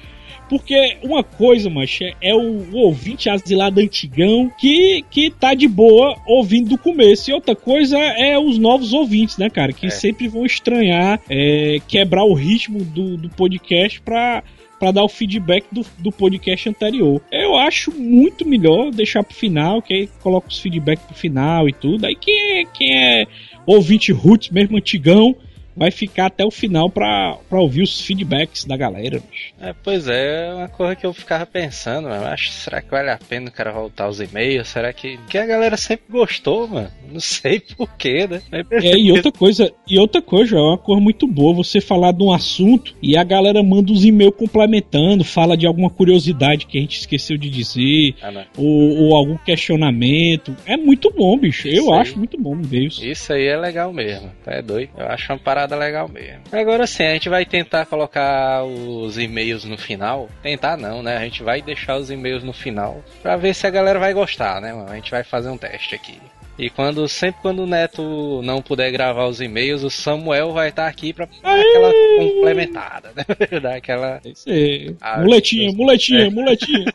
[0.49, 6.15] Porque uma coisa, macho, é o, o ouvinte asilado antigão que, que tá de boa
[6.25, 7.29] ouvindo do começo.
[7.29, 9.73] E outra coisa é os novos ouvintes, né, cara?
[9.73, 9.89] Que É.
[9.89, 14.43] sempre vão estranhar, é, quebrar o ritmo do, do podcast pra,
[14.79, 17.21] pra dar o feedback do, do podcast anterior.
[17.31, 21.73] Eu acho muito melhor deixar pro final, que aí coloca os feedback pro final e
[21.73, 22.05] tudo.
[22.05, 23.25] Aí quem é, quem é
[23.65, 25.35] ouvinte roots, mesmo antigão,
[25.77, 29.19] vai ficar até o final pra, pra ouvir os feedbacks da galera.
[29.29, 29.53] bicho.
[29.61, 32.25] É, pois é, é uma coisa que eu ficava pensando, mano.
[32.25, 34.67] Acho, será que vale a pena o cara voltar os e-mails?
[34.67, 35.17] Será que.
[35.29, 36.89] Que a galera sempre gostou, mano.
[37.11, 38.41] Não sei porquê, né?
[38.71, 42.23] É, e outra coisa, e outra coisa, é uma coisa muito boa você falar de
[42.23, 46.81] um assunto e a galera manda os e-mails complementando, fala de alguma curiosidade que a
[46.81, 50.55] gente esqueceu de dizer, Ah, ou, ou algum questionamento.
[50.65, 51.67] É muito bom, bicho.
[51.67, 51.99] Eu Isso aí.
[51.99, 53.01] acho muito bom e-mails.
[53.01, 54.31] Isso aí é legal mesmo.
[54.45, 54.89] É doido.
[54.97, 56.41] Eu acho uma parada legal mesmo.
[56.51, 60.29] Agora sim, a gente vai tentar colocar os e-mails no final.
[60.41, 61.17] Tentar não, né?
[61.17, 64.61] A gente vai deixar os e-mails no final pra ver se a galera vai gostar,
[64.61, 64.73] né?
[64.89, 66.19] A gente vai fazer um teste aqui.
[66.57, 70.87] E quando sempre quando o Neto não puder gravar os e-mails, o Samuel vai estar
[70.87, 73.25] aqui pra dar aquela complementada, né?
[73.61, 74.21] Dar aquela.
[74.47, 74.95] Aí.
[74.99, 76.29] Ah, muletinha, muletinha, É.
[76.31, 76.85] muletinha.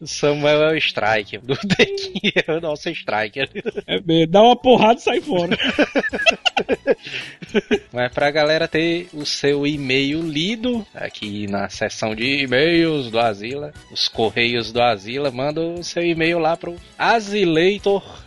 [0.00, 1.38] O Samuel é o strike.
[1.38, 3.48] Do Dequinha é o nosso striker.
[3.86, 5.56] É, é, dá uma porrada e sai fora.
[7.92, 13.72] Mas pra galera ter o seu e-mail lido aqui na seção de e-mails do Asila,
[13.92, 16.76] os correios do Asila, manda o seu e-mail lá pro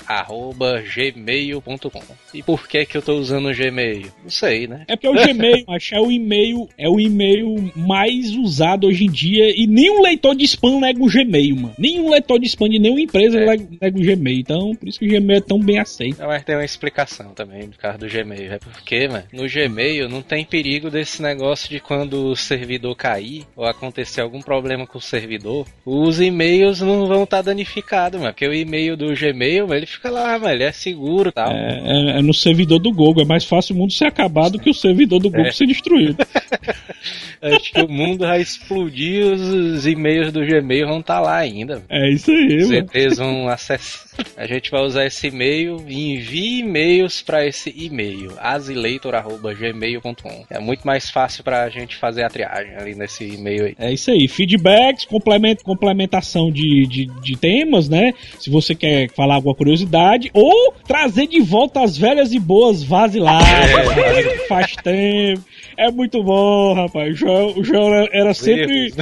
[0.07, 2.01] asileitor@gmail.com.
[2.34, 4.07] E por que que eu tô usando o Gmail?
[4.23, 4.84] Não sei, né?
[4.88, 9.11] É porque o Gmail, acho, é o e-mail, é o e-mail mais usado hoje em
[9.11, 11.75] dia e nenhum leitor de spam nega o Gmail, mano.
[11.77, 13.45] Nenhum leitor de spam de nenhuma empresa É.
[13.81, 14.39] nega o Gmail.
[14.39, 16.17] Então, por isso que o Gmail é tão bem aceito.
[16.25, 18.53] Mas tem uma explicação também do caso do Gmail.
[18.53, 23.43] É porque, mano, no Gmail não tem perigo desse negócio de quando o servidor cair
[23.55, 28.34] ou acontecer algum problema com o servidor, os e-mails não vão estar danificados, mano.
[28.34, 31.52] Porque o e-mail do Gmail, ele fica lá, ele é seguro e tal.
[31.52, 33.24] É, é- é no servidor do Google.
[33.24, 35.52] É mais fácil o mundo ser acabado que o servidor do Google É.
[35.52, 36.18] ser destruído.
[37.41, 41.84] Acho que o mundo vai explodir, os, os e-mails do Gmail vão estar lá ainda.
[41.90, 42.72] É isso aí, Os.
[42.72, 44.03] ETs vão acessar.
[44.35, 50.45] A gente vai usar esse e-mail e envie e-mails para esse e-mail, azileitor.gmail.com.
[50.49, 53.76] É muito mais fácil pra gente fazer a triagem ali nesse e-mail aí.
[53.77, 54.27] É isso aí.
[54.27, 58.14] Feedbacks, complemento, complementação de, de, de temas, né?
[58.40, 60.30] Se você quer falar alguma curiosidade.
[60.34, 63.48] Ou trazer de volta as velhas e boas vaziladas.
[63.48, 64.48] É.
[64.48, 65.44] Faz tempo.
[65.77, 67.13] É muito bom, rapaz.
[67.13, 68.93] O João, o João era sempre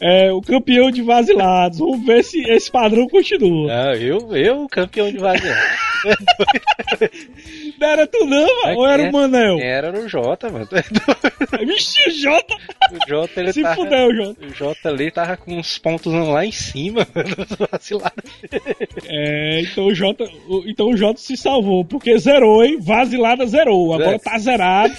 [0.00, 1.78] é, o campeão de vazilados.
[1.78, 3.70] Vamos ver se esse padrão continua.
[3.72, 5.76] Ah, eu, eu, campeão de vazilar.
[7.78, 8.78] Não era tu não, mano?
[8.78, 9.58] ou era o Manel?
[9.58, 10.68] Era no Jota, mano.
[11.66, 12.54] Vixe, Jota!
[12.92, 13.74] O Jota, ele Se tava...
[13.76, 14.46] fudeu, Jota.
[14.46, 18.14] O Jota ali tava com uns pontos lá em cima, mano, vacilado.
[19.08, 22.78] É, então o Jota, o- então o Jota se salvou, porque zerou, hein?
[22.80, 23.94] Vazilada zerou.
[23.94, 24.18] Agora É.
[24.18, 24.94] tá zerado.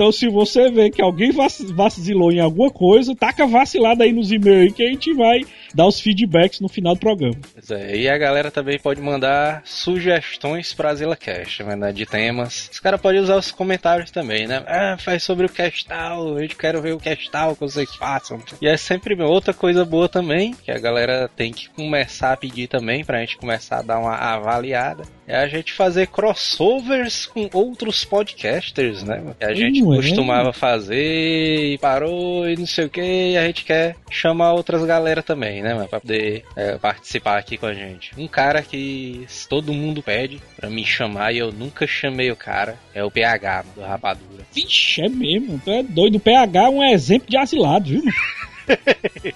[0.00, 4.32] Então se você vê que alguém vac- vacilou em alguma coisa, taca vacilada aí nos
[4.32, 5.42] e-mails que a gente vai
[5.74, 7.36] dar os feedbacks no final do programa.
[7.54, 12.68] Pois é, e a galera também pode mandar sugestões pra ZilaCast, né, de temas.
[12.72, 14.62] Os caras podem usar os comentários também, né?
[14.66, 17.94] Ah, faz sobre o cast tal, a gente quer ver o cast tal que vocês
[17.94, 18.40] façam.
[18.60, 22.68] E é sempre outra coisa boa também, que a galera tem que começar a pedir
[22.68, 25.04] também, pra gente começar a dar uma avaliada.
[25.26, 29.22] É a gente fazer crossovers com outros podcasters, né?
[29.38, 29.96] Que a gente Não é?
[29.96, 34.84] costumava fazer e parou e não sei o que, e a gente quer chamar outras
[34.84, 35.88] galera também, né, mano?
[35.88, 38.12] Pra poder é, participar aqui com a gente.
[38.18, 42.78] Um cara que todo mundo pede pra me chamar e eu nunca chamei o cara
[42.94, 44.44] é o PH do Rapadura.
[44.52, 45.60] Vixe, é mesmo.
[45.64, 46.16] Tu é doido.
[46.16, 48.02] O PH é um exemplo de asilado, viu?
[48.04, 48.14] mano?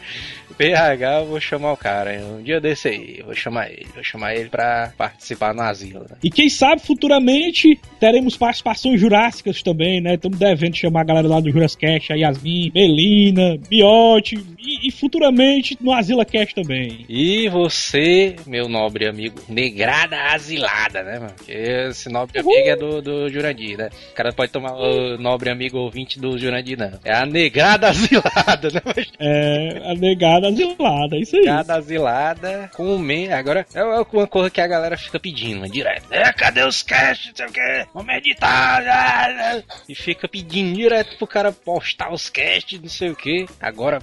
[0.56, 2.12] PH, eu vou chamar o cara.
[2.24, 3.86] Um dia desse aí, eu vou chamar ele.
[3.94, 6.00] Vou chamar ele pra participar no asilo.
[6.00, 6.16] Né?
[6.22, 10.14] E quem sabe futuramente teremos participações jurássicas também, né?
[10.14, 15.76] Estamos devendo chamar a galera lá do Jurascast, a Yasmin, Melina, Biote e, e futuramente
[15.80, 17.04] no Asila Cast também.
[17.08, 21.32] E você, meu nobre amigo, negrada asilada, né, mano?
[21.36, 23.90] Porque esse nobre amigo é do, do Jurandir, né?
[24.12, 26.98] O cara pode tomar o nobre amigo ouvinte do Jurandir, não.
[27.04, 29.04] É a negrada asilada, né?
[29.18, 31.42] É, a negada asilada, é isso aí.
[31.42, 33.32] Negrada asilada com men...
[33.32, 36.06] Agora, é uma coisa que a galera fica pedindo, né, direto.
[36.10, 37.86] É, cadê os cash, não sei o que?
[37.92, 38.82] Vamos editar.
[38.86, 39.62] ah, ah.
[39.88, 43.46] E fica pedindo direto pro cara postar os casts, não sei o que.
[43.60, 44.00] Agora,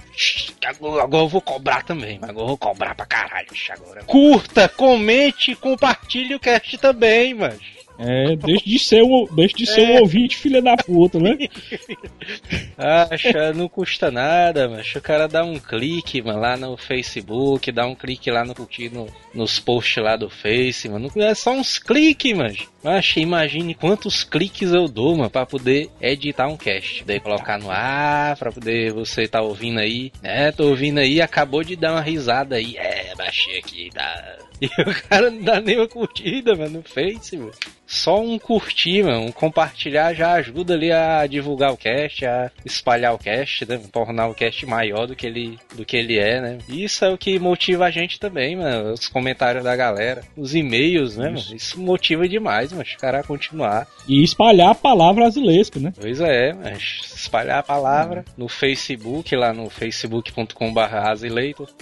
[1.00, 2.18] agora, eu vou cobrar também.
[2.22, 4.04] Agora eu vou cobrar pra caralho, agora.
[4.04, 7.58] Curta, comente, compartilhe o cast também, mano.
[7.98, 10.00] É, deixa de ser um, deixa de ser um É.
[10.00, 11.36] ouvinte, filha da puta, né?
[12.76, 17.86] Acha, não custa nada, mas o cara dá um clique, mano, lá no Facebook, dá
[17.86, 21.10] um clique lá no curtir no, nos posts lá do Face, mano.
[21.16, 22.56] É só uns cliques, mano.
[22.82, 27.04] Mas imagine quantos cliques eu dou, mano, pra poder editar um cast.
[27.04, 30.50] Daí colocar no ar, pra poder você tá ouvindo aí, né?
[30.50, 32.76] Tô ouvindo aí, acabou de dar uma risada aí.
[32.76, 34.38] É, baixei aqui, tá.
[34.78, 37.50] E o cara não dá nem uma curtida, mano, no Face, mano.
[37.84, 43.12] Só um curtir, mano, um compartilhar já ajuda ali a divulgar o cast, a espalhar
[43.12, 43.78] o cast, né?
[43.92, 46.58] Tornar o cast maior do que ele, do que ele é, né?
[46.68, 48.92] Isso é o que motiva a gente também, mano.
[48.92, 51.44] Os comentários da galera, os e-mails, né, mano?
[51.54, 53.86] Isso motiva demais, mas o cara a continuar.
[54.08, 55.92] E espalhar a palavra asilesca, né?
[56.00, 60.82] Pois é, mas espalhar a palavra no Facebook, lá no facebook.com.br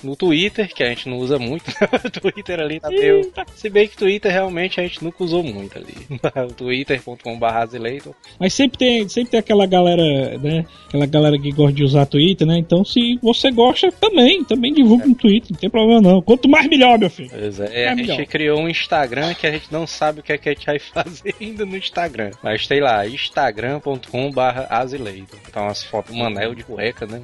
[0.02, 1.70] no Twitter, que a gente não usa muito,
[2.04, 3.46] o Twitter ali tá.
[3.54, 5.94] Se bem que Twitter realmente a gente nunca usou muito ali.
[6.56, 8.10] twitter.com.br.
[8.38, 10.64] Mas sempre tem, sempre tem aquela galera, né?
[10.88, 12.58] Aquela galera que gosta de usar Twitter, né?
[12.58, 16.22] Então se você gosta, também, também divulga no Twitter, não tem problema não.
[16.22, 17.30] Quanto mais melhor, meu filho.
[17.30, 18.26] Pois é, É a gente melhor.
[18.26, 20.78] criou um Instagram que a gente não sabe o que é que a gente vai
[20.78, 22.30] fazer ainda no Instagram.
[22.42, 25.36] Mas tem lá, instagram.com.br azileito.
[25.52, 27.20] Tá umas fotos Manel de cueca, né?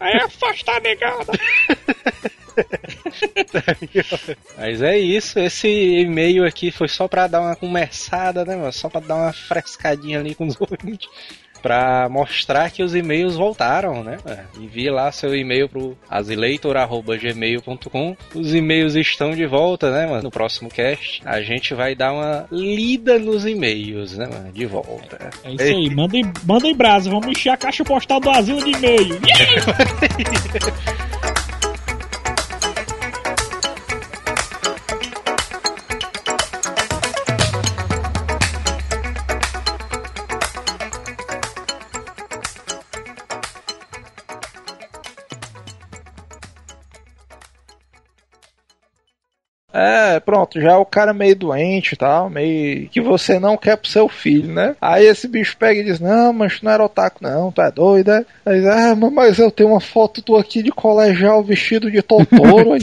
[0.00, 1.32] Aí afasta a negada.
[4.56, 8.72] Mas é isso, esse e-mail aqui foi só pra dar uma começada, né, mano?
[8.72, 11.08] Só pra dar uma frescadinha ali com os ouvintes.
[11.62, 14.18] Pra mostrar que os e-mails voltaram, né?
[14.58, 18.16] Envie lá seu e-mail pro azileitor.gmail.com.
[18.34, 20.24] Os e-mails estão de volta, né, mano?
[20.24, 24.50] No próximo cast, a gente vai dar uma lida nos e-mails, né, mano?
[24.50, 25.30] De volta.
[25.44, 28.64] É isso aí, manda em, manda em brasa, vamos encher a caixa postal do asilo
[28.64, 29.16] de e-mail.
[49.72, 53.76] É, pronto, já é o cara meio doente e tal, meio que você não quer
[53.76, 54.76] pro seu filho, né?
[54.80, 57.70] Aí esse bicho pega e diz, não, mas tu não era otaku não, tu é
[57.70, 58.24] doido, é?
[58.44, 62.72] Aí diz, ah, mas eu tenho uma foto tu aqui de colegial vestido de Totoro.
[62.74, 62.80] Aí,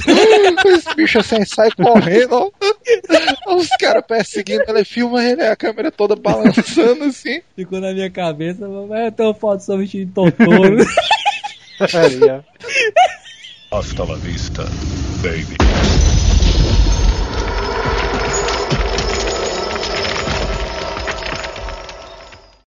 [0.66, 2.50] esse bicho assim sai correndo, ó.
[3.56, 7.42] Os caras perseguindo, ele filma ele, a câmera toda balançando assim.
[7.56, 10.78] Ficou na minha cabeça, mas eu tenho foto só vestido de Totoro.
[11.80, 13.78] Aí, ó.
[13.78, 14.64] Hasta la vista,
[15.22, 16.19] baby.